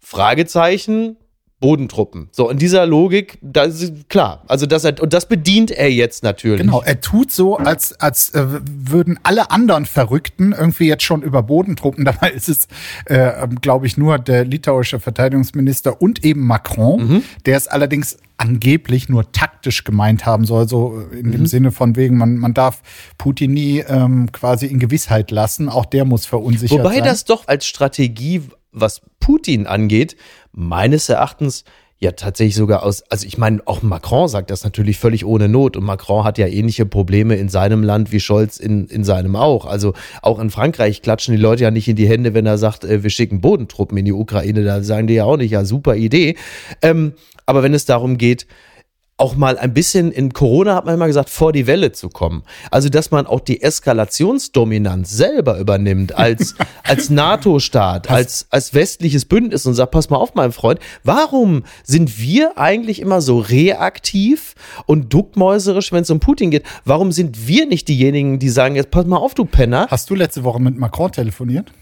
Fragezeichen, 0.00 1.16
Bodentruppen. 1.60 2.28
So, 2.30 2.50
in 2.50 2.58
dieser 2.58 2.86
Logik, 2.86 3.38
da 3.42 3.64
ist 3.64 4.08
klar. 4.08 4.44
Also 4.46 4.66
das, 4.66 4.84
und 4.84 5.12
das 5.12 5.26
bedient 5.26 5.72
er 5.72 5.90
jetzt 5.90 6.22
natürlich. 6.22 6.60
Genau, 6.60 6.82
er 6.82 7.00
tut 7.00 7.32
so, 7.32 7.56
als, 7.56 7.98
als 8.00 8.30
äh, 8.30 8.46
würden 8.70 9.18
alle 9.24 9.50
anderen 9.50 9.84
Verrückten 9.84 10.52
irgendwie 10.52 10.86
jetzt 10.86 11.02
schon 11.02 11.22
über 11.22 11.42
Bodentruppen. 11.42 12.04
Dabei 12.04 12.30
ist 12.30 12.48
es, 12.48 12.68
äh, 13.06 13.48
glaube 13.60 13.86
ich, 13.86 13.96
nur 13.96 14.18
der 14.18 14.44
litauische 14.44 15.00
Verteidigungsminister 15.00 16.00
und 16.00 16.24
eben 16.24 16.46
Macron, 16.46 17.24
der 17.44 17.56
es 17.56 17.66
allerdings 17.66 18.18
angeblich 18.38 19.08
nur 19.08 19.32
taktisch 19.32 19.82
gemeint 19.82 20.24
haben 20.24 20.44
soll, 20.44 20.68
so 20.68 21.02
in 21.12 21.32
dem 21.32 21.46
Sinne 21.46 21.72
von 21.72 21.96
wegen, 21.96 22.16
man, 22.16 22.36
man 22.36 22.54
darf 22.54 22.82
Putin 23.18 23.52
nie 23.52 23.80
ähm, 23.80 24.30
quasi 24.30 24.66
in 24.66 24.78
Gewissheit 24.78 25.32
lassen, 25.32 25.68
auch 25.68 25.84
der 25.84 26.04
muss 26.04 26.24
verunsichert 26.24 26.78
Wobei 26.78 26.96
sein. 26.96 27.04
das 27.04 27.24
doch 27.24 27.48
als 27.48 27.66
Strategie, 27.66 28.42
was 28.72 29.02
Putin 29.20 29.66
angeht, 29.66 30.16
meines 30.52 31.08
Erachtens 31.08 31.64
ja 32.00 32.12
tatsächlich 32.12 32.54
sogar 32.54 32.84
aus, 32.84 33.02
also 33.10 33.26
ich 33.26 33.38
meine, 33.38 33.60
auch 33.64 33.82
Macron 33.82 34.28
sagt 34.28 34.50
das 34.50 34.62
natürlich 34.62 34.98
völlig 34.98 35.24
ohne 35.24 35.48
Not 35.48 35.76
und 35.76 35.84
Macron 35.84 36.22
hat 36.22 36.38
ja 36.38 36.46
ähnliche 36.46 36.86
Probleme 36.86 37.34
in 37.34 37.48
seinem 37.48 37.82
Land 37.82 38.12
wie 38.12 38.20
Scholz 38.20 38.58
in, 38.58 38.86
in 38.86 39.02
seinem 39.02 39.34
auch. 39.34 39.66
Also 39.66 39.94
auch 40.22 40.38
in 40.38 40.50
Frankreich 40.50 41.02
klatschen 41.02 41.34
die 41.34 41.40
Leute 41.40 41.64
ja 41.64 41.72
nicht 41.72 41.88
in 41.88 41.96
die 41.96 42.08
Hände, 42.08 42.34
wenn 42.34 42.46
er 42.46 42.56
sagt, 42.56 42.84
äh, 42.84 43.02
wir 43.02 43.10
schicken 43.10 43.40
Bodentruppen 43.40 43.98
in 43.98 44.04
die 44.04 44.12
Ukraine, 44.12 44.62
da 44.62 44.82
sagen 44.82 45.08
die 45.08 45.14
ja 45.14 45.24
auch 45.24 45.36
nicht, 45.36 45.50
ja 45.50 45.64
super 45.64 45.96
Idee. 45.96 46.36
Ähm, 46.82 47.14
aber 47.46 47.64
wenn 47.64 47.74
es 47.74 47.84
darum 47.84 48.16
geht, 48.16 48.46
auch 49.18 49.34
mal 49.34 49.58
ein 49.58 49.74
bisschen 49.74 50.12
in 50.12 50.32
Corona 50.32 50.76
hat 50.76 50.86
man 50.86 50.94
immer 50.94 51.08
gesagt, 51.08 51.28
vor 51.28 51.52
die 51.52 51.66
Welle 51.66 51.90
zu 51.90 52.08
kommen. 52.08 52.44
Also, 52.70 52.88
dass 52.88 53.10
man 53.10 53.26
auch 53.26 53.40
die 53.40 53.60
Eskalationsdominanz 53.60 55.10
selber 55.10 55.58
übernimmt 55.58 56.16
als, 56.16 56.54
als 56.84 57.10
NATO-Staat, 57.10 58.08
als, 58.08 58.46
als 58.50 58.74
westliches 58.74 59.24
Bündnis 59.24 59.66
und 59.66 59.74
sagt, 59.74 59.90
pass 59.90 60.08
mal 60.08 60.18
auf, 60.18 60.34
mein 60.34 60.52
Freund, 60.52 60.78
warum 61.02 61.64
sind 61.82 62.20
wir 62.20 62.58
eigentlich 62.58 63.00
immer 63.00 63.20
so 63.20 63.40
reaktiv 63.40 64.54
und 64.86 65.12
duckmäuserisch, 65.12 65.90
wenn 65.90 66.02
es 66.02 66.10
um 66.10 66.20
Putin 66.20 66.52
geht? 66.52 66.62
Warum 66.84 67.10
sind 67.10 67.48
wir 67.48 67.66
nicht 67.66 67.88
diejenigen, 67.88 68.38
die 68.38 68.48
sagen, 68.48 68.76
jetzt 68.76 68.92
pass 68.92 69.04
mal 69.04 69.16
auf, 69.16 69.34
du 69.34 69.44
Penner? 69.44 69.88
Hast 69.90 70.08
du 70.10 70.14
letzte 70.14 70.44
Woche 70.44 70.62
mit 70.62 70.78
Macron 70.78 71.10
telefoniert? 71.10 71.72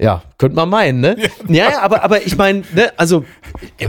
Ja, 0.00 0.22
könnte 0.38 0.56
man 0.56 0.70
meinen, 0.70 1.00
ne? 1.00 1.16
Ja, 1.46 1.70
ja, 1.70 1.82
aber, 1.82 2.02
aber 2.02 2.24
ich 2.24 2.38
meine, 2.38 2.62
ne, 2.74 2.90
also, 2.96 3.26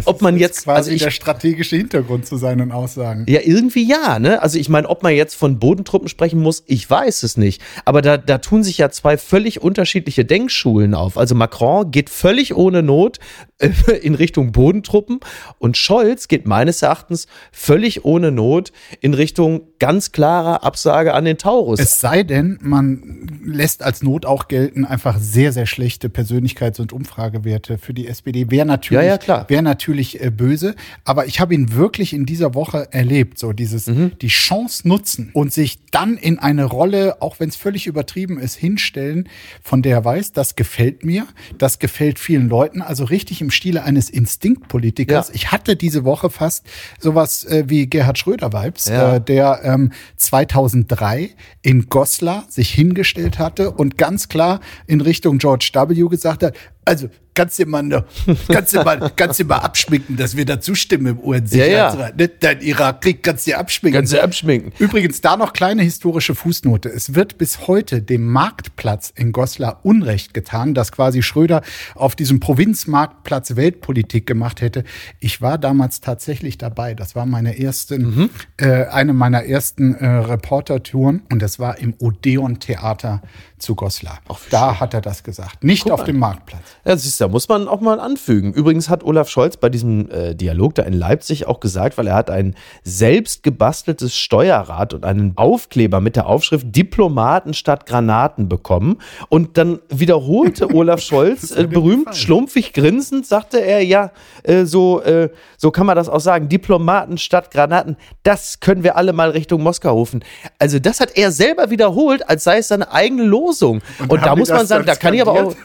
ob 0.03 0.21
man 0.21 0.37
jetzt, 0.37 0.65
quasi 0.65 0.77
also 0.77 0.91
ich, 0.91 1.03
der 1.03 1.11
strategische 1.11 1.77
Hintergrund 1.77 2.25
zu 2.25 2.35
seinen 2.35 2.73
Aussagen. 2.73 3.25
Ja, 3.29 3.39
irgendwie 3.41 3.87
ja, 3.87 4.19
ne? 4.19 4.41
Also 4.41 4.59
ich 4.59 4.67
meine, 4.67 4.89
ob 4.89 5.03
man 5.03 5.13
jetzt 5.13 5.35
von 5.35 5.57
Bodentruppen 5.57 6.09
sprechen 6.09 6.41
muss, 6.41 6.63
ich 6.67 6.89
weiß 6.89 7.23
es 7.23 7.37
nicht. 7.37 7.61
Aber 7.85 8.01
da, 8.01 8.17
da 8.17 8.39
tun 8.39 8.61
sich 8.63 8.77
ja 8.77 8.89
zwei 8.89 9.17
völlig 9.17 9.61
unterschiedliche 9.61 10.25
Denkschulen 10.25 10.95
auf. 10.95 11.17
Also 11.17 11.33
Macron 11.33 11.91
geht 11.91 12.09
völlig 12.09 12.55
ohne 12.55 12.83
Not 12.83 13.19
in 14.01 14.15
Richtung 14.15 14.51
Bodentruppen 14.51 15.19
und 15.59 15.77
Scholz 15.77 16.27
geht 16.27 16.47
meines 16.47 16.81
Erachtens 16.81 17.27
völlig 17.51 18.05
ohne 18.05 18.31
Not 18.31 18.71
in 19.01 19.13
Richtung 19.13 19.61
ganz 19.79 20.11
klarer 20.11 20.63
Absage 20.63 21.13
an 21.13 21.25
den 21.25 21.37
Taurus. 21.37 21.79
Es 21.79 21.99
sei 21.99 22.23
denn, 22.23 22.57
man 22.61 23.27
lässt 23.43 23.83
als 23.83 24.01
Not 24.03 24.25
auch 24.25 24.47
gelten 24.47 24.85
einfach 24.85 25.17
sehr, 25.19 25.51
sehr 25.51 25.65
schlechte 25.65 26.07
Persönlichkeits- 26.09 26.79
und 26.81 26.93
Umfragewerte 26.93 27.77
für 27.77 27.93
die 27.93 28.07
SPD. 28.07 28.49
Wäre 28.49 28.65
natürlich, 28.65 29.05
Ja, 29.05 29.19
ja. 29.25 29.45
Wäre 29.49 29.63
natürlich 29.63 30.21
äh, 30.23 30.29
böse, 30.31 30.75
aber 31.05 31.25
ich 31.25 31.39
habe 31.39 31.53
ihn 31.53 31.73
wirklich 31.75 32.13
in 32.13 32.25
dieser 32.25 32.53
Woche 32.55 32.87
erlebt, 32.91 33.37
so 33.37 33.53
dieses 33.53 33.87
Mhm. 33.87 34.11
die 34.21 34.27
Chance 34.27 34.87
nutzen 34.87 35.29
und 35.33 35.51
sich 35.53 35.79
dann 35.91 36.17
in 36.17 36.39
eine 36.39 36.65
Rolle, 36.65 37.21
auch 37.21 37.39
wenn 37.39 37.49
es 37.49 37.55
völlig 37.55 37.87
übertrieben 37.87 38.39
ist, 38.39 38.55
hinstellen, 38.55 39.27
von 39.61 39.81
der 39.81 39.91
er 39.97 40.05
weiß, 40.05 40.31
das 40.31 40.55
gefällt 40.55 41.03
mir, 41.03 41.27
das 41.57 41.77
gefällt 41.79 42.17
vielen 42.17 42.47
Leuten, 42.47 42.81
also 42.81 43.03
richtig 43.03 43.41
im 43.41 43.50
Stile 43.51 43.83
eines 43.83 44.09
Instinktpolitikers. 44.09 45.27
Ja. 45.29 45.35
Ich 45.35 45.51
hatte 45.51 45.75
diese 45.75 46.03
Woche 46.03 46.29
fast 46.29 46.65
sowas 46.99 47.43
äh, 47.45 47.65
wie 47.67 47.87
Gerhard 47.87 48.17
Schröder-Vibes, 48.17 48.85
Ja. 48.85 49.15
äh, 49.15 49.21
der 49.21 49.61
ähm, 49.63 49.91
2003 50.17 51.31
in 51.61 51.89
Goslar 51.89 52.45
sich 52.49 52.69
hingestellt 52.73 53.39
hatte 53.39 53.71
und 53.71 53.97
ganz 53.97 54.27
klar 54.29 54.59
in 54.87 55.01
Richtung 55.01 55.37
George 55.37 55.69
W. 55.73 56.07
gesagt 56.09 56.43
hat, 56.43 56.55
also 56.85 57.09
kannst 57.33 57.59
du 57.59 57.65
mal, 57.65 57.83
ne- 57.83 58.05
kannst 58.47 58.73
du 58.73 58.83
mal, 58.83 59.11
kannst 59.15 59.39
du 59.39 59.45
mal 59.45 59.57
abschminken, 59.57 60.17
dass 60.17 60.35
wir 60.35 60.45
da 60.45 60.59
zustimmen 60.59 61.07
im 61.07 61.19
UN-Sicherheitsrat. 61.19 62.17
Ne? 62.17 62.27
Dein 62.27 62.61
Irakkrieg 62.61 63.23
kannst 63.23 63.47
du 63.47 63.57
abschminken. 63.57 63.99
Kannst 63.99 64.13
du 64.13 64.21
abschminken. 64.23 64.73
Übrigens 64.79 65.21
da 65.21 65.37
noch 65.37 65.53
kleine 65.53 65.83
historische 65.83 66.35
Fußnote. 66.35 66.89
Es 66.89 67.15
wird 67.15 67.37
bis 67.37 67.67
heute 67.67 68.01
dem 68.01 68.27
Marktplatz 68.27 69.11
in 69.15 69.31
Goslar 69.31 69.79
Unrecht 69.83 70.33
getan, 70.33 70.73
dass 70.73 70.91
quasi 70.91 71.21
Schröder 71.21 71.61
auf 71.95 72.15
diesem 72.15 72.39
Provinzmarktplatz 72.39 73.55
Weltpolitik 73.55 74.25
gemacht 74.25 74.61
hätte. 74.61 74.83
Ich 75.19 75.41
war 75.41 75.57
damals 75.57 76.01
tatsächlich 76.01 76.57
dabei. 76.57 76.93
Das 76.93 77.15
war 77.15 77.25
meine 77.25 77.59
ersten, 77.59 78.29
äh, 78.57 78.85
eine 78.85 79.13
meiner 79.13 79.43
ersten 79.45 79.95
äh, 79.95 80.07
Reportertouren 80.07 81.21
und 81.31 81.41
das 81.41 81.59
war 81.59 81.77
im 81.79 81.93
Odeon 81.99 82.59
Theater 82.59 83.21
zu 83.61 83.75
Goslar. 83.75 84.19
da 84.49 84.79
hat 84.79 84.93
er 84.93 85.01
das 85.01 85.23
gesagt. 85.23 85.63
Nicht 85.63 85.89
auf 85.89 86.03
dem 86.03 86.19
Marktplatz. 86.19 86.61
Ja, 86.85 86.97
siehst 86.97 87.19
du, 87.19 87.25
da 87.25 87.27
muss 87.29 87.47
man 87.47 87.67
auch 87.67 87.81
mal 87.81 87.99
anfügen. 87.99 88.53
Übrigens 88.53 88.89
hat 88.89 89.03
Olaf 89.03 89.29
Scholz 89.29 89.57
bei 89.57 89.69
diesem 89.69 90.09
äh, 90.09 90.35
Dialog 90.35 90.75
da 90.75 90.83
in 90.83 90.93
Leipzig 90.93 91.47
auch 91.47 91.59
gesagt, 91.59 91.97
weil 91.97 92.07
er 92.07 92.15
hat 92.15 92.29
ein 92.29 92.55
selbst 92.83 93.43
gebasteltes 93.43 94.15
Steuerrad 94.15 94.93
und 94.93 95.05
einen 95.05 95.33
Aufkleber 95.35 96.01
mit 96.01 96.15
der 96.15 96.27
Aufschrift 96.27 96.75
Diplomaten 96.75 97.53
statt 97.53 97.85
Granaten 97.85 98.49
bekommen. 98.49 98.97
Und 99.29 99.57
dann 99.57 99.79
wiederholte 99.89 100.69
Olaf 100.73 101.01
Scholz 101.01 101.51
äh, 101.51 101.67
berühmt 101.67 102.15
schlumpfig 102.15 102.73
grinsend, 102.73 103.25
sagte 103.25 103.59
er, 103.59 103.83
ja, 103.83 104.11
äh, 104.43 104.65
so, 104.65 105.01
äh, 105.01 105.29
so 105.57 105.71
kann 105.71 105.85
man 105.85 105.95
das 105.95 106.09
auch 106.09 106.19
sagen, 106.19 106.49
Diplomaten 106.49 107.17
statt 107.17 107.51
Granaten, 107.51 107.97
das 108.23 108.59
können 108.59 108.83
wir 108.83 108.97
alle 108.97 109.13
mal 109.13 109.29
Richtung 109.29 109.61
Moskau 109.61 109.93
rufen. 109.93 110.23
Also 110.59 110.79
das 110.79 110.99
hat 110.99 111.15
er 111.15 111.31
selber 111.31 111.69
wiederholt, 111.69 112.27
als 112.27 112.43
sei 112.43 112.57
es 112.57 112.67
seine 112.69 112.91
eigene 112.91 113.23
Losung. 113.51 113.81
Und, 114.07 114.21
da 114.21 114.29
haben 114.29 114.35
die 114.35 114.39
muss 114.41 114.49
man 114.49 114.65
sagen, 114.65 114.85
da 114.85 114.95
kann 114.95 115.13
ich 115.13 115.21
aber 115.21 115.33
auch... 115.33 115.55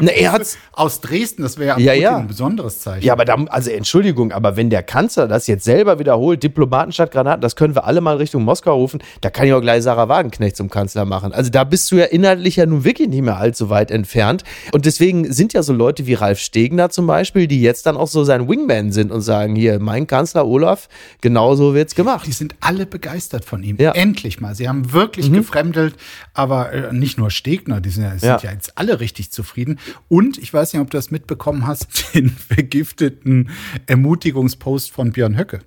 Na, 0.00 0.10
er 0.10 0.32
hat's, 0.32 0.58
Aus 0.72 1.00
Dresden, 1.00 1.42
das 1.42 1.58
wäre 1.58 1.80
Ja, 1.80 1.92
ja, 1.92 2.16
ein 2.16 2.26
besonderes 2.26 2.80
Zeichen. 2.80 3.04
ja, 3.04 3.12
aber 3.12 3.24
da, 3.24 3.36
also 3.48 3.70
Entschuldigung, 3.70 4.32
aber 4.32 4.56
wenn 4.56 4.70
der 4.70 4.82
Kanzler 4.82 5.28
das 5.28 5.46
jetzt 5.46 5.64
selber 5.64 5.98
wiederholt, 5.98 6.42
Diplomaten 6.42 6.92
statt 6.92 7.10
Granaten, 7.10 7.40
das 7.40 7.56
können 7.56 7.74
wir 7.74 7.84
alle 7.84 8.00
mal 8.00 8.16
Richtung 8.16 8.44
Moskau 8.44 8.74
rufen, 8.76 9.00
da 9.20 9.30
kann 9.30 9.46
ich 9.46 9.52
auch 9.52 9.60
gleich 9.60 9.82
Sarah 9.82 10.08
Wagenknecht 10.08 10.56
zum 10.56 10.70
Kanzler 10.70 11.04
machen. 11.04 11.32
Also 11.32 11.50
da 11.50 11.64
bist 11.64 11.90
du 11.90 11.96
ja 11.96 12.04
inhaltlich 12.04 12.56
ja 12.56 12.66
nun 12.66 12.84
wirklich 12.84 13.08
nicht 13.08 13.22
mehr 13.22 13.38
allzu 13.38 13.70
weit 13.70 13.90
entfernt. 13.90 14.44
Und 14.72 14.86
deswegen 14.86 15.32
sind 15.32 15.52
ja 15.52 15.62
so 15.62 15.72
Leute 15.72 16.06
wie 16.06 16.14
Ralf 16.14 16.38
Stegner 16.38 16.90
zum 16.90 17.06
Beispiel, 17.06 17.46
die 17.46 17.60
jetzt 17.60 17.86
dann 17.86 17.96
auch 17.96 18.08
so 18.08 18.24
sein 18.24 18.48
Wingman 18.48 18.92
sind 18.92 19.10
und 19.12 19.20
sagen, 19.20 19.54
hier, 19.54 19.78
mein 19.80 20.06
Kanzler 20.06 20.46
Olaf, 20.46 20.88
genau 21.20 21.54
so 21.54 21.74
wird's 21.74 21.94
gemacht. 21.94 22.26
Die 22.26 22.32
sind 22.32 22.54
alle 22.60 22.86
begeistert 22.86 23.44
von 23.44 23.62
ihm. 23.62 23.76
Ja. 23.78 23.90
Mhm. 23.90 23.96
Endlich 23.96 24.40
mal. 24.40 24.54
Sie 24.54 24.68
haben 24.68 24.92
wirklich 24.92 25.32
gefremdelt, 25.32 25.94
aber 26.34 26.72
äh, 26.72 26.92
nicht 26.92 27.18
nur 27.18 27.30
Stegner, 27.30 27.80
die 27.80 27.90
sind, 27.90 28.04
ja, 28.04 28.18
sind 28.18 28.42
ja. 28.42 28.52
jetzt 28.52 28.76
alle 28.76 29.00
richtig 29.00 29.30
zufrieden. 29.30 29.67
Und 30.08 30.38
ich 30.38 30.52
weiß 30.54 30.72
nicht, 30.72 30.80
ob 30.80 30.90
du 30.90 30.96
das 30.96 31.10
mitbekommen 31.10 31.66
hast, 31.66 31.88
den 32.14 32.30
vergifteten 32.30 33.50
Ermutigungspost 33.86 34.90
von 34.90 35.12
Björn 35.12 35.36
Höcke. 35.36 35.60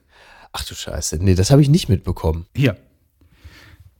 Ach 0.54 0.64
du 0.66 0.74
Scheiße, 0.74 1.20
nee, 1.22 1.36
das 1.36 1.52
habe 1.52 1.62
ich 1.62 1.70
nicht 1.70 1.90
mitbekommen. 1.90 2.46
Hier. 2.56 2.78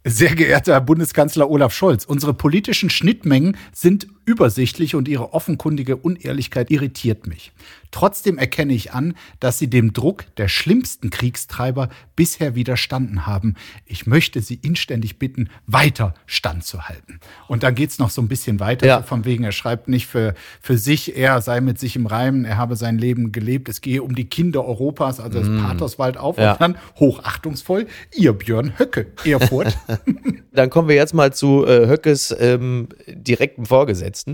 Sehr 0.04 0.34
geehrter 0.34 0.74
Herr 0.74 0.82
Bundeskanzler 0.82 1.48
Olaf 1.48 1.76
Scholz, 1.76 2.06
unsere 2.06 2.34
politischen 2.34 2.90
Schnittmengen 2.90 3.56
sind 3.72 4.08
übersichtlich 4.26 4.96
und 4.96 5.08
Ihre 5.08 5.34
offenkundige 5.34 5.96
Unehrlichkeit 5.96 6.72
irritiert 6.72 7.28
mich. 7.28 7.52
Trotzdem 7.92 8.38
erkenne 8.38 8.74
ich 8.74 8.94
an, 8.94 9.14
dass 9.40 9.60
Sie 9.60 9.70
dem 9.70 9.94
Druck 9.94 10.26
der 10.38 10.48
schlimmsten 10.48 11.10
Kriegstreiber 11.10 11.90
bisher 12.16 12.56
widerstanden 12.56 13.28
haben. 13.28 13.56
Ich 13.86 14.08
möchte 14.08 14.42
Sie 14.42 14.56
inständig 14.56 15.20
bitten, 15.20 15.50
weiter 15.68 16.14
standzuhalten. 16.26 17.20
Und 17.48 17.64
dann 17.64 17.76
geht's 17.76 18.00
noch 18.00 18.10
so 18.10 18.22
ein 18.22 18.28
bisschen 18.28 18.60
weiter, 18.60 18.88
Ja. 18.88 18.98
so 19.02 19.04
von 19.08 19.26
wegen, 19.26 19.44
er 19.44 19.52
schreibt 19.52 19.88
nicht 19.88 20.08
für, 20.08 20.34
für 20.62 20.78
sich, 20.78 21.16
er 21.18 21.42
sei 21.42 21.62
mit 21.62 21.80
sich 21.80 21.96
im 21.96 22.06
Reimen, 22.06 22.46
er 22.46 22.58
habe 22.58 22.76
sein 22.76 22.98
Leben 22.98 23.32
gelebt, 23.32 23.70
es 23.70 23.82
gehe 23.82 24.02
um 24.04 24.16
die 24.16 24.26
Kinder 24.26 24.64
Europas, 24.66 25.20
also 25.20 25.40
das 25.40 25.48
Pathos 25.62 26.00
wald 26.00 26.18
auf 26.18 26.38
Ja. 26.38 26.54
und 26.54 26.62
dann 26.62 26.78
hochachtungsvoll, 27.00 27.88
ihr 28.16 28.34
Björn 28.34 28.80
Höcke, 28.80 29.08
Erfurt. 29.26 29.78
Dann 30.54 30.70
kommen 30.70 30.88
wir 30.90 30.96
jetzt 30.96 31.14
mal 31.14 31.34
zu 31.34 31.66
äh, 31.66 31.88
Höckes 31.88 32.36
ähm, 32.40 32.90
direkten 33.08 33.66
Vorgesetzten. 33.66 34.34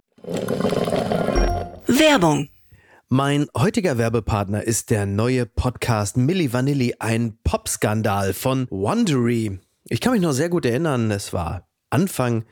Werbung. 1.88 2.50
Mein 3.10 3.48
heutiger 3.56 3.98
Werbepartner 3.98 4.66
ist 4.66 4.90
der 4.90 5.06
neue 5.06 5.46
Podcast 5.46 6.18
Milli 6.18 6.52
Vanilli, 6.52 6.96
ein 7.00 7.38
Popskandal 7.42 8.34
von 8.34 8.68
Wondery. 8.70 9.62
Ich 9.88 10.02
kann 10.02 10.12
mich 10.12 10.22
noch 10.22 10.34
sehr 10.34 10.50
gut 10.50 10.66
erinnern, 10.66 11.10
es 11.10 11.32
war 11.32 11.70
Anfang 11.90 12.44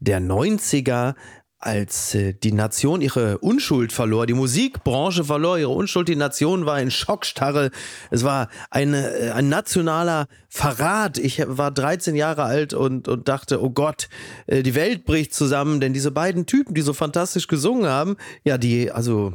der 0.00 0.22
90er, 0.22 1.14
als 1.58 2.14
äh, 2.14 2.32
die 2.32 2.52
Nation 2.52 3.02
ihre 3.02 3.36
Unschuld 3.36 3.92
verlor, 3.92 4.24
die 4.24 4.32
Musikbranche 4.32 5.24
verlor 5.24 5.58
ihre 5.58 5.72
Unschuld, 5.72 6.08
die 6.08 6.16
Nation 6.16 6.64
war 6.64 6.80
in 6.80 6.90
Schockstarre. 6.90 7.70
Es 8.10 8.24
war 8.24 8.48
eine, 8.70 9.10
äh, 9.10 9.30
ein 9.32 9.50
nationaler 9.50 10.28
Verrat. 10.48 11.18
Ich 11.18 11.42
war 11.46 11.70
13 11.70 12.14
Jahre 12.14 12.44
alt 12.44 12.72
und, 12.72 13.08
und 13.08 13.28
dachte, 13.28 13.62
oh 13.62 13.68
Gott, 13.68 14.08
äh, 14.46 14.62
die 14.62 14.74
Welt 14.74 15.04
bricht 15.04 15.34
zusammen, 15.34 15.80
denn 15.80 15.92
diese 15.92 16.12
beiden 16.12 16.46
Typen, 16.46 16.72
die 16.72 16.80
so 16.80 16.94
fantastisch 16.94 17.46
gesungen 17.46 17.90
haben, 17.90 18.16
ja, 18.42 18.56
die, 18.56 18.90
also, 18.90 19.34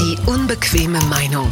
Die 0.00 0.16
unbequeme 0.26 1.00
Meinung. 1.10 1.50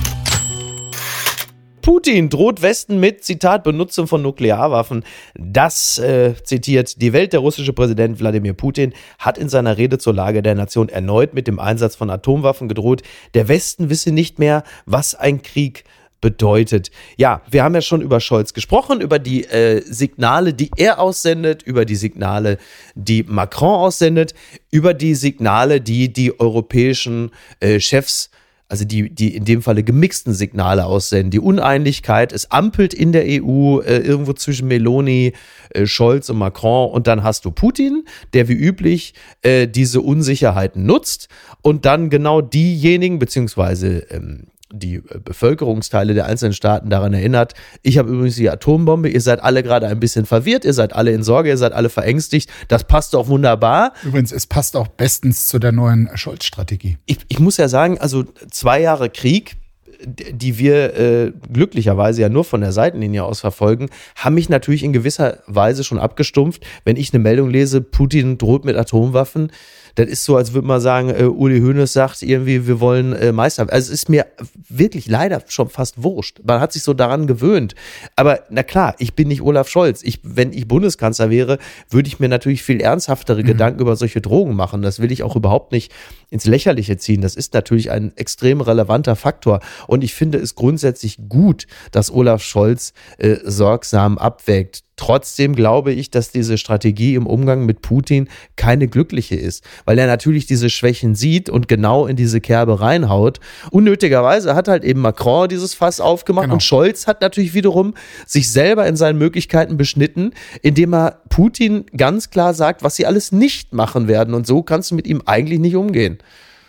Putin 1.83 2.29
droht 2.29 2.63
Westen 2.63 3.01
mit, 3.01 3.25
Zitat, 3.25 3.65
Benutzung 3.65 4.07
von 4.07 4.23
Nuklearwaffen. 4.23 5.03
Das 5.35 5.99
äh, 5.99 6.35
zitiert 6.45 7.03
die 7.03 7.13
Welt. 7.13 7.33
Der 7.33 7.41
russische 7.41 7.73
Präsident 7.73 8.21
Wladimir 8.21 8.53
Putin 8.53 8.95
hat 9.19 9.37
in 9.37 9.49
seiner 9.49 9.79
Rede 9.79 9.99
zur 9.99 10.15
Lage 10.15 10.43
der 10.43 10.55
Nation 10.55 10.89
erneut 10.89 11.35
mit 11.35 11.49
dem 11.49 11.59
Einsatz 11.59 11.97
von 11.97 12.09
Atomwaffen 12.09 12.69
gedroht. 12.69 13.03
Der 13.35 13.49
Westen 13.49 13.91
wisse 13.91 14.13
nicht 14.13 14.39
mehr, 14.39 14.63
was 14.85 15.17
ein 15.17 15.43
Krieg 15.43 15.83
bedeutet. 16.21 16.91
Ja, 17.17 17.43
wir 17.51 17.65
haben 17.65 17.75
ja 17.75 17.81
schon 17.81 18.01
über 18.01 18.21
Scholz 18.21 18.55
gesprochen, 18.55 19.01
über 19.01 19.19
die 19.19 19.45
äh, 19.45 19.83
Signale, 19.85 20.55
die 20.55 20.71
er 20.77 21.01
aussendet, 21.01 21.63
über 21.63 21.85
die 21.85 21.97
Signale, 21.97 22.59
die 22.95 23.23
Macron 23.25 23.75
aussendet, 23.75 24.35
über 24.71 24.95
die 24.95 25.15
Signale, 25.15 25.81
die 25.81 26.13
die 26.13 26.39
europäischen 26.39 27.31
äh, 27.61 27.81
Chefs 27.81 28.31
also 28.69 28.85
die, 28.85 29.15
die 29.15 29.35
in 29.35 29.45
dem 29.45 29.63
Falle 29.63 29.83
gemixten 29.83 30.35
Signale 30.35 30.87
aussenden. 30.87 31.31
Die 31.31 31.41
Uneinigkeit, 31.41 32.33
es 32.33 32.51
ampelt 32.51 32.95
in 32.95 33.13
der 33.13 33.25
EU 33.25 33.81
äh, 33.81 33.99
irgendwo 33.99 34.33
zwischen 34.33 34.67
Meloni, 34.69 35.35
äh, 35.71 35.87
Scholz 35.87 36.29
und 36.31 36.39
Macron 36.39 36.91
und 36.91 37.07
dann 37.07 37.23
hast 37.23 37.45
du 37.45 37.51
Putin, 37.51 38.05
der 38.33 38.49
wie 38.49 38.55
üblich 38.55 39.15
äh, 39.43 39.69
diese 39.69 40.01
Unsicherheiten 40.01 40.85
nutzt 40.85 41.29
und 41.63 41.85
dann 41.85 42.11
genau 42.11 42.41
diejenigen, 42.41 43.19
beziehungsweise 43.19 43.99
ähm, 44.11 44.49
die 44.73 44.97
äh, 44.97 45.19
Bevölkerungsteile 45.23 46.15
der 46.15 46.27
einzelnen 46.27 46.53
Staaten 46.53 46.91
daran 46.91 47.15
erinnert, 47.15 47.55
ich 47.83 47.99
habe 47.99 48.11
übrigens 48.11 48.37
die 48.37 48.51
Atombombe, 48.51 49.09
ihr 49.09 49.21
seid 49.21 49.43
alle 49.43 49.63
gerade 49.63 49.87
ein 49.87 50.01
bisschen 50.01 50.27
verwirrt, 50.27 50.65
ihr 50.65 50.73
seid 50.73 50.95
alle 50.95 51.13
in 51.13 51.23
Sorge, 51.23 51.49
ihr 51.49 51.57
seid 51.57 51.73
alle 51.73 51.89
verängstigt, 51.89 52.51
das 52.69 52.85
passt 52.85 53.15
doch 53.15 53.29
wunderbar. 53.29 53.93
Übrigens, 54.05 54.33
es 54.33 54.47
passt 54.47 54.77
auch 54.77 54.89
bestens 54.89 55.47
zu 55.47 55.59
der 55.59 55.73
neuen 55.73 56.11
Scholz-Strategie. 56.15 56.99
Ich, 57.07 57.19
ich 57.29 57.39
muss 57.39 57.57
ja 57.57 57.69
sagen, 57.69 57.99
also 57.99 58.25
zwei 58.51 58.81
Jahre 58.81 59.11
Krieg, 59.11 59.57
die 60.05 60.59
wir 60.59 60.97
äh, 60.97 61.33
glücklicherweise 61.53 62.23
ja 62.23 62.29
nur 62.29 62.45
von 62.45 62.61
der 62.61 62.73
Seitenlinie 62.73 63.25
aus 63.25 63.41
verfolgen, 63.41 63.89
haben 64.17 64.35
mich 64.35 64.49
natürlich 64.49 64.83
in 64.83 64.93
gewisser 64.93 65.39
Weise 65.47 65.85
schon 65.85 65.99
abgestumpft. 65.99 66.65
Wenn 66.85 66.97
ich 66.97 67.13
eine 67.13 67.23
Meldung 67.23 67.51
lese, 67.51 67.81
Putin 67.81 68.39
droht 68.39 68.65
mit 68.65 68.77
Atomwaffen, 68.77 69.51
das 69.97 70.09
ist 70.09 70.25
so, 70.25 70.37
als 70.37 70.53
würde 70.53 70.69
man 70.69 70.81
sagen, 70.81 71.09
äh, 71.09 71.25
Uli 71.25 71.61
Hoeneß 71.61 71.93
sagt 71.93 72.23
irgendwie, 72.23 72.67
wir 72.67 72.81
wollen 72.81 73.15
äh, 73.15 73.33
Meister. 73.33 73.63
Also 73.63 73.93
es 73.93 74.03
ist 74.03 74.09
mir 74.11 74.27
wirklich 74.69 75.09
leider 75.09 75.43
schon 75.49 75.71
fast 75.71 76.03
wurscht. 76.03 76.41
Man 76.45 76.61
hat 76.61 76.73
sich 76.75 76.83
so 76.83 76.93
daran 76.93 77.27
gewöhnt. 77.27 77.75
Aber 78.15 78.41
na 78.51 78.63
klar, 78.63 78.95
ich 78.99 79.15
bin 79.15 79.29
nicht 79.29 79.41
Olaf 79.41 79.69
Scholz. 79.69 80.03
Ich, 80.03 80.21
wenn 80.23 80.53
ich 80.53 80.69
Bundeskanzler 80.69 81.31
wäre, 81.31 81.59
würde 81.89 82.09
ich 82.09 82.21
mir 82.21 82.29
natürlich 82.29 82.63
viel 82.63 82.83
ernsthaftere 82.83 83.41
mhm. 83.41 83.47
Gedanken 83.47 83.81
über 83.81 83.97
solche 83.97 84.21
Drogen 84.21 84.55
machen. 84.55 84.83
Das 84.83 85.01
will 85.01 85.11
ich 85.11 85.23
auch 85.23 85.35
überhaupt 85.35 85.73
nicht 85.73 85.91
ins 86.29 86.45
Lächerliche 86.45 86.99
ziehen. 86.99 87.23
Das 87.23 87.35
ist 87.35 87.55
natürlich 87.55 87.91
ein 87.91 88.15
extrem 88.17 88.61
relevanter 88.61 89.17
Faktor. 89.17 89.61
Und 89.87 90.05
ich 90.05 90.15
finde 90.15 90.39
es 90.39 90.55
grundsätzlich 90.55 91.19
gut, 91.29 91.67
dass 91.91 92.11
Olaf 92.11 92.43
Scholz 92.43 92.93
äh, 93.19 93.37
sorgsam 93.45 94.19
abwägt. 94.19 94.83
Trotzdem 94.97 95.55
glaube 95.55 95.93
ich, 95.93 96.11
dass 96.11 96.31
diese 96.31 96.57
Strategie 96.57 97.15
im 97.15 97.27
Umgang 97.27 97.67
mit 97.67 97.83
Putin 97.83 98.29
keine 98.57 98.89
glückliche 98.89 99.37
ist, 99.37 99.63
weil 99.85 99.99
er 99.99 100.07
natürlich 100.07 100.47
diese 100.47 100.71
Schwächen 100.71 101.15
sieht 101.15 101.51
und 101.51 101.69
genau 101.69 102.07
in 102.07 102.17
diese 102.17 102.41
Kerbe 102.41 102.81
reinhaut. 102.81 103.39
Unnötigerweise 103.71 104.55
hat 104.55 104.69
halt 104.69 104.85
eben 104.85 105.03
Macron 105.03 105.49
dieses 105.49 105.75
Fass 105.75 106.01
aufgemacht 106.01 106.45
genau. 106.45 106.55
und 106.55 106.63
Scholz 106.63 107.07
hat 107.07 107.21
natürlich 107.21 107.53
wiederum 107.53 107.93
sich 108.27 108.51
selber 108.51 108.87
in 108.87 108.97
seinen 108.97 109.19
Möglichkeiten 109.19 109.77
beschnitten, 109.77 110.33
indem 110.63 110.95
er 110.95 111.21
Putin 111.29 111.85
ganz 111.95 112.31
klar 112.31 112.55
sagt, 112.55 112.83
was 112.83 112.97
sie 112.97 113.05
alles 113.05 113.33
nicht 113.33 113.75
machen 113.75 114.09
werden. 114.09 114.33
Und 114.33 114.47
so 114.47 114.63
kannst 114.63 114.93
du 114.93 114.95
mit 114.95 115.07
ihm 115.07 115.23
eigentlich 115.27 115.61
nicht 115.61 115.77
umgehen. 115.77 116.19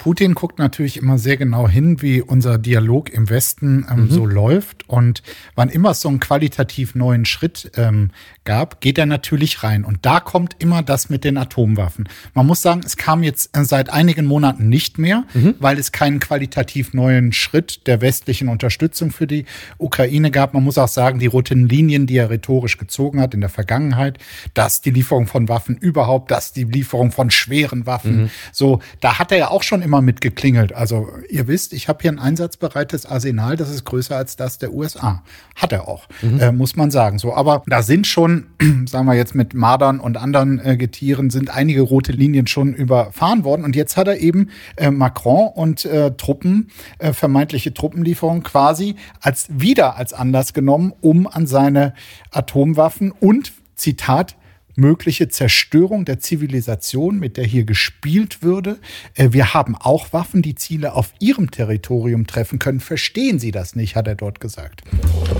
Putin 0.08 0.36
guckt 0.36 0.58
natürlich 0.58 0.96
immer 0.96 1.17
sehr 1.17 1.36
genau 1.36 1.67
hin, 1.67 2.02
wie 2.02 2.22
unser 2.22 2.58
Dialog 2.58 3.10
im 3.10 3.30
Westen 3.30 3.86
ähm, 3.91 4.04
mhm. 4.04 4.10
so 4.10 4.26
läuft. 4.26 4.88
Und 4.88 5.22
wann 5.56 5.67
immer 5.67 5.91
es 5.91 6.00
so 6.00 6.08
einen 6.08 6.22
qualitativ 6.22 6.96
neuen 6.96 7.26
Schritt 7.26 7.72
ähm, 7.76 8.12
gab, 8.47 8.81
geht 8.81 8.97
er 8.97 9.05
natürlich 9.05 9.62
rein. 9.62 9.83
Und 9.83 10.05
da 10.05 10.19
kommt 10.19 10.55
immer 10.57 10.81
das 10.81 11.10
mit 11.10 11.25
den 11.25 11.38
Atomwaffen. 11.38 12.07
Man 12.33 12.47
muss 12.47 12.62
sagen, 12.62 12.81
es 12.83 12.95
kam 12.95 13.21
jetzt 13.21 13.55
äh, 13.55 13.63
seit 13.65 13.91
einigen 13.91 14.25
Monaten 14.25 14.69
nicht 14.69 14.97
mehr, 14.97 15.25
mhm. 15.33 15.55
weil 15.60 15.77
es 15.77 15.91
keinen 15.91 16.19
qualitativ 16.19 16.93
neuen 16.93 17.33
Schritt 17.33 17.86
der 17.88 18.01
westlichen 18.01 18.47
Unterstützung 18.47 19.12
für 19.12 19.27
die 19.27 19.45
Ukraine 19.77 20.31
gab. 20.31 20.53
Man 20.53 20.63
muss 20.63 20.77
auch 20.77 20.88
sagen, 20.88 21.19
die 21.19 21.25
roten 21.27 21.67
Linien, 21.67 22.07
die 22.07 22.15
er 22.15 22.29
rhetorisch 22.29 22.77
gezogen 22.77 23.19
hat 23.19 23.33
in 23.33 23.41
der 23.41 23.49
Vergangenheit, 23.49 24.17
dass 24.53 24.81
die 24.81 24.91
Lieferung 24.91 25.27
von 25.27 25.49
Waffen 25.49 25.75
überhaupt, 25.75 26.31
dass 26.31 26.53
die 26.53 26.63
Lieferung 26.63 27.12
von 27.12 27.29
schweren 27.29 27.86
Waffen, 27.86 28.23
mhm. 28.23 28.29
so, 28.53 28.79
da 29.01 29.19
hat 29.19 29.33
er 29.33 29.38
ja 29.38 29.47
auch 29.49 29.63
schon 29.63 29.81
immer 29.81 30.01
mit 30.01 30.21
geklingelt. 30.21 30.71
Also 30.71 31.10
ihr 31.29 31.47
wisst, 31.47 31.73
ich 31.73 31.89
habe 31.89 31.99
hier 32.01 32.12
ein 32.12 32.19
einsatzbereites 32.19 33.05
Arsenal, 33.05 33.57
das 33.57 33.69
ist 33.69 33.83
größer 33.83 34.15
als 34.15 34.38
das 34.38 34.57
der 34.57 34.73
USA. 34.73 35.21
Hat 35.55 35.73
er 35.73 35.89
auch, 35.89 36.07
mhm. 36.21 36.39
äh, 36.39 36.51
muss 36.53 36.77
man 36.77 36.91
sagen. 36.91 37.19
So, 37.19 37.33
aber 37.33 37.63
da 37.67 37.81
sind 37.81 38.07
schon, 38.07 38.37
sagen 38.88 39.06
wir 39.06 39.15
jetzt 39.15 39.36
mit 39.36 39.54
Mardern 39.54 40.00
und 40.00 40.17
anderen 40.17 40.60
äh, 40.60 40.78
Getieren, 40.78 41.30
sind 41.30 41.50
einige 41.50 41.82
rote 41.82 42.12
Linien 42.12 42.47
schon 42.47 42.73
überfahren 42.73 43.43
worden. 43.43 43.63
Und 43.63 43.76
jetzt 43.76 43.97
hat 43.97 44.08
er 44.08 44.17
eben 44.19 44.50
äh, 44.76 44.91
Macron 44.91 45.50
und 45.54 45.86
äh, 45.86 46.12
Truppen, 46.12 46.69
äh, 47.00 47.13
vermeintliche 47.13 47.73
Truppenlieferungen 47.73 48.43
quasi 48.43 48.95
als 49.21 49.47
wieder 49.50 49.97
als 49.97 50.13
Anlass 50.13 50.54
genommen, 50.54 50.93
um 51.02 51.28
an 51.28 51.47
seine 51.47 51.93
Atomwaffen 52.32 53.12
und 53.12 53.54
Zitat 53.76 54.36
mögliche 54.78 55.28
Zerstörung 55.28 56.06
der 56.06 56.20
Zivilisation, 56.20 57.20
mit 57.20 57.36
der 57.36 57.44
hier 57.44 57.66
gespielt 57.66 58.42
würde. 58.42 58.78
Äh, 59.16 59.30
wir 59.32 59.54
haben 59.54 59.76
auch 59.76 60.13
Waffen, 60.13 60.42
die 60.42 60.56
Ziele 60.56 60.94
auf 60.94 61.13
ihrem 61.20 61.52
Territorium 61.52 62.28
treffen 62.28 62.60
können. 62.60 62.80
Verstehen 62.80 63.40
Sie 63.40 63.52
das 63.52 63.76
nicht, 63.76 63.96
hat 63.96 64.08
er 64.08 64.16
dort 64.16 64.40
gesagt. 64.40 64.84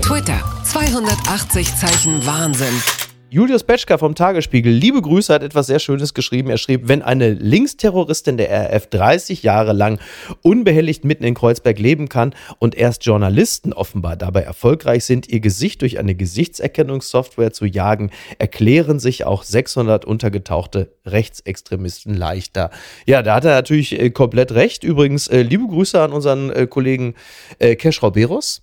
Twitter, 0.02 0.42
280 0.64 1.74
Zeichen 1.76 2.26
Wahnsinn. 2.26 3.07
Julius 3.30 3.62
Betschka 3.62 3.98
vom 3.98 4.14
Tagesspiegel, 4.14 4.72
liebe 4.72 5.02
Grüße, 5.02 5.34
hat 5.34 5.42
etwas 5.42 5.66
sehr 5.66 5.80
Schönes 5.80 6.14
geschrieben. 6.14 6.48
Er 6.48 6.56
schrieb, 6.56 6.88
wenn 6.88 7.02
eine 7.02 7.34
Linksterroristin 7.34 8.38
der 8.38 8.48
RF 8.48 8.86
30 8.86 9.42
Jahre 9.42 9.74
lang 9.74 10.00
unbehelligt 10.40 11.04
mitten 11.04 11.24
in 11.24 11.34
Kreuzberg 11.34 11.78
leben 11.78 12.08
kann 12.08 12.34
und 12.58 12.74
erst 12.74 13.04
Journalisten 13.04 13.74
offenbar 13.74 14.16
dabei 14.16 14.40
erfolgreich 14.40 15.04
sind, 15.04 15.28
ihr 15.28 15.40
Gesicht 15.40 15.82
durch 15.82 15.98
eine 15.98 16.14
Gesichtserkennungssoftware 16.14 17.52
zu 17.52 17.66
jagen, 17.66 18.12
erklären 18.38 18.98
sich 18.98 19.26
auch 19.26 19.42
600 19.42 20.06
untergetauchte 20.06 20.94
Rechtsextremisten 21.04 22.14
leichter. 22.14 22.70
Ja, 23.04 23.20
da 23.20 23.34
hat 23.34 23.44
er 23.44 23.56
natürlich 23.56 24.00
äh, 24.00 24.08
komplett 24.08 24.52
recht. 24.52 24.84
Übrigens, 24.84 25.28
äh, 25.28 25.42
liebe 25.42 25.66
Grüße 25.66 26.00
an 26.00 26.14
unseren 26.14 26.48
äh, 26.50 26.66
Kollegen 26.66 27.14
Kesh 27.58 28.02
Roberos 28.02 28.62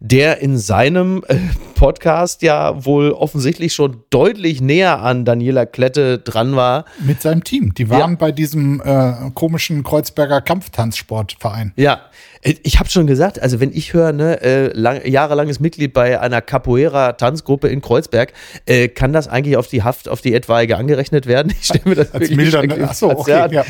der 0.00 0.38
in 0.40 0.58
seinem 0.58 1.24
äh, 1.28 1.36
Podcast 1.74 2.42
ja 2.42 2.84
wohl 2.84 3.12
offensichtlich 3.12 3.74
schon 3.74 4.02
deutlich 4.10 4.60
näher 4.60 5.00
an 5.02 5.24
Daniela 5.24 5.66
Klette 5.66 6.18
dran 6.18 6.56
war. 6.56 6.84
Mit 7.00 7.22
seinem 7.22 7.44
Team. 7.44 7.74
Die 7.74 7.90
waren 7.90 8.12
ja. 8.12 8.16
bei 8.16 8.32
diesem 8.32 8.80
äh, 8.80 9.30
komischen 9.34 9.82
Kreuzberger 9.82 10.40
Kampftanzsportverein. 10.40 11.72
Ja, 11.76 12.00
ich 12.42 12.78
habe 12.78 12.88
schon 12.88 13.06
gesagt, 13.06 13.40
also 13.40 13.60
wenn 13.60 13.72
ich 13.72 13.92
höre, 13.92 14.12
ne, 14.12 14.40
äh, 14.42 14.72
lang, 14.72 15.06
jahrelanges 15.06 15.60
Mitglied 15.60 15.92
bei 15.92 16.20
einer 16.20 16.40
Capoeira-Tanzgruppe 16.40 17.68
in 17.68 17.80
Kreuzberg, 17.80 18.32
äh, 18.66 18.88
kann 18.88 19.12
das 19.12 19.28
eigentlich 19.28 19.56
auf 19.56 19.68
die 19.68 19.82
Haft, 19.82 20.08
auf 20.08 20.20
die 20.20 20.34
etwaige 20.34 20.76
angerechnet 20.76 21.26
werden? 21.26 21.52
Ich 21.58 21.66
stelle 21.66 21.82
mir 21.84 21.94
das 21.94 22.12
als 22.12 22.22
wirklich 22.22 22.36
milder, 22.36 22.62
ne? 22.66 22.88
Achso, 22.88 23.10
okay, 23.10 23.30
ja. 23.30 23.46
ja. 23.50 23.64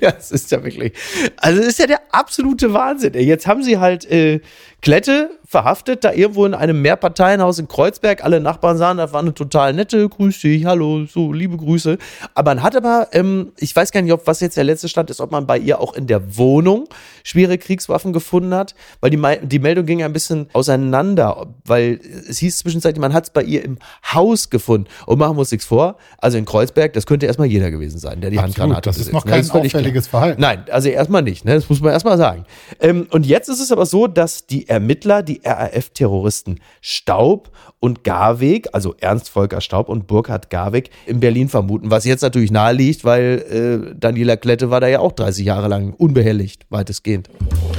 Das 0.00 0.30
ist 0.30 0.50
ja 0.50 0.62
wirklich, 0.62 0.92
also 1.36 1.58
das 1.58 1.68
ist 1.68 1.78
ja 1.78 1.86
der 1.86 2.00
absolute 2.10 2.72
Wahnsinn. 2.72 3.14
Jetzt 3.14 3.46
haben 3.46 3.62
sie 3.62 3.78
halt 3.78 4.10
äh, 4.10 4.40
Klette 4.80 5.30
verhaftet, 5.46 6.04
da 6.04 6.12
irgendwo 6.12 6.44
in 6.44 6.52
einem 6.52 6.82
Mehrparteienhaus 6.82 7.58
in 7.58 7.68
Kreuzberg. 7.68 8.22
Alle 8.22 8.40
Nachbarn 8.40 8.76
sahen, 8.76 8.98
das 8.98 9.12
war 9.12 9.20
eine 9.20 9.32
total 9.32 9.72
nette, 9.72 10.08
grüß 10.08 10.40
dich, 10.40 10.64
hallo, 10.66 11.06
so 11.06 11.32
liebe 11.32 11.56
Grüße. 11.56 11.96
Aber 12.34 12.54
man 12.54 12.62
hat 12.62 12.76
aber, 12.76 13.08
ähm, 13.12 13.52
ich 13.58 13.74
weiß 13.74 13.90
gar 13.90 14.02
nicht, 14.02 14.12
ob 14.12 14.26
was 14.26 14.40
jetzt 14.40 14.56
der 14.56 14.64
letzte 14.64 14.88
Stand 14.88 15.10
ist, 15.10 15.20
ob 15.20 15.32
man 15.32 15.46
bei 15.46 15.58
ihr 15.58 15.80
auch 15.80 15.94
in 15.94 16.06
der 16.06 16.36
Wohnung 16.36 16.86
schwere 17.24 17.58
Kriegswaffen 17.58 17.93
gefunden 18.12 18.54
hat, 18.54 18.74
weil 19.00 19.10
die, 19.10 19.20
die 19.46 19.58
Meldung 19.58 19.86
ging 19.86 20.02
ein 20.02 20.12
bisschen 20.12 20.48
auseinander, 20.52 21.46
weil 21.64 22.00
es 22.28 22.38
hieß 22.38 22.58
zwischenzeitlich, 22.58 23.00
man 23.00 23.12
hat 23.12 23.24
es 23.24 23.30
bei 23.30 23.42
ihr 23.42 23.64
im 23.64 23.78
Haus 24.12 24.50
gefunden. 24.50 24.88
Und 25.06 25.18
machen 25.18 25.36
wir 25.36 25.40
uns 25.40 25.52
nichts 25.52 25.66
vor, 25.66 25.96
also 26.18 26.38
in 26.38 26.44
Kreuzberg, 26.44 26.92
das 26.92 27.06
könnte 27.06 27.26
erstmal 27.26 27.48
jeder 27.48 27.70
gewesen 27.70 27.98
sein, 27.98 28.20
der 28.20 28.30
die 28.30 28.38
Absolut, 28.38 28.58
Handgranate 28.58 28.90
Das 28.90 28.98
ist 28.98 29.12
noch 29.12 29.24
kein 29.24 29.44
ne? 29.44 29.52
auffälliges. 29.52 30.08
Verhalten. 30.08 30.40
Nein, 30.40 30.64
also 30.70 30.88
erstmal 30.88 31.22
nicht, 31.22 31.44
ne? 31.44 31.54
das 31.54 31.68
muss 31.68 31.80
man 31.80 31.92
erstmal 31.92 32.18
sagen. 32.18 32.44
Ähm, 32.80 33.06
und 33.10 33.26
jetzt 33.26 33.48
ist 33.48 33.60
es 33.60 33.72
aber 33.72 33.86
so, 33.86 34.06
dass 34.06 34.46
die 34.46 34.68
Ermittler, 34.68 35.22
die 35.22 35.40
RAF-Terroristen 35.44 36.60
Staub 36.80 37.50
und 37.84 38.02
Garweg, 38.02 38.68
also 38.72 38.94
Ernst 38.98 39.28
Volker 39.28 39.60
Staub 39.60 39.90
und 39.90 40.06
Burkhard 40.06 40.48
Garweg 40.48 40.88
in 41.04 41.20
Berlin 41.20 41.50
vermuten, 41.50 41.90
was 41.90 42.06
jetzt 42.06 42.22
natürlich 42.22 42.50
nahe 42.50 42.72
liegt, 42.72 43.04
weil 43.04 43.90
äh, 43.92 43.94
Daniela 43.94 44.38
Klette 44.38 44.70
war 44.70 44.80
da 44.80 44.88
ja 44.88 45.00
auch 45.00 45.12
30 45.12 45.44
Jahre 45.44 45.68
lang 45.68 45.92
unbehelligt, 45.92 46.64
weitestgehend. 46.70 47.28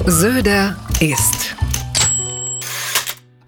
Söder 0.05 0.77
ist 0.99 1.55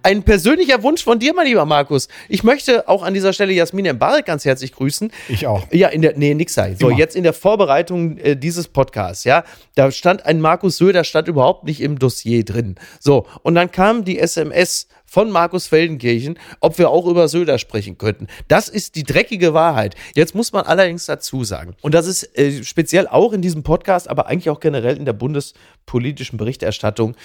ein 0.08 0.24
persönlicher 0.24 0.82
Wunsch 0.84 1.04
von 1.04 1.20
dir, 1.20 1.34
mein 1.36 1.46
lieber 1.48 1.66
Markus. 1.66 2.08
Ich 2.30 2.42
möchte 2.42 2.88
auch 2.88 3.04
an 3.04 3.14
dieser 3.14 3.34
Stelle 3.34 3.52
Jasmin 3.52 3.86
Embarek 3.86 4.26
ganz 4.26 4.46
herzlich 4.46 4.72
grüßen. 4.72 5.12
Ich 5.28 5.46
auch. 5.46 5.68
Ja, 5.72 5.90
in 5.90 6.02
der, 6.02 6.18
nee, 6.18 6.34
nix 6.34 6.54
sei. 6.54 6.76
So, 6.80 6.88
Immer. 6.88 6.98
jetzt 6.98 7.16
in 7.16 7.24
der 7.24 7.34
Vorbereitung 7.34 8.18
äh, 8.18 8.38
dieses 8.38 8.70
Podcasts, 8.70 9.26
ja, 9.26 9.44
da 9.76 9.92
stand 9.92 10.26
ein 10.26 10.40
Markus 10.40 10.78
Söder, 10.78 11.04
stand 11.04 11.28
überhaupt 11.28 11.66
nicht 11.66 11.82
im 11.82 12.00
Dossier 12.00 12.46
drin. 12.46 12.76
So, 13.02 13.28
und 13.44 13.56
dann 13.56 13.70
kam 13.70 14.06
die 14.06 14.18
SMS 14.18 14.88
von 15.10 15.32
Markus 15.32 15.68
Feldenkirchen, 15.68 16.38
ob 16.60 16.78
wir 16.78 16.90
auch 16.90 17.08
über 17.08 17.28
Söder 17.30 17.58
sprechen 17.58 17.98
könnten. 17.98 18.28
Das 18.50 18.68
ist 18.68 18.96
die 18.96 19.04
dreckige 19.04 19.54
Wahrheit. 19.54 19.96
Jetzt 20.16 20.36
muss 20.36 20.52
man 20.52 20.66
allerdings 20.66 21.06
dazu 21.06 21.44
sagen, 21.46 21.76
und 21.82 21.94
das 21.94 22.06
ist 22.08 22.38
äh, 22.38 22.64
speziell 22.64 23.08
auch 23.08 23.32
in 23.34 23.42
diesem 23.42 23.64
Podcast, 23.64 24.10
aber 24.10 24.28
eigentlich 24.28 24.50
auch 24.50 24.60
generell 24.60 24.98
in 24.98 25.06
der 25.06 25.14
bundespolitischen 25.14 26.38
Berichterstattung, 26.38 27.16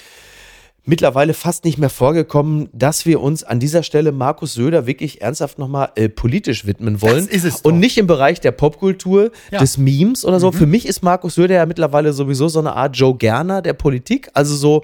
mittlerweile 0.84 1.32
fast 1.34 1.64
nicht 1.64 1.78
mehr 1.78 1.90
vorgekommen, 1.90 2.68
dass 2.72 3.06
wir 3.06 3.20
uns 3.20 3.44
an 3.44 3.60
dieser 3.60 3.82
Stelle 3.84 4.10
Markus 4.10 4.54
Söder 4.54 4.86
wirklich 4.86 5.20
ernsthaft 5.22 5.58
nochmal 5.58 5.90
äh, 5.94 6.08
politisch 6.08 6.66
widmen 6.66 7.00
wollen. 7.02 7.26
Das 7.26 7.34
ist 7.34 7.44
es 7.44 7.62
doch. 7.62 7.70
Und 7.70 7.78
nicht 7.78 7.98
im 7.98 8.06
Bereich 8.08 8.40
der 8.40 8.50
Popkultur, 8.52 9.30
Ja. 9.52 9.60
des 9.60 9.78
Memes 9.78 10.24
oder 10.24 10.40
so. 10.40 10.50
Für 10.50 10.66
mich 10.66 10.86
ist 10.86 11.02
Markus 11.02 11.36
Söder 11.36 11.54
ja 11.54 11.66
mittlerweile 11.66 12.12
sowieso 12.12 12.48
so 12.48 12.58
eine 12.58 12.74
Art 12.74 12.96
Joe 12.96 13.16
Gerner 13.16 13.62
der 13.62 13.74
Politik. 13.74 14.28
Also 14.34 14.56
so, 14.56 14.82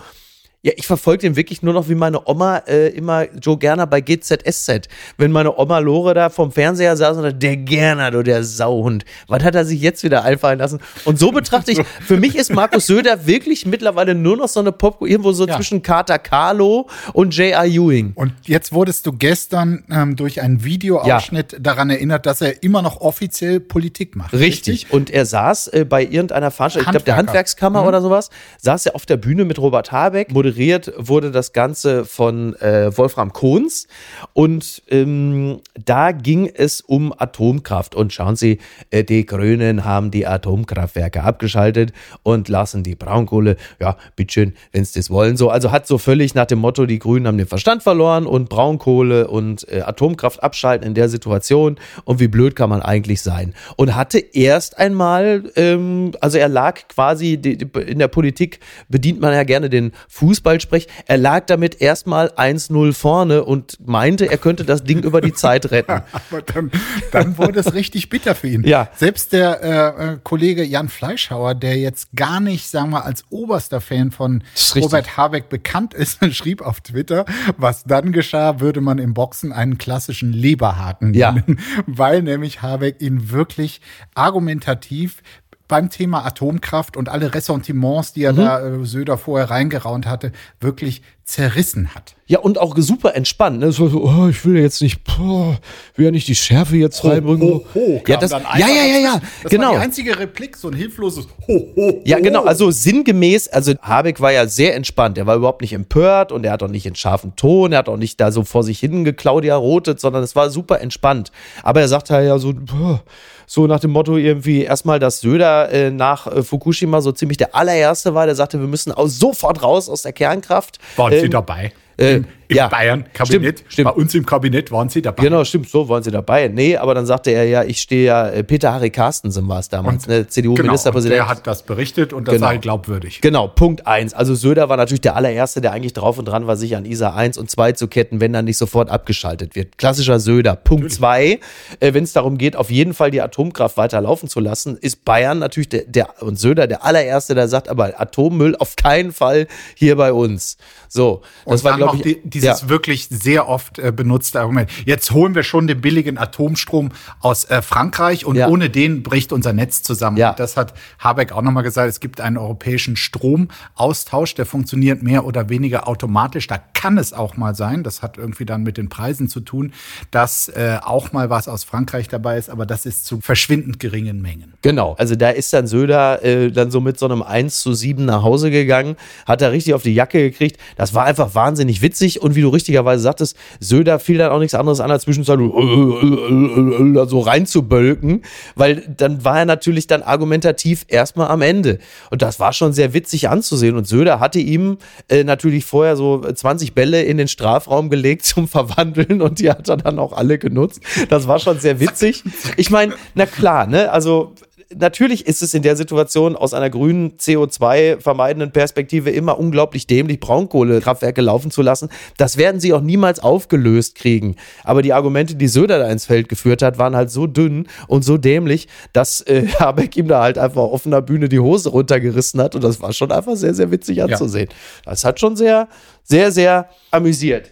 ja, 0.63 0.73
ich 0.77 0.87
verfolge 0.87 1.21
den 1.23 1.37
wirklich 1.37 1.63
nur 1.63 1.73
noch 1.73 1.89
wie 1.89 1.95
meine 1.95 2.27
Oma 2.29 2.59
äh, 2.67 2.89
immer 2.89 3.27
Joe 3.39 3.57
Gerner 3.59 3.87
bei 3.87 4.01
GZSZ. 4.01 4.89
Wenn 5.17 5.31
meine 5.31 5.57
Oma 5.57 5.79
Lore 5.79 6.15
da 6.15 6.31
vom 6.31 6.51
Fernseher 6.51 6.97
saß 6.97 7.17
und 7.17 7.23
dachte, 7.23 7.37
der 7.37 7.57
Gerner, 7.57 8.11
du 8.11 8.23
der 8.25 8.43
Sauhund. 8.43 9.05
Was 9.29 9.45
hat 9.45 9.55
er 9.55 9.65
sich 9.65 9.81
jetzt 9.81 10.03
wieder 10.03 10.25
einfallen 10.25 10.59
lassen? 10.59 10.81
Und 11.05 11.19
so 11.19 11.31
betrachte 11.31 11.71
ich, 11.71 11.79
für 12.05 12.17
mich 12.17 12.35
ist 12.35 12.53
Markus 12.53 12.87
Söder 12.87 13.27
wirklich 13.27 13.67
mittlerweile 13.67 14.17
nur 14.17 14.37
noch 14.37 14.49
so 14.49 14.59
eine 14.61 14.73
Pop, 14.73 15.01
irgendwo 15.03 15.31
so 15.33 15.47
Ja. 15.47 15.55
zwischen 15.55 15.83
Carter 15.83 16.19
Carlo 16.19 16.89
und 17.13 17.37
J.R. 17.37 17.65
Ewing. 17.65 18.13
Und 18.17 18.33
jetzt 18.45 18.73
wurdest 18.73 19.07
du 19.07 19.13
gestern 19.13 19.85
ähm, 19.91 20.17
durch 20.17 20.41
einen 20.43 20.65
Videoausschnitt 20.65 21.57
daran 21.61 21.91
erinnert, 21.91 22.27
dass 22.27 22.41
er 22.41 22.65
immer 22.65 22.83
noch 22.83 23.01
offiziell 23.01 23.61
Politik 23.61 24.17
macht. 24.17 24.33
Richtig. 24.33 24.93
Und 24.93 25.09
er 25.11 25.25
saß 25.25 25.69
äh, 25.69 25.85
bei 25.85 26.03
irgendeiner 26.03 26.51
Veranstaltung, 26.51 26.89
ich 26.89 26.91
glaube 26.91 27.05
der. 27.05 27.17
Handwerkskammer 27.17 27.87
oder 27.87 28.01
sowas, 28.01 28.31
saß 28.61 28.87
er 28.87 28.95
auf 28.97 29.07
der 29.07 29.17
Bühne 29.19 29.45
mit 29.45 29.59
Robert 29.61 29.93
Habeck. 29.93 30.35
Moderiert 30.49 30.95
wurde 30.97 31.31
das 31.31 31.53
Ganze 31.53 32.07
von 32.07 32.57
äh, 32.57 32.97
Wolfram 32.97 33.35
Kohns. 33.35 33.87
Und 34.33 34.83
ähm, 34.89 35.61
da 35.85 36.13
ging 36.13 36.47
es 36.47 36.81
um 36.81 37.13
Atomkraft. 37.15 37.95
Und 37.95 38.15
schauen 38.15 38.35
Sie, 38.35 38.59
äh, 38.91 39.05
die 39.05 39.27
Grünen 39.27 39.85
haben 39.85 40.11
die 40.11 40.27
Atomkraftwerke 40.27 41.23
abgeschaltet 41.23 41.93
und 42.23 42.49
lassen 42.49 42.83
die 42.83 42.95
Braunkohle, 42.95 43.57
ja, 43.79 43.99
bitteschön, 44.17 44.55
wenn 44.73 44.87
Sie 44.87 44.99
das 44.99 45.11
wollen. 45.11 45.37
So, 45.37 45.51
also 45.51 45.71
hat 45.71 45.87
so 45.87 45.99
völlig 45.99 46.35
nach 46.35 46.47
dem 46.47 46.61
Motto, 46.61 46.87
die 46.87 46.99
Grünen 46.99 47.27
haben 47.27 47.37
den 47.37 47.47
Verstand 47.47 47.83
verloren 47.83 48.25
und 48.27 48.49
Braunkohle 48.49 49.29
und 49.29 49.71
äh, 49.71 49.83
Atomkraft 49.83 50.43
abschalten 50.43 50.87
in 50.87 50.95
der 50.95 51.11
Situation. 51.11 51.77
Und 52.07 52.21
wie 52.21 52.29
blöd 52.29 52.57
kann 52.57 52.71
man 52.71 52.81
eigentlich 52.81 53.21
sein? 53.21 53.53
Und 53.77 53.95
hatte 53.97 54.19
erst 54.19 54.79
einmal, 54.79 55.53
ähm, 55.57 56.13
also 56.23 56.39
er 56.39 56.49
lag 56.49 56.89
quasi, 56.89 57.37
die, 57.37 57.59
die, 57.59 57.69
in 57.81 57.99
der 57.99 58.09
Politik 58.09 58.61
bedient 58.89 59.21
man 59.21 59.35
ja 59.35 59.43
gerne 59.43 59.69
den 59.69 59.93
Fußballsprech, 60.39 60.87
er 61.07 61.19
lag 61.19 61.47
damit 61.47 61.81
erstmal 61.81 62.29
1-0 62.29 62.93
vorne 62.93 63.45
und 63.45 63.79
meinte, 63.87 64.31
er 64.31 64.39
könnte 64.39 64.65
das 64.65 64.85
Ding 64.85 65.03
über 65.03 65.21
die 65.21 65.33
Zeit 65.33 65.71
retten. 65.71 65.91
Aber 66.31 66.43
dann, 66.43 66.71
dann 67.13 67.39
wurde 67.39 67.61
es 67.61 67.75
richtig 67.75 68.09
bitter 68.09 68.35
für 68.35 68.49
ihn. 68.49 68.65
Ja. 68.65 68.89
Selbst 68.95 69.33
der 69.33 69.63
äh, 69.63 70.13
äh, 70.13 70.19
Kollege 70.23 70.63
Jan 70.65 70.89
Fleischhauer, 70.89 71.55
der 71.55 71.77
jetzt 71.77 72.09
gar 72.15 72.41
nicht, 72.41 72.69
sagen 72.69 72.91
wir, 72.91 73.05
als 73.05 73.25
oberster 73.31 73.81
Fan 73.81 74.11
von. 74.11 74.45
Robert 74.77 75.17
Habeck 75.17 75.49
bekannt 75.49 75.95
ist, 75.95 76.19
schrieb 76.35 76.63
auf 76.63 76.81
Twitter, 76.81 77.25
was 77.57 77.85
dann 77.85 78.13
geschah, 78.13 78.61
würde 78.61 78.81
man 78.81 78.99
im 78.99 79.15
Boxen 79.15 79.53
einen 79.53 79.79
klassischen 79.79 80.33
Leberhaken 80.33 81.15
Ja. 81.15 81.33
nennen, 81.33 81.59
weil 81.87 82.23
nämlich 82.23 82.63
Habeck 82.63 83.01
ihn 83.01 83.31
wirklich 83.31 83.81
argumentativ 84.15 85.23
beim 85.69 85.91
Thema 85.91 86.25
Atomkraft 86.25 86.97
und 86.97 87.09
alle 87.09 87.35
Ressentiments, 87.35 88.13
die 88.15 88.25
er 88.25 88.33
Mhm. 88.33 88.37
da 88.37 88.61
äh, 88.67 88.85
Söder 88.85 89.19
vorher 89.19 89.51
reingeraunt 89.51 90.07
hatte, 90.07 90.33
wirklich 90.61 91.03
zerrissen 91.25 91.95
hat. 91.95 92.15
Ja, 92.27 92.39
und 92.39 92.57
auch 92.57 92.75
super 92.79 93.15
entspannt. 93.15 93.61
Ne? 93.61 93.71
So, 93.71 93.89
so, 93.89 94.03
oh, 94.05 94.29
ich 94.29 94.47
will 94.47 94.57
jetzt 94.57 94.81
nicht, 94.81 95.05
boah, 95.05 95.59
will 95.95 96.07
ja 96.07 96.11
nicht 96.11 96.27
die 96.27 96.35
Schärfe 96.35 96.77
jetzt 96.79 97.05
reinbringen. 97.05 97.61
ja, 97.75 97.99
kam 98.01 98.21
das, 98.21 98.31
dann 98.31 98.43
ja, 98.43 98.49
einfach 98.49 98.69
ja, 98.69 98.75
ja, 98.75 98.99
ja, 98.99 99.13
dazwischen. 99.13 99.33
Das 99.43 99.51
genau. 99.51 99.67
war 99.67 99.73
die 99.75 99.79
einzige 99.79 100.19
Replik, 100.19 100.57
so 100.57 100.69
ein 100.69 100.75
hilfloses 100.75 101.27
Ho, 101.47 101.67
ho, 101.77 102.01
Ja, 102.07 102.17
ho. 102.17 102.23
genau. 102.23 102.45
Also 102.45 102.71
sinngemäß, 102.71 103.49
also 103.49 103.75
Habeck 103.83 104.23
war 104.23 104.33
ja 104.33 104.47
sehr 104.47 104.75
entspannt. 104.75 105.19
Er 105.19 105.27
war 105.27 105.37
überhaupt 105.37 105.61
nicht 105.61 105.75
empört 105.75 106.33
und 106.33 106.47
er 106.47 106.53
hat 106.53 106.63
auch 106.63 106.69
nicht 106.69 106.87
in 106.87 106.95
scharfen 106.95 107.37
Ton, 107.37 107.73
er 107.73 107.81
hat 107.81 107.91
auch 107.91 107.99
nicht 107.99 108.19
da 108.23 108.33
so 108.33 108.43
vor 108.45 108.63
sich 108.63 108.79
hin 108.81 109.05
Claudia 109.15 109.57
rotet, 109.57 110.01
sondern 110.01 110.23
es 110.23 110.35
war 110.35 110.49
super 110.49 110.81
entspannt. 110.81 111.31
Aber 111.63 111.83
er 111.83 111.89
sagte 111.89 112.15
ja 112.15 112.39
so, 112.39 112.55
boah, 112.55 113.03
so 113.51 113.67
nach 113.67 113.81
dem 113.81 113.93
Motto 113.93 114.19
irgendwie 114.19 114.63
erstmal, 114.63 114.99
dass 114.99 115.21
Söder 115.23 115.71
äh, 115.73 115.91
nach 115.91 116.27
äh, 116.27 116.43
Fukushima 116.43 117.01
so 117.01 117.13
ziemlich 117.13 117.39
der 117.39 117.55
allererste 117.55 118.15
war, 118.15 118.27
der 118.27 118.35
sagte, 118.35 118.61
wir 118.61 118.67
müssen 118.69 118.93
auch 118.93 119.07
sofort 119.09 119.63
raus 119.63 119.89
aus 119.89 120.03
der 120.03 120.13
Kernkraft. 120.13 120.79
Waren 120.97 121.13
Sie 121.13 121.19
Ähm, 121.25 121.31
dabei? 121.31 121.73
äh, 121.97 122.21
Im, 122.49 122.57
ja. 122.57 122.69
Bayern-Kabinett? 122.69 123.59
Stimmt, 123.59 123.73
stimmt. 123.73 123.85
Bei 123.89 123.93
uns 124.01 124.15
im 124.15 124.25
Kabinett 124.25 124.71
waren 124.73 124.89
Sie 124.89 125.03
dabei. 125.03 125.23
Genau, 125.23 125.45
stimmt, 125.45 125.69
so 125.69 125.89
waren 125.89 126.03
sie 126.03 126.11
dabei. 126.11 126.49
Nee, 126.49 126.77
aber 126.77 126.95
dann 126.95 127.05
sagte 127.05 127.31
er 127.31 127.45
ja, 127.45 127.63
ich 127.63 127.81
stehe 127.81 128.07
ja, 128.07 128.29
äh, 128.29 128.43
Peter 128.43 128.73
Harry 128.73 128.91
Carstensen 128.91 129.47
war 129.49 129.59
es 129.59 129.69
damals, 129.69 130.07
ne, 130.07 130.17
Genau, 130.17 130.29
CDU-Ministerpräsident. 130.29 131.15
der 131.19 131.29
hat 131.29 131.47
das 131.47 131.63
berichtet 131.63 132.13
und 132.13 132.27
das 132.27 132.37
Genau. 132.37 132.47
sei 132.47 132.57
glaubwürdig. 132.57 133.21
Genau, 133.21 133.49
Punkt 133.49 133.87
eins. 133.87 134.15
Also 134.15 134.35
Söder 134.35 134.69
war 134.71 134.77
natürlich 134.79 135.03
der 135.03 135.15
allererste, 135.17 135.61
der 135.61 135.73
eigentlich 135.73 135.93
drauf 135.93 136.19
und 136.19 136.25
dran 136.27 136.47
war, 136.47 136.57
sich 136.57 136.75
an 136.75 136.85
ISA 136.87 137.11
1 137.15 137.37
und 137.37 137.51
2 137.51 137.73
zu 137.73 137.87
ketten, 137.89 138.21
wenn 138.21 138.33
dann 138.33 138.47
nicht 138.47 138.57
sofort 138.57 138.89
abgeschaltet 138.89 139.55
wird. 139.55 139.77
Klassischer 139.77 140.19
Söder. 140.19 140.57
Punkt 140.57 140.91
zwei, 140.93 141.41
äh, 141.81 141.93
wenn 141.93 142.05
es 142.05 142.13
darum 142.15 142.39
geht, 142.39 142.57
auf 142.57 142.71
jeden 142.71 142.95
Fall 142.95 143.11
die 143.11 143.21
Atomkraft 143.21 143.77
weiter 143.77 144.01
laufen 144.01 144.29
zu 144.29 144.41
lassen, 144.41 144.79
ist 144.81 145.05
Bayern 145.05 145.39
natürlich 145.39 145.69
der, 145.69 145.83
der 145.87 146.23
und 146.23 146.39
Söder 146.39 146.67
der 146.67 146.85
allererste, 146.85 147.35
der 147.35 147.49
sagt, 147.49 147.69
aber 147.69 148.01
Atommüll 148.01 148.57
auf 148.57 148.77
keinen 148.77 149.13
Fall 149.13 149.47
hier 149.75 149.97
bei 149.97 150.13
uns. 150.13 150.57
So, 150.89 151.21
das 151.45 151.61
Und 151.61 151.65
war 151.71 151.77
glaube 151.77 151.97
ich 151.97 152.03
die, 152.03 152.21
dieses 152.41 152.63
ja. 152.63 152.69
wirklich 152.69 153.09
sehr 153.09 153.49
oft 153.49 153.79
äh, 153.79 153.93
benutzte 153.93 154.41
Argument. 154.41 154.71
Jetzt 154.85 155.11
holen 155.11 155.35
wir 155.35 155.43
schon 155.43 155.67
den 155.67 155.81
billigen 155.81 156.19
Atomstrom 156.19 156.91
aus 157.21 157.45
äh, 157.45 157.63
Frankreich 157.63 158.25
und 158.25 158.37
Ja. 158.37 158.49
ohne 158.49 158.71
den 158.71 159.03
bricht 159.03 159.33
unser 159.33 159.53
Netz 159.53 159.83
zusammen. 159.83 160.17
Ja. 160.17 160.31
Und 160.31 160.39
das 160.39 160.57
hat 160.57 160.75
Habeck 160.99 161.33
auch 161.33 161.43
nochmal 161.43 161.63
gesagt. 161.63 161.89
Es 161.89 162.01
gibt 162.01 162.21
einen 162.21 162.37
europäischen 162.39 162.97
Stromaustausch, 162.97 164.35
der 164.35 164.47
funktioniert 164.47 165.03
mehr 165.03 165.25
oder 165.25 165.49
weniger 165.49 165.89
automatisch. 165.89 166.47
Da 166.47 166.59
kann 166.75 166.99
es 166.99 167.13
auch 167.13 167.37
mal 167.37 167.55
sein, 167.55 167.83
das 167.83 168.03
hat 168.03 168.19
irgendwie 168.19 168.45
dann 168.45 168.63
mit 168.63 168.77
den 168.77 168.89
Preisen 168.89 169.29
zu 169.29 169.41
tun, 169.41 169.73
dass 170.11 170.49
äh, 170.49 170.79
auch 170.83 171.13
mal 171.13 171.31
was 171.31 171.49
aus 171.49 171.65
Frankreich 171.65 172.09
dabei 172.09 172.39
ist, 172.39 172.51
aber 172.51 172.67
das 172.67 172.87
ist 172.87 173.05
zu 173.05 173.21
verschwindend 173.21 173.81
geringen 173.81 174.23
Mengen. 174.23 174.55
Genau, 174.63 174.95
also 174.99 175.17
da 175.17 175.31
ist 175.31 175.53
dann 175.53 175.67
Söder 175.67 176.23
äh, 176.25 176.51
dann 176.51 176.71
so 176.71 176.81
mit 176.81 176.99
so 176.99 177.07
einem 177.07 177.23
1 177.23 177.61
zu 177.61 177.75
7 177.75 178.05
nach 178.05 178.23
Hause 178.23 178.51
gegangen, 178.51 178.97
hat 179.27 179.43
er 179.43 179.53
richtig 179.53 179.75
auf 179.75 179.83
die 179.83 179.95
Jacke 179.95 180.19
gekriegt. 180.31 180.59
Das 180.77 180.95
war 180.95 181.05
einfach 181.05 181.35
wahnsinnig 181.35 181.83
witzig 181.83 182.21
und 182.23 182.28
wie 182.35 182.43
du 182.43 182.49
richtigerweise 182.49 183.03
sagtest, 183.03 183.37
Söder 183.61 183.99
fiel 183.99 184.19
dann 184.19 184.31
auch 184.31 184.39
nichts 184.39 184.55
anderes 184.55 184.81
an, 184.81 184.91
als 184.91 185.05
zwischenzeitlich 185.05 185.51
äh, 185.53 185.61
äh, 185.61 187.03
äh, 187.03 187.09
so 187.09 187.21
reinzubölken, 187.21 188.23
weil 188.55 188.83
dann 188.97 189.25
war 189.25 189.41
er 189.41 189.45
natürlich 189.45 189.87
dann 189.87 190.03
argumentativ 190.03 190.85
erstmal 190.89 191.29
am 191.29 191.43
Ende. 191.43 191.79
Und 192.11 192.23
das 192.23 192.41
war 192.41 192.53
schon 192.53 192.73
sehr 192.73 192.95
witzig 192.95 193.29
anzusehen. 193.29 193.77
Und 193.77 193.87
Söder 193.87 194.21
hatte 194.21 194.39
ihm 194.39 194.79
äh, 195.09 195.25
natürlich 195.25 195.65
vorher 195.65 195.97
so 195.97 196.21
20 196.21 196.75
Bälle 196.75 197.03
in 197.03 197.19
den 197.19 197.29
Strafraum 197.29 197.91
gelegt 197.91 198.25
zum 198.25 198.49
Verwandeln 198.49 199.23
und 199.23 199.39
die 199.41 199.51
hat 199.51 199.69
er 199.69 199.77
dann 199.77 199.99
auch 199.99 200.13
alle 200.13 200.39
genutzt. 200.39 200.81
Das 201.09 201.29
war 201.29 201.39
schon 201.39 201.59
sehr 201.61 201.81
witzig. 201.81 202.25
Ich 202.57 202.71
meine, 202.71 202.95
na 203.15 203.27
klar, 203.27 203.67
ne, 203.67 203.91
also 203.91 204.35
natürlich 204.75 205.27
ist 205.27 205.43
es 205.43 205.55
in 205.55 205.63
der 205.63 205.77
Situation 205.77 206.37
aus 206.37 206.55
einer 206.55 206.71
grünen 206.71 207.17
CO2 207.19 208.01
vermeidenden 208.01 208.51
Perspektive 208.51 209.11
immer 209.11 209.39
unglaublich 209.39 209.87
dämlich, 209.87 210.21
Braunkohlekraftwerke 210.21 211.21
laufen 211.21 211.51
zu 211.51 211.63
lassen. 211.63 211.89
Das 212.17 212.37
werden 212.37 212.61
sie 212.61 212.73
auch 212.73 212.81
niemals 212.81 213.21
aufgelöst 213.21 213.95
kriegen. 213.95 214.37
Aber 214.65 214.83
die 214.83 214.93
Argumente, 214.93 215.35
die 215.35 215.49
Söder 215.49 215.79
da 215.79 215.91
ins 215.91 216.07
Feld 216.07 216.29
geführt 216.29 216.63
hat, 216.63 216.79
waren 216.79 216.97
halt 216.97 217.11
so 217.11 217.27
dünn 217.27 217.69
und 217.87 218.05
so 218.05 218.17
dämlich, 218.17 218.69
dass 218.93 219.21
äh, 219.23 219.47
Habeck 219.59 219.97
ihm 219.97 220.09
da 220.09 220.23
halt 220.23 220.39
einfach 220.39 220.63
auf 220.63 220.79
offener 220.79 221.03
Bühne 221.03 221.29
die 221.29 221.41
Hose 221.41 221.71
runtergerissen 221.71 222.41
hat. 222.41 222.55
Und 222.55 222.63
das 222.63 222.81
war 222.81 222.93
schon 222.93 223.11
einfach 223.11 223.35
sehr, 223.37 223.55
sehr 223.55 223.71
witzig 223.71 224.03
anzusehen. 224.03 224.49
Das 224.85 225.05
hat 225.05 225.19
schon 225.19 225.35
sehr, 225.35 225.69
sehr, 226.05 226.31
sehr 226.31 226.69
amüsiert. 226.93 227.51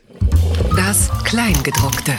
Das 0.76 1.10
Kleingedruckte. 1.24 2.12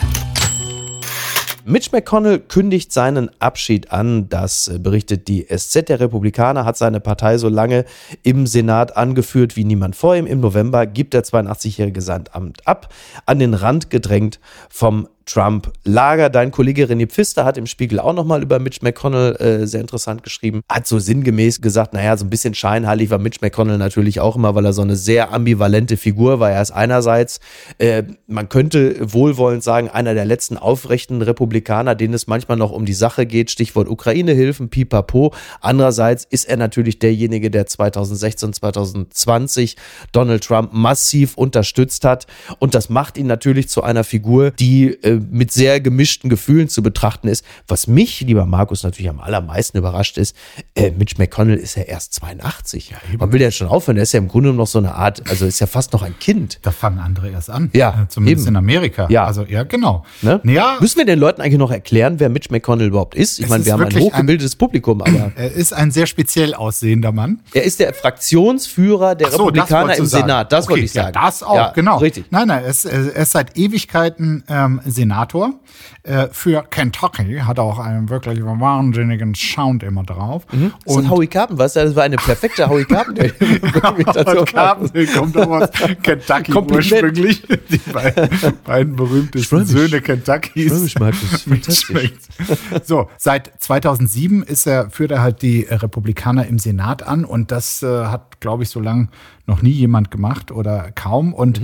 Mitch 1.69 1.91
McConnell 1.91 2.39
kündigt 2.39 2.93
seinen 2.93 3.30
Abschied 3.41 3.91
an. 3.91 4.30
Das 4.30 4.69
äh, 4.69 4.80
berichtet 4.80 5.27
die 5.27 5.45
SZ. 5.53 5.89
Der 5.89 5.99
Republikaner 5.99 6.63
hat 6.63 6.77
seine 6.77 7.01
Partei 7.01 7.38
so 7.38 7.49
lange 7.49 7.84
im 8.23 8.47
Senat 8.47 8.95
angeführt 8.95 9.58
wie 9.58 9.65
niemand 9.65 9.97
vor 9.97 10.15
ihm. 10.15 10.27
Im 10.27 10.39
November 10.39 10.86
gibt 10.86 11.13
der 11.13 11.25
82-Jährige 11.25 11.99
sein 11.99 12.23
Amt 12.32 12.65
ab, 12.65 12.93
an 13.25 13.39
den 13.39 13.53
Rand 13.53 13.89
gedrängt 13.89 14.39
vom 14.69 15.10
Trump-Lager. 15.27 16.29
Dein 16.29 16.51
Kollege 16.51 16.85
René 16.85 17.07
Pfister 17.07 17.45
hat 17.45 17.57
im 17.57 17.67
Spiegel 17.67 17.99
auch 17.99 18.13
nochmal 18.13 18.41
über 18.41 18.59
Mitch 18.59 18.79
McConnell 18.81 19.35
äh, 19.35 19.67
sehr 19.67 19.81
interessant 19.81 20.23
geschrieben. 20.23 20.61
Hat 20.69 20.87
so 20.87 20.99
sinngemäß 20.99 21.61
gesagt, 21.61 21.93
naja, 21.93 22.17
so 22.17 22.25
ein 22.25 22.29
bisschen 22.29 22.53
scheinheilig 22.53 23.09
war 23.09 23.19
Mitch 23.19 23.39
McConnell 23.41 23.77
natürlich 23.77 24.19
auch 24.19 24.35
immer, 24.35 24.55
weil 24.55 24.65
er 24.65 24.73
so 24.73 24.81
eine 24.81 24.95
sehr 24.95 25.31
ambivalente 25.33 25.97
Figur 25.97 26.39
war. 26.39 26.51
Er 26.51 26.61
ist 26.61 26.71
einerseits, 26.71 27.39
äh, 27.77 28.03
man 28.27 28.49
könnte 28.49 28.95
wohlwollend 29.13 29.63
sagen, 29.63 29.89
einer 29.89 30.13
der 30.13 30.25
letzten 30.25 30.57
aufrechten 30.57 31.21
Republikaner, 31.21 31.95
denen 31.95 32.13
es 32.13 32.27
manchmal 32.27 32.57
noch 32.57 32.71
um 32.71 32.85
die 32.85 32.93
Sache 32.93 33.25
geht, 33.25 33.51
Stichwort 33.51 33.89
Ukraine-Hilfen, 33.89 34.69
pipapo. 34.69 35.33
Andererseits 35.61 36.25
ist 36.29 36.45
er 36.45 36.57
natürlich 36.57 36.99
derjenige, 36.99 37.51
der 37.51 37.67
2016, 37.67 38.53
2020 38.53 39.75
Donald 40.11 40.43
Trump 40.43 40.73
massiv 40.73 41.35
unterstützt 41.35 42.05
hat. 42.05 42.27
Und 42.59 42.75
das 42.75 42.89
macht 42.89 43.17
ihn 43.17 43.27
natürlich 43.27 43.69
zu 43.69 43.83
einer 43.83 44.03
Figur, 44.03 44.51
die 44.51 44.87
äh, 45.03 45.16
mit 45.19 45.51
sehr 45.51 45.80
gemischten 45.82 46.30
Gefühlen 46.30 46.69
zu 46.69 46.82
betrachten 46.84 47.27
ist. 47.27 47.43
Was 47.67 47.88
mich, 47.88 48.21
lieber 48.21 48.45
Markus, 48.45 48.84
natürlich 48.84 49.10
am 49.10 49.19
allermeisten 49.19 49.77
überrascht 49.77 50.17
ist, 50.17 50.36
äh, 50.75 50.91
Mitch 50.91 51.15
McConnell 51.17 51.58
ist 51.58 51.75
ja 51.75 51.84
erst 51.84 52.13
82. 52.15 52.89
Ja, 52.91 52.97
Man 53.19 53.32
will 53.32 53.41
ja 53.41 53.51
schon 53.51 53.67
aufhören, 53.67 53.97
er 53.97 54.03
ist 54.03 54.13
ja 54.13 54.19
im 54.19 54.27
Grunde 54.27 54.53
noch 54.53 54.67
so 54.67 54.80
eine 54.80 54.95
Art, 54.95 55.23
also 55.30 55.45
ist 55.45 55.60
ja 55.60 55.67
fast 55.67 55.93
noch 55.93 56.01
ein 56.03 56.17
Kind. 56.19 56.60
Da 56.62 56.71
fangen 56.71 56.99
andere 56.99 57.30
erst 57.30 57.49
an. 57.49 57.69
Ja, 57.73 58.03
äh, 58.03 58.08
zumindest 58.08 58.45
eben. 58.47 58.56
in 58.56 58.58
Amerika. 58.58 59.08
Ja. 59.10 59.25
Also 59.25 59.43
ja, 59.43 59.63
genau. 59.63 60.06
Ne? 60.21 60.41
Ja, 60.43 60.77
Müssen 60.80 60.97
wir 60.97 61.06
den 61.06 61.19
Leuten 61.19 61.41
eigentlich 61.41 61.58
noch 61.60 61.71
erklären, 61.71 62.19
wer 62.19 62.30
Mitch 62.30 62.49
McConnell 62.51 62.88
überhaupt 62.88 63.15
ist? 63.15 63.39
Ich 63.39 63.45
Es 63.45 63.49
meine, 63.49 63.65
wir 63.65 63.73
haben 63.73 63.82
ein 63.82 63.86
wirklich 63.88 64.03
ein- 64.06 64.12
hochgebildetes 64.13 64.56
Publikum, 64.56 65.01
aber 65.01 65.32
er 65.36 65.51
ist 65.51 65.73
ein 65.73 65.91
sehr 65.91 66.06
speziell 66.08 66.53
aussehender 66.53 67.12
Mann. 67.12 67.41
er 67.53 67.63
ist 67.63 67.80
der 67.80 67.93
Fraktionsführer 67.93 69.15
der 69.15 69.32
so, 69.32 69.45
Republikaner 69.45 69.95
im 69.97 70.06
sagen. 70.06 70.23
Senat. 70.27 70.51
Das 70.51 70.65
Okay, 70.65 70.71
wollte 70.73 70.86
ich 70.86 70.91
sagen. 70.91 71.12
Ja, 71.15 71.25
das 71.25 71.43
auch, 71.43 71.73
genau. 71.73 71.97
Richtig. 71.97 72.25
Nein, 72.30 72.47
nein, 72.47 72.63
er 72.63 72.69
ist, 72.69 72.86
er 72.86 73.15
ist 73.15 73.32
seit 73.32 73.58
Ewigkeiten 73.58 74.43
ähm, 74.49 74.82
Senator. 74.86 75.06
Äh, 76.03 76.27
für 76.31 76.63
Kentucky 76.69 77.39
hat 77.39 77.57
er 77.57 77.63
auch 77.63 77.79
einen 77.79 78.09
wirklich 78.09 78.43
wahnsinnigen 78.43 79.35
Sound 79.35 79.83
immer 79.83 80.03
drauf. 80.03 80.45
Das 80.85 80.97
ist 80.97 81.09
Howie 81.09 81.27
Carpen, 81.27 81.57
weißt 81.57 81.75
du, 81.75 81.83
das 81.83 81.95
war 81.95 82.03
eine 82.03 82.17
perfekte 82.17 82.67
Howie 82.69 82.85
Carpen. 82.85 83.17
Und 83.17 83.73
Carpenter 84.53 85.05
kommt 85.07 85.37
auch 85.37 85.61
aus 85.61 85.69
Kentucky 86.03 86.53
ursprünglich. 86.53 87.43
Die 87.69 87.77
beiden, 87.91 88.29
beiden 88.63 88.95
berühmtesten. 88.95 89.65
Söhne 89.65 90.01
Kentuckys. 90.01 90.71
Schwäbisch, 90.71 90.99
Markus, 90.99 91.41
fantastisch. 91.43 92.11
So, 92.83 93.09
seit 93.17 93.51
2007 93.61 94.43
ist 94.43 94.67
er, 94.67 94.89
führt 94.89 95.11
er 95.11 95.21
halt 95.21 95.41
die 95.41 95.65
äh, 95.65 95.75
Republikaner 95.75 96.47
im 96.47 96.59
Senat 96.59 97.03
an 97.03 97.25
und 97.25 97.51
das 97.51 97.83
äh, 97.83 98.05
hat, 98.05 98.39
glaube 98.39 98.63
ich, 98.63 98.69
so 98.69 98.79
lange 98.79 99.09
noch 99.45 99.61
nie 99.61 99.71
jemand 99.71 100.11
gemacht 100.11 100.51
oder 100.51 100.91
kaum. 100.91 101.33
Und 101.33 101.61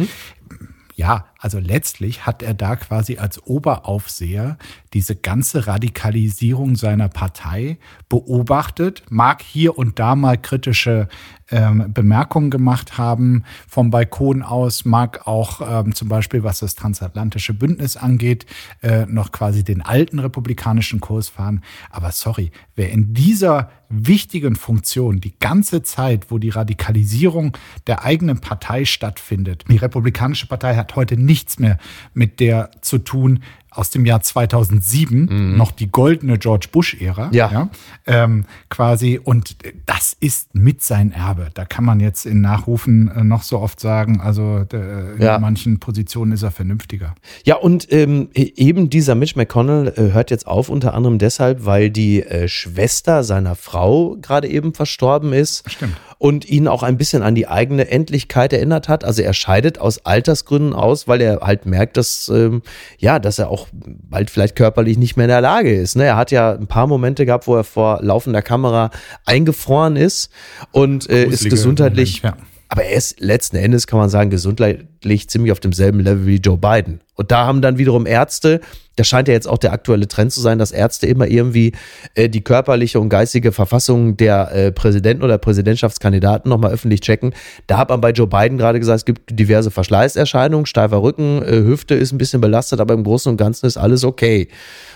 ja, 0.95 1.25
also 1.43 1.59
letztlich 1.59 2.25
hat 2.25 2.41
er 2.41 2.53
da 2.53 2.77
quasi 2.77 3.17
als 3.17 3.45
Oberaufseher 3.45 4.57
diese 4.93 5.17
ganze 5.17 5.67
Radikalisierung 5.67 6.77
seiner 6.77 7.09
Partei 7.09 7.79
beobachtet, 8.07 9.03
mag 9.09 9.41
hier 9.41 9.77
und 9.77 9.99
da 9.99 10.15
mal 10.15 10.37
kritische 10.37 11.09
ähm, 11.51 11.91
Bemerkungen 11.93 12.49
gemacht 12.49 12.97
haben 12.97 13.43
vom 13.67 13.89
Balkon 13.89 14.41
aus, 14.41 14.85
mag 14.85 15.27
auch 15.27 15.59
ähm, 15.61 15.93
zum 15.93 16.07
Beispiel, 16.07 16.43
was 16.43 16.59
das 16.59 16.75
transatlantische 16.75 17.53
Bündnis 17.53 17.97
angeht, 17.97 18.45
äh, 18.81 19.05
noch 19.05 19.33
quasi 19.33 19.65
den 19.65 19.81
alten 19.81 20.19
republikanischen 20.19 21.01
Kurs 21.01 21.27
fahren. 21.27 21.61
Aber 21.89 22.13
sorry, 22.13 22.51
wer 22.75 22.89
in 22.89 23.13
dieser 23.13 23.69
wichtigen 23.89 24.55
Funktion 24.55 25.19
die 25.19 25.37
ganze 25.37 25.83
Zeit, 25.83 26.31
wo 26.31 26.39
die 26.39 26.49
Radikalisierung 26.49 27.55
der 27.85 28.03
eigenen 28.03 28.39
Partei 28.39 28.85
stattfindet, 28.85 29.65
die 29.69 29.77
Republikanische 29.77 30.47
Partei 30.47 30.75
hat 30.75 30.95
heute 30.95 31.17
nichts 31.33 31.57
mehr 31.57 31.79
mit 32.13 32.39
der 32.39 32.69
zu 32.81 32.99
tun, 32.99 33.41
aus 33.73 33.89
dem 33.89 34.05
Jahr 34.05 34.21
2007, 34.21 35.55
noch 35.57 35.71
die 35.71 35.91
goldene 35.91 36.37
George 36.37 36.67
Bush-Ära, 36.71 37.29
Ja. 37.31 37.69
ähm, 38.05 38.45
quasi. 38.69 39.19
Und 39.23 39.55
das 39.85 40.15
ist 40.19 40.53
mit 40.55 40.81
sein 40.83 41.11
Erbe. 41.11 41.47
Da 41.53 41.65
kann 41.65 41.83
man 41.85 41.99
jetzt 41.99 42.25
in 42.25 42.41
Nachrufen 42.41 43.09
äh, 43.09 43.23
noch 43.23 43.43
so 43.43 43.59
oft 43.59 43.79
sagen, 43.79 44.19
also 44.21 44.65
äh, 44.73 45.15
in 45.15 45.21
Ja. 45.21 45.39
manchen 45.39 45.79
Positionen 45.79 46.31
ist 46.31 46.43
er 46.43 46.51
vernünftiger. 46.51 47.15
Ja, 47.45 47.55
und 47.55 47.91
ähm, 47.91 48.29
eben 48.33 48.89
dieser 48.89 49.15
Mitch 49.15 49.33
McConnell 49.37 49.87
äh, 49.95 50.13
hört 50.13 50.31
jetzt 50.31 50.47
auf, 50.47 50.69
unter 50.69 50.93
anderem 50.93 51.17
deshalb, 51.17 51.65
weil 51.65 51.89
die 51.89 52.23
äh, 52.23 52.47
Schwester 52.47 53.23
seiner 53.23 53.55
Frau 53.55 54.17
gerade 54.21 54.47
eben 54.47 54.73
verstorben 54.73 55.33
ist. 55.33 55.69
Stimmt. 55.69 55.95
Und 56.19 56.45
ihn 56.47 56.69
auch 56.69 56.83
ein 56.83 56.97
bisschen 56.97 57.21
an 57.21 57.35
die 57.35 57.49
eigene 57.49 57.89
Endlichkeit 57.89 58.53
erinnert 58.53 58.87
hat. 58.87 59.03
Also 59.03 59.21
er 59.21 59.33
scheidet 59.33 59.77
aus 59.79 60.05
Altersgründen 60.05 60.73
aus, 60.73 61.05
weil 61.05 61.19
er 61.19 61.41
halt 61.41 61.65
merkt, 61.65 61.97
dass, 61.97 62.29
ähm, 62.33 62.61
ja, 62.97 63.19
dass 63.19 63.39
er 63.39 63.49
auch 63.49 63.62
bald 63.71 64.29
vielleicht 64.29 64.55
körperlich 64.55 64.97
nicht 64.97 65.17
mehr 65.17 65.25
in 65.25 65.29
der 65.29 65.41
Lage 65.41 65.73
ist. 65.73 65.95
Ne? 65.95 66.05
Er 66.05 66.17
hat 66.17 66.31
ja 66.31 66.53
ein 66.53 66.67
paar 66.67 66.87
Momente 66.87 67.25
gehabt, 67.25 67.47
wo 67.47 67.55
er 67.55 67.63
vor 67.63 67.99
laufender 68.01 68.41
Kamera 68.41 68.91
eingefroren 69.25 69.95
ist 69.95 70.31
und 70.71 71.09
äh, 71.09 71.25
ist 71.25 71.49
gesundheitlich 71.49 72.23
Moment, 72.23 72.39
ja. 72.39 72.52
Aber 72.73 72.85
er 72.85 72.97
ist 72.97 73.19
letzten 73.19 73.57
Endes, 73.57 73.85
kann 73.85 73.99
man 73.99 74.09
sagen, 74.09 74.31
gesundheitlich 74.31 75.29
ziemlich 75.29 75.51
auf 75.51 75.59
demselben 75.59 75.99
Level 75.99 76.25
wie 76.25 76.37
Joe 76.37 76.57
Biden. 76.57 77.01
Und 77.13 77.29
da 77.29 77.45
haben 77.45 77.61
dann 77.61 77.77
wiederum 77.77 78.07
Ärzte, 78.07 78.61
das 78.95 79.07
scheint 79.07 79.27
ja 79.27 79.35
jetzt 79.35 79.47
auch 79.47 79.59
der 79.59 79.73
aktuelle 79.73 80.07
Trend 80.07 80.31
zu 80.31 80.41
sein, 80.41 80.57
dass 80.57 80.71
Ärzte 80.71 81.05
immer 81.05 81.27
irgendwie 81.27 81.73
äh, 82.15 82.29
die 82.29 82.43
körperliche 82.43 82.99
und 82.99 83.09
geistige 83.09 83.51
Verfassung 83.51 84.17
der 84.17 84.51
äh, 84.51 84.71
Präsidenten 84.71 85.23
oder 85.23 85.37
Präsidentschaftskandidaten 85.37 86.49
nochmal 86.49 86.71
öffentlich 86.71 87.01
checken. 87.01 87.35
Da 87.67 87.77
hat 87.77 87.89
man 87.89 88.01
bei 88.01 88.09
Joe 88.09 88.25
Biden 88.25 88.57
gerade 88.57 88.79
gesagt, 88.79 88.97
es 88.97 89.05
gibt 89.05 89.37
diverse 89.39 89.69
Verschleißerscheinungen, 89.69 90.65
steifer 90.65 91.03
Rücken, 91.03 91.43
äh, 91.43 91.57
Hüfte 91.57 91.93
ist 91.93 92.11
ein 92.11 92.17
bisschen 92.17 92.41
belastet, 92.41 92.79
aber 92.79 92.95
im 92.95 93.03
Großen 93.03 93.29
und 93.29 93.37
Ganzen 93.37 93.67
ist 93.67 93.77
alles 93.77 94.03
okay. 94.03 94.47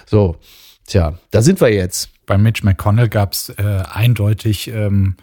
So, 0.07 0.37
tja, 0.87 1.13
da 1.29 1.43
sind 1.43 1.61
wir 1.61 1.71
jetzt. 1.71 2.09
Bei 2.25 2.39
Mitch 2.39 2.65
McConnell 2.65 3.07
gab 3.07 3.33
es 3.33 3.49
äh, 3.49 3.83
eindeutig 3.87 4.67
ähm, 4.69 5.15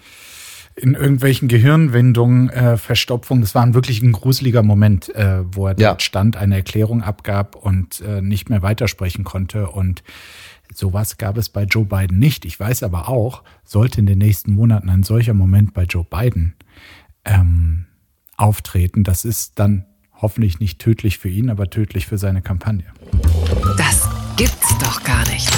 in 0.76 0.94
irgendwelchen 0.94 1.48
Gehirnwindungen 1.48 2.50
äh, 2.50 2.76
Verstopfung. 2.76 3.40
Das 3.40 3.54
war 3.54 3.62
ein 3.62 3.74
wirklich 3.74 4.02
ein 4.02 4.12
gruseliger 4.12 4.62
Moment, 4.62 5.14
äh, 5.14 5.42
wo 5.54 5.68
er 5.68 5.78
Ja. 5.78 5.90
dort 5.90 6.02
stand, 6.02 6.37
eine 6.37 6.56
Erklärung 6.56 7.02
abgab 7.02 7.54
und 7.54 8.00
äh, 8.00 8.20
nicht 8.20 8.50
mehr 8.50 8.62
weitersprechen 8.62 9.22
konnte. 9.24 9.68
Und 9.68 10.02
sowas 10.72 11.16
gab 11.18 11.37
es 11.37 11.48
bei 11.48 11.62
Joe 11.64 11.84
Biden 11.84 12.18
nicht. 12.18 12.44
Ich 12.44 12.58
weiß 12.58 12.82
aber 12.82 13.08
auch, 13.08 13.44
sollte 13.62 14.00
in 14.00 14.06
den 14.06 14.18
nächsten 14.18 14.52
Monaten 14.52 14.88
ein 14.90 15.04
solcher 15.04 15.34
Moment 15.34 15.74
bei 15.74 15.84
Joe 15.84 16.04
Biden 16.04 16.54
ähm, 17.24 17.87
auftreten, 18.37 19.04
das 19.04 19.24
ist 19.24 19.58
dann 19.60 19.84
hoffentlich 20.20 20.58
nicht 20.58 20.80
tödlich 20.80 21.18
für 21.18 21.28
ihn, 21.28 21.50
aber 21.50 21.70
tödlich 21.70 22.06
für 22.06 22.18
seine 22.18 22.42
Kampagne. 22.42 22.84
Das 23.76 24.08
gibt's 24.37 24.76
doch 24.78 25.02
gar 25.04 25.24
nicht. 25.28 25.48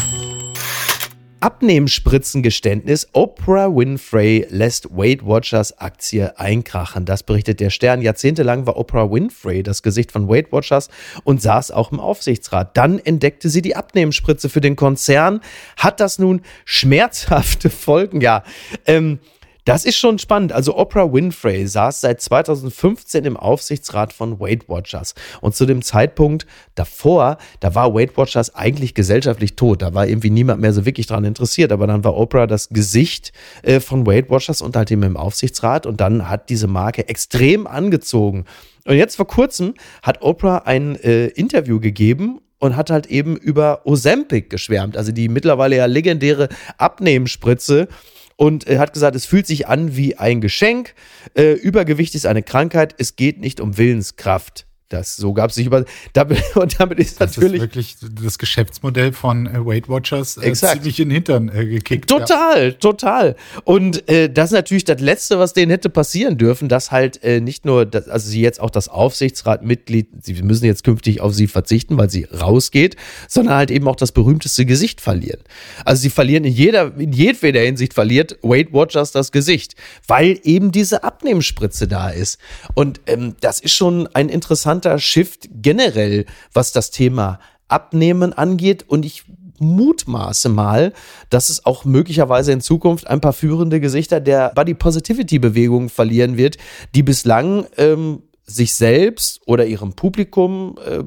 Abnehmspritzengeständnis. 1.47 3.07
Oprah 3.13 3.69
Winfrey 3.73 4.49
lässt 4.51 4.91
Weight 4.91 5.25
Watchers 5.25 5.79
Aktie 5.79 6.37
einkrachen. 6.41 7.05
Das 7.05 7.23
berichtet 7.23 7.61
der 7.61 7.71
Stern. 7.71 8.03
Jahrzehntelang 8.03 8.67
war 8.67 8.77
Oprah 8.77 9.13
Winfrey 9.13 9.63
das 9.63 9.85
Gesicht 9.85 10.11
von 10.11 10.29
Weight 10.29 10.51
Watchers 10.51 10.89
und 11.23 11.41
saß 11.41 11.71
auch 11.71 11.93
im 11.93 12.01
Aufsichtsrat. 12.01 12.77
Dann 12.77 12.99
entdeckte 12.99 13.49
sie 13.49 13.63
die 13.63 13.77
Abnehmspritze 13.77 14.49
für 14.49 14.61
den 14.61 14.75
Konzern. 14.75 15.41
Hat 15.77 16.01
das 16.01 16.19
nun 16.19 16.43
schmerzhafte 16.65 17.71
Folgen? 17.71 18.21
Ja, 18.21 18.43
ähm, 18.85 19.21
das 19.67 19.85
ist 19.85 19.97
schon 19.97 20.19
spannend. 20.21 20.53
Also 20.53 20.77
Oprah 20.77 21.13
Winfrey 21.13 21.67
saß 21.67 22.01
seit 22.01 22.21
2015 22.21 23.25
im 23.25 23.37
Aufsichtsrat 23.37 24.13
von 24.13 24.39
Weight 24.39 24.69
Watchers. 24.69 25.15
Und 25.41 25.57
zu 25.57 25.67
dem 25.67 25.83
Zeitpunkt 25.83 26.47
davor, 26.77 27.37
da 27.59 27.75
war 27.75 27.93
Weight 27.93 28.17
Watchers 28.17 28.55
eigentlich 28.55 28.95
gesellschaftlich 28.95 29.57
tot. 29.57 29.83
Da 29.83 29.93
war 29.93 30.07
irgendwie 30.07 30.31
niemand 30.31 30.61
mehr 30.61 30.73
so 30.73 30.87
wirklich 30.87 31.09
dran 31.09 31.25
interessiert. 31.25 31.73
Aber 31.73 31.89
dann 31.89 32.05
war 32.05 32.17
Oprah 32.17 32.47
das 32.47 32.69
Gesicht 32.69 33.33
äh, 33.63 33.81
von 33.81 34.07
Weight 34.07 34.31
Watchers 34.31 34.63
und 34.63 34.77
halt 34.77 34.93
eben 34.93 35.03
im 35.03 35.17
Aufsichtsrat. 35.17 35.85
Und 35.85 36.01
dann 36.01 36.29
hat 36.29 36.49
diese 36.49 36.69
Marke 36.69 37.09
extrem 37.09 37.67
angezogen. 37.67 38.45
Und 38.85 38.95
jetzt 38.95 39.17
vor 39.17 39.27
kurzem 39.27 39.75
hat 40.01 40.23
Oprah 40.23 40.59
ein 40.59 40.95
äh, 41.03 41.27
Interview 41.27 41.81
gegeben 41.81 42.41
und 42.61 42.77
hat 42.77 42.91
halt 42.91 43.07
eben 43.07 43.37
über 43.37 43.81
Ozempic 43.85 44.49
geschwärmt, 44.49 44.97
also 44.97 45.13
die 45.13 45.29
mittlerweile 45.29 45.77
ja 45.77 45.87
legendäre 45.87 46.49
Abnehmspritze 46.79 47.89
und 48.37 48.67
äh, 48.69 48.79
hat 48.79 48.93
gesagt, 48.93 49.17
es 49.17 49.27
fühlt 49.27 49.47
sich 49.47 49.67
an 49.67 49.97
wie 49.97 50.17
ein 50.17 50.41
Geschenk. 50.41 50.95
Äh, 51.35 51.53
Übergewicht 51.53 52.15
ist 52.15 52.27
eine 52.27 52.43
Krankheit, 52.43 52.95
es 52.99 53.17
geht 53.17 53.41
nicht 53.41 53.61
um 53.61 53.77
Willenskraft. 53.77 54.67
Das 54.89 55.17
so 55.17 55.33
gab 55.33 55.51
es 55.51 55.57
sich 55.57 55.67
über 55.67 55.85
und 56.55 56.81
damit 56.81 56.99
ist 57.01 57.21
Das 57.21 57.37
natürlich 57.37 57.55
ist 57.55 57.61
wirklich 57.61 57.97
das 58.23 58.39
Geschäftsmodell 58.39 59.13
von 59.13 59.47
äh, 59.47 59.67
Weight 59.67 59.89
Watchers 59.89 60.37
äh, 60.37 60.43
Exakt. 60.43 60.75
ziemlich 60.75 61.01
in 61.01 61.09
den 61.09 61.15
Hintern 61.15 61.49
äh, 61.49 61.67
gekickt. 61.67 62.09
Ja. 62.09 62.19
Total, 62.19 62.73
total. 62.75 63.37
Und 63.65 64.09
äh, 64.09 64.31
das 64.31 64.51
ist 64.51 64.55
natürlich 64.55 64.85
das 64.85 65.01
Letzte, 65.01 65.41
was 65.41 65.55
denen 65.55 65.71
hätte 65.71 65.91
passieren 65.91 66.39
dürfen, 66.39 66.69
dass 66.69 66.93
halt 66.93 67.23
äh, 67.25 67.41
nicht 67.41 67.65
nur, 67.65 67.85
das, 67.85 68.09
also 68.09 68.29
sie 68.29 68.41
jetzt 68.41 68.61
auch 68.61 68.71
das 68.71 68.89
Aufsichtsratmitglied, 68.89 70.09
sie 70.23 70.35
müssen 70.43 70.65
jetzt 70.67 70.85
künftig 70.85 71.21
auf 71.21 71.35
sie 71.35 71.49
verzichten, 71.49 71.99
weil 71.99 72.09
sie 72.09 72.25
rausgeht, 72.25 72.95
sondern 73.29 73.57
halt 73.57 73.73
eben 73.73 73.89
auch 73.89 73.97
das 73.97 74.13
berühmteste 74.13 74.67
Gesicht 74.67 75.01
verlieren. 75.01 75.41
Also 75.85 76.03
sie 76.03 76.11
verlieren 76.11 76.45
in 76.45 76.53
jeder, 76.53 76.97
in 76.97 77.13
jedweder 77.13 77.61
Hinsicht 77.61 77.93
verliert 77.93 78.39
Weight 78.43 78.73
Watchers 78.73 79.11
das 79.11 79.33
Gesicht, 79.33 79.75
weil 80.07 80.39
eben 80.45 80.71
diese 80.71 81.03
Abnehmspritze 81.03 81.89
da 81.89 82.11
ist. 82.11 82.39
Und 82.75 83.01
ähm, 83.07 83.35
das 83.41 83.59
ist 83.59 83.75
schon 83.75 84.09
ein 84.15 84.29
interessanter 84.29 84.76
Shift 84.99 85.49
generell, 85.51 86.27
was 86.53 86.73
das 86.73 86.91
Thema 86.91 87.39
Abnehmen 87.69 88.33
angeht. 88.33 88.85
Und 88.89 89.05
ich 89.05 89.25
mutmaße 89.59 90.49
mal, 90.49 90.93
dass 91.31 91.49
es 91.49 91.65
auch 91.65 91.85
möglicherweise 91.85 92.53
in 92.53 92.61
Zukunft 92.61 93.07
ein 93.07 93.21
paar 93.21 93.33
führende 93.33 93.81
Gesichter 93.81 94.21
der 94.21 94.53
Body 94.55 94.75
Positivity 94.75 95.39
Bewegung 95.39 95.89
verlieren 95.89 96.37
wird, 96.37 96.59
die 96.95 97.03
bislang 97.03 97.67
ähm, 97.77 98.23
sich 98.47 98.75
selbst 98.75 99.41
oder 99.47 99.67
ihrem 99.67 99.93
Publikum, 99.93 100.77
äh, 100.85 101.03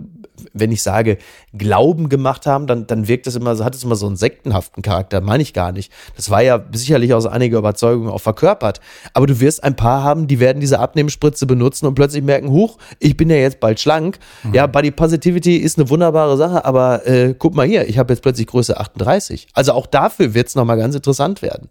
wenn 0.54 0.72
ich 0.72 0.84
sage, 0.84 1.18
Glauben 1.58 2.10
gemacht 2.10 2.46
haben, 2.46 2.68
dann, 2.68 2.88
dann 2.88 3.08
wirkt 3.08 3.28
es 3.28 3.36
immer, 3.36 3.58
hat 3.64 3.76
es 3.76 3.84
immer 3.84 3.96
so 3.96 4.08
einen 4.08 4.16
sektenhaften 4.16 4.84
Charakter, 4.84 5.22
meine 5.22 5.44
ich 5.44 5.54
gar 5.54 5.72
nicht. 5.72 5.92
Das 6.16 6.30
war 6.30 6.42
ja 6.42 6.64
sicherlich 6.72 7.14
aus 7.14 7.26
einiger 7.26 7.58
Überzeugung 7.58 8.10
auch 8.10 8.20
verkörpert. 8.22 8.80
Aber 9.14 9.28
du 9.28 9.40
wirst 9.40 9.64
ein 9.64 9.76
paar 9.76 10.04
haben, 10.04 10.28
die 10.28 10.40
werden 10.40 10.60
diese 10.60 10.80
Abnehmspritze 10.80 11.46
benutzen 11.46 11.88
und 11.88 11.96
plötzlich 11.96 12.24
merken, 12.24 12.50
huch, 12.50 12.78
ich 13.00 13.18
bin 13.18 13.30
ja 13.30 13.38
jetzt 13.38 13.60
bald 13.60 13.80
schlank. 13.80 14.20
Mhm. 14.44 14.54
Ja, 14.54 14.68
Body 14.68 14.92
Positivity 14.92 15.58
ist 15.58 15.78
eine 15.78 15.90
wunderbare 15.90 16.38
Sache, 16.38 16.66
aber 16.66 17.06
äh, 17.08 17.36
guck 17.38 17.56
mal 17.56 17.66
hier, 17.66 17.88
ich 17.88 17.98
habe 17.98 18.14
jetzt 18.14 18.22
plötzlich 18.22 18.48
Größe 18.48 18.80
38. 18.80 19.48
Also 19.54 19.74
auch 19.74 19.88
dafür 19.88 20.34
wird 20.34 20.48
es 20.48 20.56
nochmal 20.56 20.78
ganz 20.78 20.96
interessant 20.96 21.42
werden. 21.42 21.70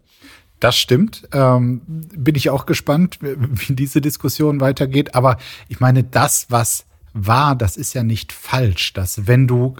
Das 0.59 0.77
stimmt. 0.77 1.27
Ähm, 1.31 1.81
bin 1.87 2.35
ich 2.35 2.49
auch 2.49 2.65
gespannt, 2.65 3.19
wie 3.21 3.73
diese 3.73 4.01
Diskussion 4.01 4.59
weitergeht. 4.59 5.15
Aber 5.15 5.37
ich 5.67 5.79
meine, 5.79 6.03
das, 6.03 6.47
was 6.49 6.85
war, 7.13 7.55
das 7.55 7.77
ist 7.77 7.93
ja 7.93 8.03
nicht 8.03 8.31
falsch, 8.33 8.93
dass 8.93 9.27
wenn 9.27 9.47
du 9.47 9.75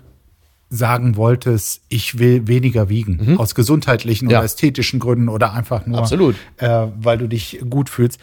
sagen 0.70 1.16
wolltest, 1.16 1.82
ich 1.90 2.20
will 2.20 2.48
weniger 2.48 2.90
wiegen, 2.90 3.32
mhm. 3.32 3.40
aus 3.40 3.56
gesundheitlichen 3.56 4.30
ja. 4.30 4.38
oder 4.38 4.46
ästhetischen 4.46 5.00
Gründen 5.00 5.28
oder 5.28 5.54
einfach 5.54 5.88
nur, 5.88 5.98
Absolut. 6.00 6.36
Äh, 6.58 6.88
weil 7.00 7.18
du 7.18 7.28
dich 7.28 7.60
gut 7.70 7.90
fühlst, 7.90 8.20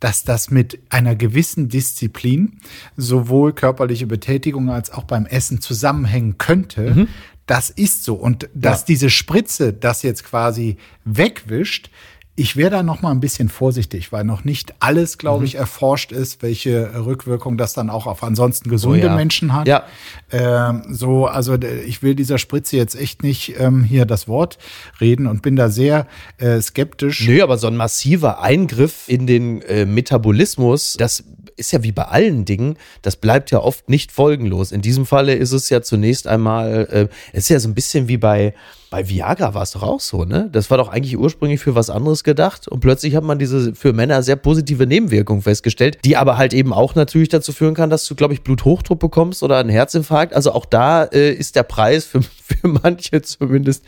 dass 0.00 0.24
das 0.24 0.50
mit 0.50 0.80
einer 0.88 1.14
gewissen 1.14 1.68
Disziplin 1.68 2.58
sowohl 2.96 3.52
körperliche 3.52 4.06
Betätigung 4.06 4.70
als 4.70 4.90
auch 4.90 5.04
beim 5.04 5.26
Essen 5.26 5.60
zusammenhängen 5.60 6.38
könnte. 6.38 6.94
Mhm. 6.94 7.08
Das 7.50 7.68
ist 7.68 8.04
so. 8.04 8.14
Und 8.14 8.48
dass 8.54 8.82
ja. 8.82 8.84
diese 8.86 9.10
Spritze 9.10 9.72
das 9.72 10.04
jetzt 10.04 10.22
quasi 10.22 10.76
wegwischt, 11.04 11.90
ich 12.36 12.56
wäre 12.56 12.70
da 12.70 12.82
noch 12.84 13.02
mal 13.02 13.10
ein 13.10 13.18
bisschen 13.18 13.48
vorsichtig, 13.48 14.12
weil 14.12 14.22
noch 14.22 14.44
nicht 14.44 14.72
alles, 14.78 15.18
glaube 15.18 15.40
mhm. 15.40 15.46
ich, 15.46 15.54
erforscht 15.56 16.12
ist, 16.12 16.42
welche 16.42 17.04
Rückwirkung 17.04 17.58
das 17.58 17.74
dann 17.74 17.90
auch 17.90 18.06
auf 18.06 18.22
ansonsten 18.22 18.70
gesunde 18.70 19.06
oh 19.06 19.10
ja. 19.10 19.16
Menschen 19.16 19.52
hat. 19.52 19.66
Ja. 19.66 19.82
Ähm, 20.30 20.84
so, 20.88 21.26
also 21.26 21.58
ich 21.60 22.04
will 22.04 22.14
dieser 22.14 22.38
Spritze 22.38 22.76
jetzt 22.76 22.94
echt 22.94 23.24
nicht 23.24 23.58
ähm, 23.58 23.82
hier 23.82 24.06
das 24.06 24.28
Wort 24.28 24.58
reden 25.00 25.26
und 25.26 25.42
bin 25.42 25.56
da 25.56 25.70
sehr 25.70 26.06
äh, 26.38 26.60
skeptisch. 26.60 27.26
Nö, 27.26 27.42
aber 27.42 27.58
so 27.58 27.66
ein 27.66 27.76
massiver 27.76 28.40
Eingriff 28.40 29.08
in 29.08 29.26
den 29.26 29.60
äh, 29.62 29.86
Metabolismus, 29.86 30.94
das 30.98 31.24
ist 31.56 31.72
ja 31.72 31.82
wie 31.82 31.92
bei 31.92 32.04
allen 32.04 32.44
Dingen, 32.44 32.76
das 33.02 33.16
bleibt 33.16 33.50
ja 33.50 33.60
oft 33.60 33.88
nicht 33.88 34.12
folgenlos. 34.12 34.72
In 34.72 34.82
diesem 34.82 35.06
Falle 35.06 35.34
ist 35.34 35.52
es 35.52 35.68
ja 35.68 35.82
zunächst 35.82 36.26
einmal, 36.26 36.88
äh, 36.90 37.08
es 37.32 37.44
ist 37.44 37.48
ja 37.50 37.60
so 37.60 37.68
ein 37.68 37.74
bisschen 37.74 38.08
wie 38.08 38.16
bei, 38.16 38.54
bei 38.90 39.08
Viagra 39.08 39.54
war 39.54 39.62
es 39.62 39.70
doch 39.70 39.82
auch 39.82 40.00
so, 40.00 40.24
ne? 40.24 40.48
Das 40.52 40.70
war 40.70 40.78
doch 40.78 40.88
eigentlich 40.88 41.16
ursprünglich 41.16 41.60
für 41.60 41.74
was 41.74 41.90
anderes 41.90 42.24
gedacht 42.24 42.66
und 42.66 42.80
plötzlich 42.80 43.14
hat 43.14 43.22
man 43.22 43.38
diese 43.38 43.74
für 43.74 43.92
Männer 43.92 44.22
sehr 44.22 44.36
positive 44.36 44.86
Nebenwirkung 44.86 45.42
festgestellt, 45.42 45.98
die 46.04 46.16
aber 46.16 46.36
halt 46.36 46.52
eben 46.52 46.72
auch 46.72 46.94
natürlich 46.94 47.28
dazu 47.28 47.52
führen 47.52 47.74
kann, 47.74 47.88
dass 47.88 48.06
du, 48.06 48.14
glaube 48.14 48.34
ich, 48.34 48.42
Bluthochdruck 48.42 48.98
bekommst 48.98 49.42
oder 49.42 49.58
einen 49.58 49.70
Herzinfarkt. 49.70 50.34
Also 50.34 50.52
auch 50.52 50.66
da 50.66 51.04
äh, 51.04 51.32
ist 51.32 51.56
der 51.56 51.62
Preis 51.62 52.04
für, 52.04 52.22
für 52.42 52.68
manche 52.68 53.22
zumindest 53.22 53.84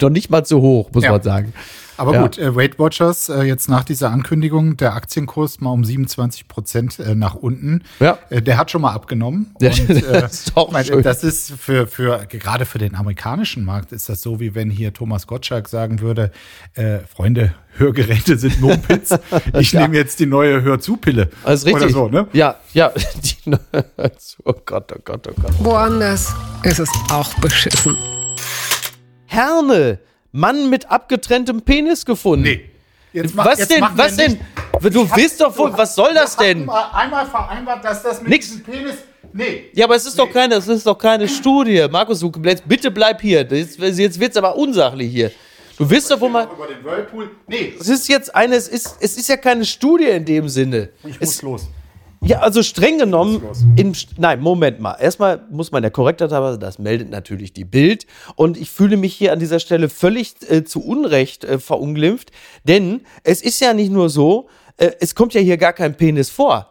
noch 0.00 0.10
nicht 0.10 0.30
mal 0.30 0.44
zu 0.44 0.62
hoch, 0.62 0.90
muss 0.92 1.04
ja. 1.04 1.12
man 1.12 1.22
sagen. 1.22 1.52
Aber 2.00 2.14
ja. 2.14 2.22
gut, 2.22 2.38
äh, 2.38 2.56
Weight 2.56 2.78
Watchers, 2.78 3.28
äh, 3.28 3.42
jetzt 3.42 3.68
nach 3.68 3.84
dieser 3.84 4.10
Ankündigung, 4.10 4.78
der 4.78 4.94
Aktienkurs 4.94 5.60
mal 5.60 5.68
um 5.68 5.84
27 5.84 6.48
Prozent 6.48 6.98
äh, 6.98 7.14
nach 7.14 7.34
unten. 7.34 7.82
Ja. 7.98 8.18
Äh, 8.30 8.40
der 8.40 8.56
hat 8.56 8.70
schon 8.70 8.80
mal 8.80 8.92
abgenommen. 8.92 9.54
Ja, 9.60 9.70
und, 9.70 9.90
äh, 9.90 10.20
das 10.22 10.46
ist 10.46 10.56
auch 10.56 10.72
mein, 10.72 10.86
schön. 10.86 11.02
Das 11.02 11.22
ist 11.22 11.52
für, 11.52 11.86
für, 11.86 12.24
gerade 12.26 12.64
für 12.64 12.78
den 12.78 12.94
amerikanischen 12.94 13.66
Markt 13.66 13.92
ist 13.92 14.08
das 14.08 14.22
so, 14.22 14.40
wie 14.40 14.54
wenn 14.54 14.70
hier 14.70 14.94
Thomas 14.94 15.26
Gottschalk 15.26 15.68
sagen 15.68 16.00
würde, 16.00 16.32
äh, 16.72 17.00
Freunde, 17.00 17.52
Hörgeräte 17.76 18.38
sind 18.38 18.58
Mopeds. 18.62 19.18
Ich 19.58 19.72
ja. 19.72 19.82
nehme 19.82 19.96
jetzt 19.96 20.18
die 20.20 20.26
neue 20.26 20.62
Hörzupille. 20.62 21.28
Also 21.44 21.66
richtig. 21.66 21.82
Oder 21.82 21.92
so, 21.92 22.08
ne? 22.08 22.26
Ja, 22.32 22.56
ja. 22.72 22.92
Die, 23.22 23.56
oh 24.44 24.54
Gott, 24.64 24.90
oh 24.96 25.00
Gott, 25.04 25.28
oh 25.28 25.34
Gott. 25.38 25.52
Woanders 25.58 26.34
ist 26.62 26.78
es 26.78 26.90
auch 27.10 27.34
beschissen. 27.34 27.94
Herne 29.26 29.98
Mann 30.32 30.70
mit 30.70 30.90
abgetrenntem 30.90 31.62
Penis 31.62 32.04
gefunden. 32.04 32.44
Nee. 32.44 32.70
Jetzt 33.12 33.34
mach, 33.34 33.44
was 33.44 33.58
jetzt 33.58 33.70
denn? 33.72 33.84
Was 33.94 34.16
denn? 34.16 34.40
Du 34.92 35.08
hab, 35.08 35.16
wisst 35.16 35.40
doch 35.40 35.56
wohl, 35.58 35.76
was 35.76 35.94
soll 35.94 36.14
das 36.14 36.36
denn? 36.36 36.68
Einmal 36.68 37.26
vereinbart, 37.26 37.84
dass 37.84 38.02
das 38.02 38.20
mit 38.22 38.30
Nix. 38.30 38.46
diesem 38.46 38.62
Penis. 38.62 38.94
Nee. 39.32 39.70
Ja, 39.74 39.86
aber 39.86 39.96
es 39.96 40.06
ist 40.06 40.16
nee. 40.16 40.24
doch 40.24 40.32
keine, 40.32 40.54
es 40.54 40.68
ist 40.68 40.86
doch 40.86 40.98
keine 40.98 41.28
Studie. 41.28 41.86
Markus, 41.90 42.20
du, 42.20 42.30
bitte 42.30 42.90
bleib 42.90 43.20
hier. 43.20 43.46
Jetzt, 43.50 43.78
jetzt 43.78 44.20
wird 44.20 44.30
es 44.30 44.36
aber 44.36 44.56
unsachlich 44.56 45.10
hier. 45.10 45.30
Du 45.76 45.88
wisst 45.88 46.10
doch, 46.10 46.20
wo 46.20 46.28
man. 46.28 46.48
Über 46.50 46.66
den 46.66 46.84
Whirlpool. 46.84 47.30
Nee. 47.46 47.74
Es 47.80 47.88
ist 47.88 48.08
jetzt 48.08 48.34
eine, 48.34 48.54
es 48.54 48.68
ist, 48.68 48.96
es 49.00 49.16
ist 49.16 49.28
ja 49.28 49.36
keine 49.36 49.64
Studie 49.64 50.08
in 50.08 50.24
dem 50.24 50.48
Sinne. 50.48 50.90
Ich 51.04 51.18
muss 51.18 51.30
es, 51.30 51.42
los. 51.42 51.68
Ja, 52.22 52.40
also 52.40 52.62
streng 52.62 52.98
genommen, 52.98 53.42
in, 53.76 53.96
nein, 54.18 54.40
Moment 54.40 54.78
mal. 54.78 54.94
Erstmal 55.00 55.46
muss 55.50 55.72
man 55.72 55.80
der 55.80 55.90
Korrektheit 55.90 56.32
haben, 56.32 56.60
das 56.60 56.78
meldet 56.78 57.08
natürlich 57.08 57.54
die 57.54 57.64
Bild. 57.64 58.06
Und 58.36 58.58
ich 58.58 58.70
fühle 58.70 58.98
mich 58.98 59.14
hier 59.14 59.32
an 59.32 59.38
dieser 59.38 59.58
Stelle 59.58 59.88
völlig 59.88 60.34
äh, 60.48 60.64
zu 60.64 60.84
Unrecht 60.84 61.44
äh, 61.44 61.58
verunglimpft, 61.58 62.30
denn 62.64 63.02
es 63.24 63.40
ist 63.40 63.60
ja 63.60 63.72
nicht 63.72 63.90
nur 63.90 64.10
so, 64.10 64.48
äh, 64.76 64.90
es 65.00 65.14
kommt 65.14 65.32
ja 65.32 65.40
hier 65.40 65.56
gar 65.56 65.72
kein 65.72 65.96
Penis 65.96 66.28
vor 66.28 66.69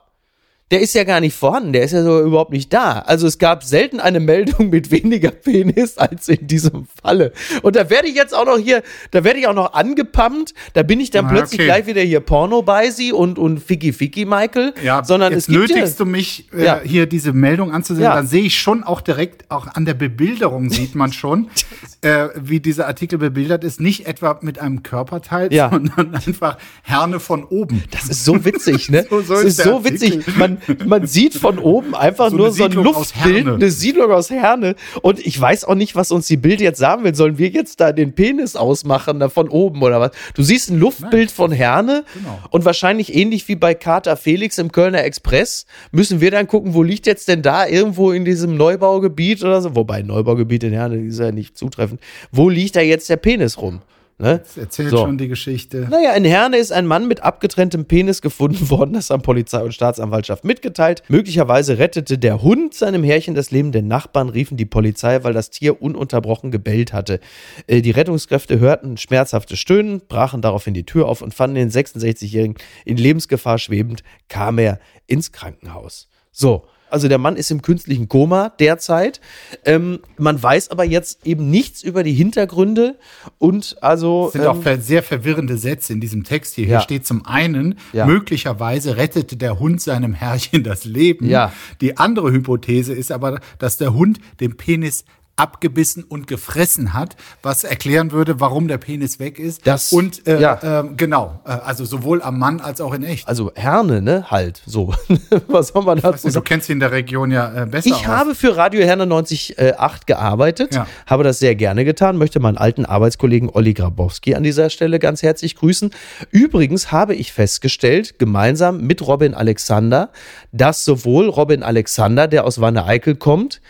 der 0.71 0.81
ist 0.81 0.93
ja 0.93 1.03
gar 1.03 1.19
nicht 1.19 1.35
vorhanden, 1.35 1.73
der 1.73 1.83
ist 1.83 1.93
ja 1.93 2.03
so 2.03 2.21
überhaupt 2.21 2.51
nicht 2.51 2.71
da. 2.71 2.99
Also 2.99 3.25
es 3.25 3.39
gab 3.39 3.63
selten 3.63 3.99
eine 3.99 4.19
Meldung 4.19 4.69
mit 4.69 4.91
weniger 4.91 5.31
Penis 5.31 5.97
als 5.97 6.27
in 6.27 6.45
diesem 6.45 6.87
Falle. 7.01 7.33
Und 7.63 7.75
da 7.75 7.89
werde 7.89 8.07
ich 8.07 8.15
jetzt 8.15 8.35
auch 8.35 8.45
noch 8.45 8.57
hier, 8.57 8.83
da 9.11 9.23
werde 9.23 9.39
ich 9.39 9.47
auch 9.47 9.55
noch 9.55 9.73
angepumpt, 9.73 10.53
da 10.73 10.83
bin 10.83 10.99
ich 10.99 11.09
dann 11.09 11.25
ah, 11.25 11.29
plötzlich 11.29 11.59
okay. 11.61 11.65
gleich 11.65 11.87
wieder 11.87 12.01
hier 12.01 12.19
Porno 12.19 12.61
bei 12.61 12.91
sie 12.91 13.11
und, 13.11 13.39
und 13.39 13.59
Ficky 13.59 13.93
Ficky 13.93 14.25
Michael. 14.25 14.73
Ja, 14.83 15.03
sondern 15.03 15.33
jetzt 15.33 15.41
es 15.41 15.47
gibt 15.47 15.59
nötigst 15.59 15.99
ja, 15.99 16.05
du 16.05 16.11
mich, 16.11 16.47
äh, 16.53 16.65
ja. 16.65 16.81
hier 16.83 17.07
diese 17.07 17.33
Meldung 17.33 17.71
anzusehen, 17.71 18.03
ja. 18.03 18.15
dann 18.15 18.27
sehe 18.27 18.43
ich 18.43 18.59
schon 18.59 18.83
auch 18.83 19.01
direkt, 19.01 19.49
auch 19.49 19.67
an 19.67 19.85
der 19.85 19.95
Bebilderung 19.95 20.69
sieht 20.69 20.93
man 20.93 21.11
schon, 21.11 21.49
äh, 22.01 22.27
wie 22.35 22.59
dieser 22.59 22.85
Artikel 22.85 23.17
bebildert 23.17 23.63
ist, 23.63 23.81
nicht 23.81 24.05
etwa 24.05 24.37
mit 24.41 24.59
einem 24.59 24.83
Körperteil, 24.83 25.49
sondern 25.51 26.13
einfach 26.27 26.57
Herne 26.83 27.19
von 27.19 27.43
oben. 27.43 27.83
Das 27.89 28.05
ist 28.07 28.23
so 28.23 28.45
witzig, 28.45 28.89
ne? 28.89 29.05
so, 29.09 29.21
so 29.21 29.33
das 29.33 29.43
ist, 29.43 29.59
ist 29.59 29.63
so 29.63 29.77
Artikel. 29.77 29.93
witzig. 29.93 30.37
Man, 30.37 30.58
man 30.85 31.07
sieht 31.07 31.33
von 31.33 31.59
oben 31.59 31.95
einfach 31.95 32.29
so 32.29 32.37
nur 32.37 32.51
so 32.51 32.63
ein 32.63 32.71
Luftbild, 32.71 33.47
eine 33.47 33.69
Siedlung 33.69 34.11
aus 34.11 34.29
Herne. 34.29 34.75
Und 35.01 35.25
ich 35.25 35.39
weiß 35.39 35.65
auch 35.65 35.75
nicht, 35.75 35.95
was 35.95 36.11
uns 36.11 36.27
die 36.27 36.37
Bild 36.37 36.61
jetzt 36.61 36.79
sagen 36.79 37.03
will. 37.03 37.15
Sollen 37.15 37.37
wir 37.37 37.49
jetzt 37.49 37.79
da 37.79 37.91
den 37.91 38.13
Penis 38.13 38.55
ausmachen, 38.55 39.19
da 39.19 39.29
von 39.29 39.49
oben 39.49 39.81
oder 39.81 39.99
was? 39.99 40.11
Du 40.33 40.43
siehst 40.43 40.69
ein 40.69 40.79
Luftbild 40.79 41.29
Nein. 41.29 41.35
von 41.35 41.51
Herne 41.51 42.03
genau. 42.13 42.39
und 42.49 42.65
wahrscheinlich 42.65 43.15
ähnlich 43.15 43.47
wie 43.47 43.55
bei 43.55 43.73
Carter 43.73 44.17
Felix 44.17 44.57
im 44.57 44.71
Kölner 44.71 45.03
Express 45.03 45.65
müssen 45.91 46.21
wir 46.21 46.31
dann 46.31 46.47
gucken, 46.47 46.73
wo 46.73 46.83
liegt 46.83 47.07
jetzt 47.07 47.27
denn 47.27 47.41
da 47.41 47.67
irgendwo 47.67 48.11
in 48.11 48.25
diesem 48.25 48.57
Neubaugebiet 48.57 49.43
oder 49.43 49.61
so? 49.61 49.75
Wobei 49.75 50.01
Neubaugebiet 50.01 50.63
in 50.63 50.73
Herne 50.73 50.97
ist 50.97 51.19
ja 51.19 51.31
nicht 51.31 51.57
zutreffend. 51.57 52.01
Wo 52.31 52.49
liegt 52.49 52.75
da 52.75 52.81
jetzt 52.81 53.09
der 53.09 53.17
Penis 53.17 53.57
rum? 53.57 53.81
Ne? 54.21 54.39
Das 54.39 54.57
erzählt 54.57 54.89
so. 54.89 54.97
schon 54.97 55.17
die 55.17 55.29
Geschichte. 55.29 55.87
Naja, 55.89 56.11
in 56.11 56.25
Herne 56.25 56.57
ist 56.57 56.73
ein 56.73 56.85
Mann 56.85 57.07
mit 57.07 57.23
abgetrenntem 57.23 57.85
Penis 57.85 58.21
gefunden 58.21 58.69
worden, 58.69 58.93
das 58.93 59.11
an 59.11 59.21
Polizei 59.21 59.61
und 59.63 59.73
Staatsanwaltschaft 59.73 60.43
mitgeteilt. 60.43 61.03
Möglicherweise 61.07 61.79
rettete 61.79 62.17
der 62.17 62.41
Hund 62.41 62.73
seinem 62.73 63.05
Herrchen 63.05 63.33
das 63.33 63.51
Leben. 63.51 63.71
Denn 63.71 63.87
Nachbarn 63.87 64.27
riefen 64.27 64.57
die 64.57 64.65
Polizei, 64.65 65.23
weil 65.23 65.31
das 65.31 65.51
Tier 65.51 65.81
ununterbrochen 65.81 66.51
gebellt 66.51 66.91
hatte. 66.91 67.21
Äh, 67.67 67.81
die 67.81 67.91
Rettungskräfte 67.91 68.59
hörten 68.59 68.97
schmerzhafte 68.97 69.55
Stöhnen, 69.55 70.01
brachen 70.09 70.41
daraufhin 70.41 70.73
die 70.73 70.85
Tür 70.85 71.07
auf 71.07 71.21
und 71.21 71.33
fanden 71.33 71.55
den 71.55 71.71
66-Jährigen 71.71 72.55
in 72.83 72.97
Lebensgefahr 72.97 73.57
schwebend, 73.57 74.03
kam 74.27 74.57
er 74.59 74.79
ins 75.07 75.31
Krankenhaus. 75.31 76.09
So, 76.31 76.65
also 76.89 77.07
der 77.07 77.17
Mann 77.17 77.35
ist 77.35 77.51
im 77.51 77.61
künstlichen 77.61 78.09
Koma 78.09 78.49
derzeit. 78.59 79.21
Ähm, 79.65 79.99
man 80.17 80.41
weiß 80.41 80.71
aber 80.71 80.83
jetzt 80.83 81.25
eben 81.25 81.49
nichts 81.49 81.83
über 81.83 82.03
die 82.03 82.13
Hintergründe 82.13 82.97
und 83.37 83.77
also. 83.81 84.25
Das 84.25 84.33
sind 84.33 84.41
ähm, 84.43 84.47
auch 84.47 84.81
sehr 84.81 85.03
verwirrende 85.03 85.57
Sätze 85.57 85.93
in 85.93 86.01
diesem 86.01 86.23
Text 86.23 86.55
hier. 86.55 86.65
Ja. 86.65 86.69
Hier 86.69 86.81
steht 86.81 87.05
zum 87.05 87.25
einen, 87.25 87.79
ja. 87.93 88.05
möglicherweise 88.05 88.97
rettete 88.97 89.37
der 89.37 89.59
Hund 89.59 89.81
seinem 89.81 90.13
Herrchen 90.13 90.63
das 90.63 90.85
Leben. 90.85 91.27
Ja. 91.29 91.53
Die 91.81 91.97
andere 91.97 92.31
Hypothese 92.31 92.93
ist 92.93 93.11
aber, 93.11 93.39
dass 93.57 93.77
der 93.77 93.93
Hund 93.93 94.19
den 94.39 94.57
Penis 94.57 95.05
abgebissen 95.39 96.03
und 96.03 96.27
gefressen 96.27 96.93
hat, 96.93 97.15
was 97.41 97.63
erklären 97.63 98.11
würde, 98.11 98.39
warum 98.39 98.67
der 98.67 98.77
Penis 98.77 99.19
weg 99.19 99.39
ist. 99.39 99.65
Das, 99.65 99.91
und 99.91 100.27
äh, 100.27 100.39
ja. 100.39 100.81
äh, 100.81 100.83
genau, 100.95 101.41
äh, 101.45 101.49
also 101.49 101.85
sowohl 101.85 102.21
am 102.21 102.37
Mann 102.37 102.59
als 102.59 102.79
auch 102.79 102.93
in 102.93 103.03
echt. 103.03 103.27
Also 103.27 103.51
Herne, 103.55 104.01
ne? 104.01 104.29
Halt, 104.29 104.61
so. 104.65 104.93
was 105.47 105.69
soll 105.69 105.83
man 105.83 105.99
dazu 105.99 106.29
sagen? 106.29 106.33
Du 106.33 106.41
kennst 106.41 106.69
ihn 106.69 106.73
in 106.73 106.79
der 106.79 106.91
Region 106.91 107.31
ja 107.31 107.63
äh, 107.63 107.65
besser. 107.65 107.87
Ich 107.87 107.93
aus. 107.93 108.07
habe 108.07 108.35
für 108.35 108.55
Radio 108.55 108.81
Herne 108.83 109.03
98 109.03 109.57
äh, 109.57 109.73
gearbeitet, 110.05 110.75
ja. 110.75 110.87
habe 111.05 111.23
das 111.23 111.39
sehr 111.39 111.55
gerne 111.55 111.85
getan, 111.85 112.17
möchte 112.17 112.39
meinen 112.39 112.57
alten 112.57 112.85
Arbeitskollegen 112.85 113.49
Olli 113.49 113.73
Grabowski 113.73 114.35
an 114.35 114.43
dieser 114.43 114.69
Stelle 114.69 114.99
ganz 114.99 115.23
herzlich 115.23 115.55
grüßen. 115.55 115.91
Übrigens 116.31 116.91
habe 116.91 117.15
ich 117.15 117.33
festgestellt, 117.33 118.19
gemeinsam 118.19 118.81
mit 118.81 119.05
Robin 119.05 119.33
Alexander, 119.33 120.09
dass 120.51 120.85
sowohl 120.85 121.29
Robin 121.29 121.63
Alexander, 121.63 122.27
der 122.27 122.45
aus 122.45 122.61
Wanne 122.61 122.85
Eickel 122.85 123.15
kommt, 123.15 123.61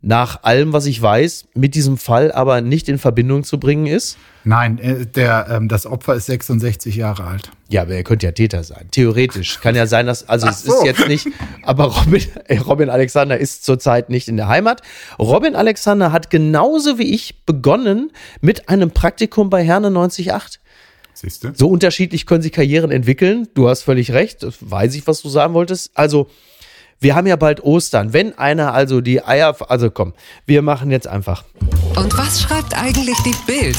nach 0.00 0.44
allem, 0.44 0.72
was 0.72 0.86
ich 0.86 1.00
weiß, 1.02 1.48
mit 1.54 1.74
diesem 1.74 1.98
Fall 1.98 2.30
aber 2.30 2.60
nicht 2.60 2.88
in 2.88 2.98
Verbindung 2.98 3.42
zu 3.42 3.58
bringen 3.58 3.86
ist. 3.86 4.16
Nein, 4.44 4.78
äh, 4.78 5.06
der, 5.06 5.48
ähm, 5.50 5.68
das 5.68 5.86
Opfer 5.86 6.14
ist 6.14 6.26
66 6.26 6.94
Jahre 6.94 7.24
alt. 7.24 7.50
Ja, 7.68 7.82
aber 7.82 7.94
er 7.94 8.04
könnte 8.04 8.26
ja 8.26 8.32
Täter 8.32 8.62
sein. 8.62 8.88
Theoretisch. 8.92 9.60
Kann 9.60 9.74
ja 9.74 9.86
sein, 9.86 10.06
dass, 10.06 10.28
also 10.28 10.46
Ach 10.46 10.52
es 10.52 10.62
so. 10.62 10.72
ist 10.78 10.84
jetzt 10.84 11.08
nicht, 11.08 11.26
aber 11.62 11.84
Robin, 11.84 12.22
äh, 12.46 12.58
Robin 12.58 12.90
Alexander 12.90 13.38
ist 13.38 13.64
zurzeit 13.64 14.08
nicht 14.08 14.28
in 14.28 14.36
der 14.36 14.48
Heimat. 14.48 14.82
Robin 15.18 15.56
Alexander 15.56 16.12
hat 16.12 16.30
genauso 16.30 16.98
wie 16.98 17.12
ich 17.14 17.44
begonnen 17.44 18.12
mit 18.40 18.68
einem 18.68 18.92
Praktikum 18.92 19.50
bei 19.50 19.64
Herne 19.64 19.88
98. 19.88 20.30
Siehst 21.12 21.42
du? 21.42 21.50
So 21.52 21.68
unterschiedlich 21.68 22.26
können 22.26 22.42
sich 22.42 22.52
Karrieren 22.52 22.92
entwickeln. 22.92 23.48
Du 23.54 23.68
hast 23.68 23.82
völlig 23.82 24.12
recht. 24.12 24.44
Das 24.44 24.54
weiß 24.60 24.94
ich, 24.94 25.08
was 25.08 25.20
du 25.20 25.28
sagen 25.28 25.52
wolltest. 25.52 25.90
Also, 25.94 26.28
wir 27.00 27.14
haben 27.14 27.26
ja 27.26 27.36
bald 27.36 27.62
Ostern. 27.62 28.12
Wenn 28.12 28.36
einer 28.38 28.74
also 28.74 29.00
die 29.00 29.22
Eier, 29.24 29.56
also 29.70 29.90
komm, 29.90 30.14
wir 30.46 30.62
machen 30.62 30.90
jetzt 30.90 31.06
einfach 31.06 31.44
Und 31.96 32.16
was 32.16 32.42
schreibt 32.42 32.76
eigentlich 32.76 33.16
die 33.24 33.34
Bild? 33.46 33.78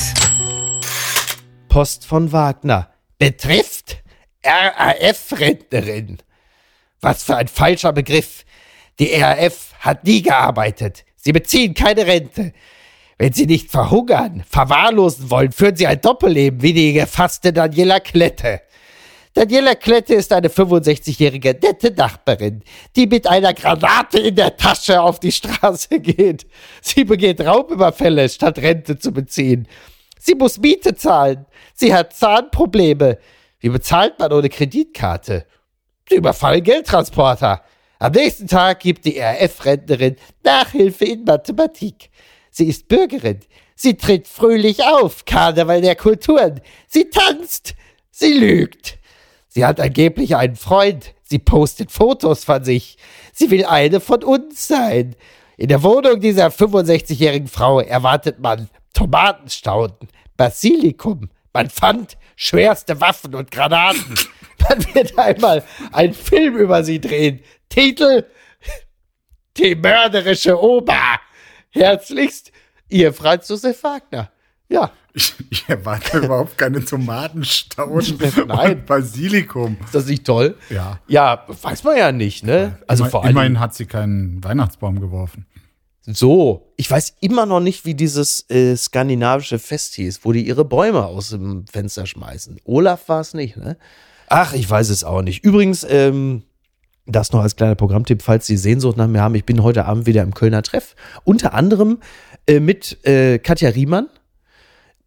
Post 1.67 2.05
von 2.05 2.32
Wagner. 2.32 2.89
Betrifft 3.17 3.97
RAF-Rentnerin. 4.43 6.20
Was 7.01 7.24
für 7.24 7.36
ein 7.36 7.47
falscher 7.47 7.93
Begriff. 7.93 8.45
Die 8.99 9.13
RAF 9.13 9.74
hat 9.80 10.03
nie 10.05 10.22
gearbeitet. 10.22 11.05
Sie 11.15 11.32
beziehen 11.32 11.74
keine 11.74 12.05
Rente. 12.07 12.53
Wenn 13.17 13.34
Sie 13.34 13.45
nicht 13.45 13.70
verhungern, 13.70 14.43
verwahrlosen 14.49 15.30
wollen, 15.30 15.51
führen 15.51 15.76
Sie 15.76 15.88
ein 15.88 15.99
Doppelleben 15.99 16.61
wie 16.61 16.72
die 16.72 16.93
gefasste 16.93 17.51
Daniela 17.51 17.99
Klette. 17.99 18.61
Daniela 19.39 19.75
Klette 19.75 20.15
ist 20.15 20.33
eine 20.33 20.49
65-jährige 20.49 21.57
nette 21.63 21.91
Nachbarin, 21.91 22.61
die 22.97 23.07
mit 23.07 23.25
einer 23.25 23.53
Granate 23.53 24.19
in 24.19 24.35
der 24.35 24.57
Tasche 24.57 25.01
auf 25.01 25.21
die 25.21 25.31
Straße 25.31 26.01
geht. 26.01 26.45
Sie 26.81 27.05
begeht 27.05 27.39
Raubüberfälle, 27.39 28.27
statt 28.27 28.59
Rente 28.59 28.99
zu 28.99 29.13
beziehen. 29.13 29.65
Sie 30.19 30.35
muss 30.35 30.57
Miete 30.57 30.93
zahlen. 30.93 31.45
Sie 31.73 31.93
hat 31.93 32.13
Zahnprobleme. 32.13 33.17
Wie 33.61 33.69
bezahlt 33.69 34.19
man 34.19 34.33
ohne 34.33 34.49
Kreditkarte? 34.49 35.45
Sie 36.09 36.15
überfallen 36.15 36.61
Geldtransporter. 36.61 37.63
Am 37.97 38.11
nächsten 38.11 38.47
Tag 38.47 38.81
gibt 38.81 39.05
die 39.05 39.21
RF-Rentnerin 39.21 40.17
Nachhilfe 40.43 41.05
in 41.05 41.23
Mathematik. 41.23 42.09
Sie 42.51 42.67
ist 42.67 42.89
Bürgerin. 42.89 43.39
Sie 43.73 43.95
tritt 43.95 44.27
fröhlich 44.27 44.83
auf, 44.83 45.23
Karneval 45.23 45.79
der 45.79 45.95
Kulturen. 45.95 46.59
Sie 46.89 47.09
tanzt. 47.09 47.73
Sie 48.11 48.33
lügt. 48.33 48.99
Sie 49.50 49.66
hat 49.66 49.80
angeblich 49.80 50.36
einen 50.36 50.56
Freund. 50.56 51.14
Sie 51.24 51.39
postet 51.39 51.91
Fotos 51.91 52.45
von 52.45 52.64
sich. 52.64 52.97
Sie 53.34 53.52
will 53.52 53.66
eine 53.66 54.00
von 54.00 54.24
uns 54.24 54.68
sein. 54.68 55.16
In 55.58 55.68
der 55.68 55.84
Wohnung 55.84 56.22
dieser 56.22 56.47
65-jährigen 56.47 57.47
Frau 57.47 57.82
erwartet 57.82 58.39
man 58.39 58.70
Tomatenstauden, 58.93 60.08
Basilikum. 60.38 61.30
Man 61.52 61.70
fand 61.70 62.18
schwerste 62.36 63.02
Waffen 63.02 63.36
und 63.36 63.52
Granaten. 63.52 64.16
Man 64.70 64.93
wird 64.93 65.18
einmal 65.18 65.64
einen 65.93 66.14
Film 66.14 66.58
über 66.58 66.84
sie 66.84 67.00
drehen. 67.00 67.41
Titel 67.70 68.26
Die 69.58 69.74
mörderische 69.74 70.62
Oma. 70.62 71.20
Herzlichst, 71.70 72.52
ihr 72.89 73.14
Franz 73.14 73.47
Josef 73.47 73.82
Wagner. 73.84 74.32
Ja, 74.68 74.91
Ich, 75.14 75.34
ich 75.49 75.68
erwarte 75.68 76.18
überhaupt 76.24 76.57
keine 76.57 76.84
Tomatenstauden 76.86 78.18
Nein. 78.47 78.72
und 78.78 78.86
Basilikum. 78.86 79.78
ist 79.84 79.95
das 79.95 80.05
nicht 80.05 80.26
toll? 80.26 80.55
Ja. 80.70 80.99
Ja, 81.07 81.45
weiß 81.62 81.84
man 81.84 81.97
ja 81.97 82.12
nicht, 82.12 82.43
ne? 82.43 82.78
Also 82.88 83.03
Immer- 83.03 83.12
vor 83.12 83.24
allem. 83.24 83.32
Immerhin 83.32 83.60
hat 83.60 83.74
sie 83.74 83.86
keinen 83.86 84.43
Weihnachtsbaum 84.43 84.99
geworfen. 84.99 85.45
So, 86.12 86.72
ich 86.76 86.89
weiß 86.89 87.18
immer 87.22 87.45
noch 87.45 87.60
nicht, 87.60 87.86
wie 87.86 87.93
dieses 87.93 88.49
äh, 88.49 88.76
skandinavische 88.76 89.60
Fest 89.60 89.93
hieß, 89.95 90.22
wo 90.24 90.32
die 90.32 90.47
ihre 90.47 90.66
Bäume 90.66 91.05
aus 91.05 91.30
dem 91.30 91.68
Fenster 91.68 92.05
schmeißen. 92.07 92.60
Olaf 92.64 93.07
war 93.10 93.22
es 93.22 93.34
nicht, 93.36 93.57
ne? 93.57 93.78
Ach, 94.28 94.53
ich 94.53 94.68
weiß 94.70 94.89
es 94.89 95.03
auch 95.03 95.22
nicht. 95.22 95.43
Übrigens, 95.43 95.86
ähm, 95.88 96.43
das 97.05 97.32
noch 97.32 97.41
als 97.41 97.55
kleiner 97.55 97.76
Programmtipp, 97.76 98.22
falls 98.22 98.45
Sie 98.47 98.57
Sehnsucht 98.57 98.97
nach 98.97 99.07
mir 99.07 99.22
haben. 99.22 99.36
Ich 99.36 99.45
bin 99.45 99.62
heute 99.64 99.86
Abend 99.86 100.05
wieder 100.05 100.22
im 100.24 100.34
Kölner 100.34 100.62
Treff. 100.64 100.95
Unter 101.24 101.53
anderem 101.53 101.99
äh, 102.47 102.60
mit 102.60 103.03
äh, 103.05 103.39
Katja 103.39 103.70
Riemann. 103.70 104.07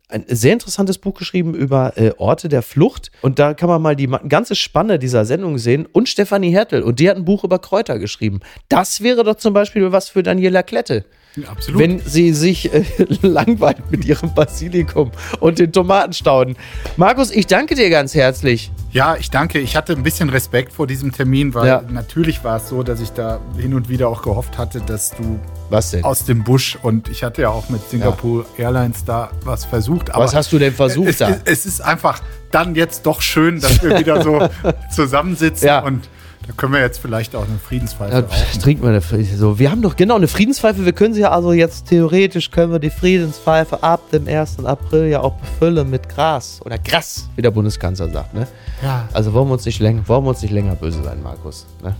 Ein 0.08 0.24
sehr 0.28 0.52
interessantes 0.52 0.98
Buch 0.98 1.14
geschrieben 1.14 1.54
über 1.54 1.96
äh, 1.96 2.12
Orte 2.18 2.48
der 2.48 2.62
Flucht. 2.62 3.10
Und 3.22 3.38
da 3.38 3.54
kann 3.54 3.68
man 3.68 3.80
mal 3.80 3.96
die 3.96 4.08
ganze 4.28 4.54
Spanne 4.54 4.98
dieser 4.98 5.24
Sendung 5.24 5.58
sehen. 5.58 5.86
Und 5.90 6.08
Stefanie 6.08 6.50
Hertel. 6.50 6.82
Und 6.82 7.00
die 7.00 7.08
hat 7.08 7.16
ein 7.16 7.24
Buch 7.24 7.44
über 7.44 7.58
Kräuter 7.58 7.98
geschrieben. 7.98 8.40
Das 8.68 9.02
wäre 9.02 9.24
doch 9.24 9.36
zum 9.36 9.54
Beispiel 9.54 9.90
was 9.90 10.10
für 10.10 10.22
Daniela 10.22 10.62
Klette. 10.62 11.04
Absolut. 11.48 11.80
Wenn 11.80 12.00
sie 12.00 12.32
sich 12.32 12.72
äh, 12.72 12.84
langweilt 13.22 13.90
mit 13.90 14.04
ihrem 14.04 14.34
Basilikum 14.34 15.10
und 15.40 15.58
den 15.58 15.72
Tomatenstauden. 15.72 16.56
Markus, 16.96 17.30
ich 17.30 17.46
danke 17.46 17.74
dir 17.74 17.88
ganz 17.90 18.14
herzlich. 18.14 18.70
Ja, 18.92 19.16
ich 19.16 19.30
danke. 19.30 19.58
Ich 19.58 19.74
hatte 19.76 19.92
ein 19.94 20.02
bisschen 20.02 20.28
Respekt 20.28 20.72
vor 20.72 20.86
diesem 20.86 21.12
Termin, 21.12 21.54
weil 21.54 21.66
Ja. 21.66 21.82
natürlich 21.88 22.44
war 22.44 22.58
es 22.58 22.68
so, 22.68 22.82
dass 22.82 23.00
ich 23.00 23.10
da 23.10 23.40
hin 23.56 23.72
und 23.74 23.88
wieder 23.88 24.08
auch 24.08 24.22
gehofft 24.22 24.58
hatte, 24.58 24.80
dass 24.82 25.10
du 25.12 25.38
Was 25.70 25.90
denn? 25.92 26.04
aus 26.04 26.24
dem 26.26 26.44
Busch 26.44 26.76
und 26.82 27.08
ich 27.08 27.22
hatte 27.24 27.42
ja 27.42 27.48
auch 27.48 27.68
mit 27.70 27.80
Singapore 27.88 28.44
Airlines 28.58 29.04
da 29.06 29.30
was 29.44 29.64
versucht. 29.64 30.10
Aber 30.14 30.24
Was 30.24 30.34
hast 30.34 30.52
du 30.52 30.58
denn 30.58 30.74
versucht 30.74 31.08
es, 31.08 31.18
da? 31.18 31.30
Es, 31.30 31.40
es 31.46 31.66
ist 31.66 31.80
einfach 31.80 32.20
dann 32.50 32.74
jetzt 32.74 33.06
doch 33.06 33.22
schön, 33.22 33.60
dass 33.60 33.82
wir 33.82 33.98
wieder 33.98 34.22
so 34.22 34.46
zusammensitzen 34.94 35.66
Ja. 35.68 35.80
und 35.80 36.02
da 36.46 36.52
können 36.56 36.72
wir 36.72 36.80
jetzt 36.80 36.98
vielleicht 36.98 37.34
auch 37.36 37.46
eine 37.46 37.58
Friedenspfeife 37.58 38.12
Ja, 38.12 38.20
rauchen. 38.20 38.60
trinken 38.60 38.82
wir 38.82 38.90
eine 38.90 39.00
Frieden- 39.00 39.36
so. 39.38 39.58
Wir 39.58 39.70
haben 39.70 39.80
doch 39.82 39.94
genau 39.96 40.16
eine 40.16 40.28
Friedenspfeife. 40.28 40.84
Wir 40.84 40.92
können 40.92 41.14
sie 41.14 41.20
ja 41.20 41.30
also 41.30 41.52
jetzt 41.52 41.86
theoretisch 41.88 42.50
können 42.50 42.72
wir 42.72 42.78
die 42.78 42.90
Friedenspfeife 42.90 43.82
ab 43.82 44.10
dem 44.10 44.26
1. 44.26 44.64
April 44.66 45.06
ja 45.08 45.20
auch 45.20 45.34
befüllen 45.34 45.88
mit 45.90 46.08
Gras 46.08 46.60
oder 46.64 46.78
Gras, 46.78 47.28
wie 47.36 47.42
der 47.42 47.50
Bundeskanzler 47.52 48.08
sagt. 48.10 48.34
Ne? 48.34 48.46
Ja, 48.82 49.08
Also 49.12 49.32
wollen 49.32 49.48
wir 49.48 49.52
uns 49.54 49.64
nicht 49.64 49.78
länger, 49.80 50.02
wollen 50.08 50.24
wir 50.24 50.30
uns 50.30 50.42
nicht 50.42 50.52
länger 50.52 50.74
böse 50.74 51.02
sein, 51.02 51.22
Markus. 51.22 51.66
Ne? 51.82 51.94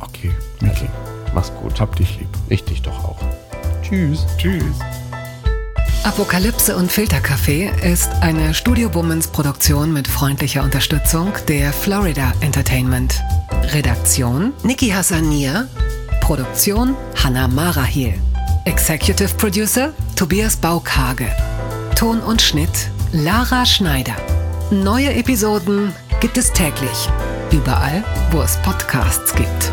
okay. 0.00 0.30
Niki, 0.60 0.86
Mach's 1.34 1.52
gut. 1.62 1.78
hab 1.80 1.94
dich 1.96 2.18
lieb. 2.18 2.28
Ich 2.48 2.64
dich 2.64 2.82
doch 2.82 3.04
auch. 3.04 3.18
Tschüss. 3.82 4.24
Tschüss. 4.38 4.62
Apokalypse 6.04 6.76
und 6.76 6.90
Filterkaffee 6.90 7.70
ist 7.82 8.10
eine 8.20 8.54
Studio 8.54 8.88
Bummens 8.88 9.28
Produktion 9.28 9.92
mit 9.92 10.06
freundlicher 10.06 10.62
Unterstützung 10.62 11.32
der 11.48 11.72
Florida 11.72 12.32
Entertainment. 12.40 13.22
Redaktion 13.72 14.52
Niki 14.62 14.88
Hassania. 14.90 15.68
Produktion 16.20 16.96
Hanna 17.22 17.48
Marahiel. 17.48 18.14
Executive 18.64 19.34
Producer 19.36 19.92
Tobias 20.14 20.56
Baukage. 20.56 21.28
Ton 21.94 22.20
und 22.20 22.40
Schnitt 22.40 22.90
Lara 23.12 23.64
Schneider. 23.66 24.16
Neue 24.70 25.12
Episoden 25.14 25.92
gibt 26.20 26.38
es 26.38 26.52
täglich. 26.52 27.08
Überall, 27.52 28.04
wo 28.30 28.42
es 28.42 28.56
Podcasts 28.58 29.34
gibt. 29.34 29.72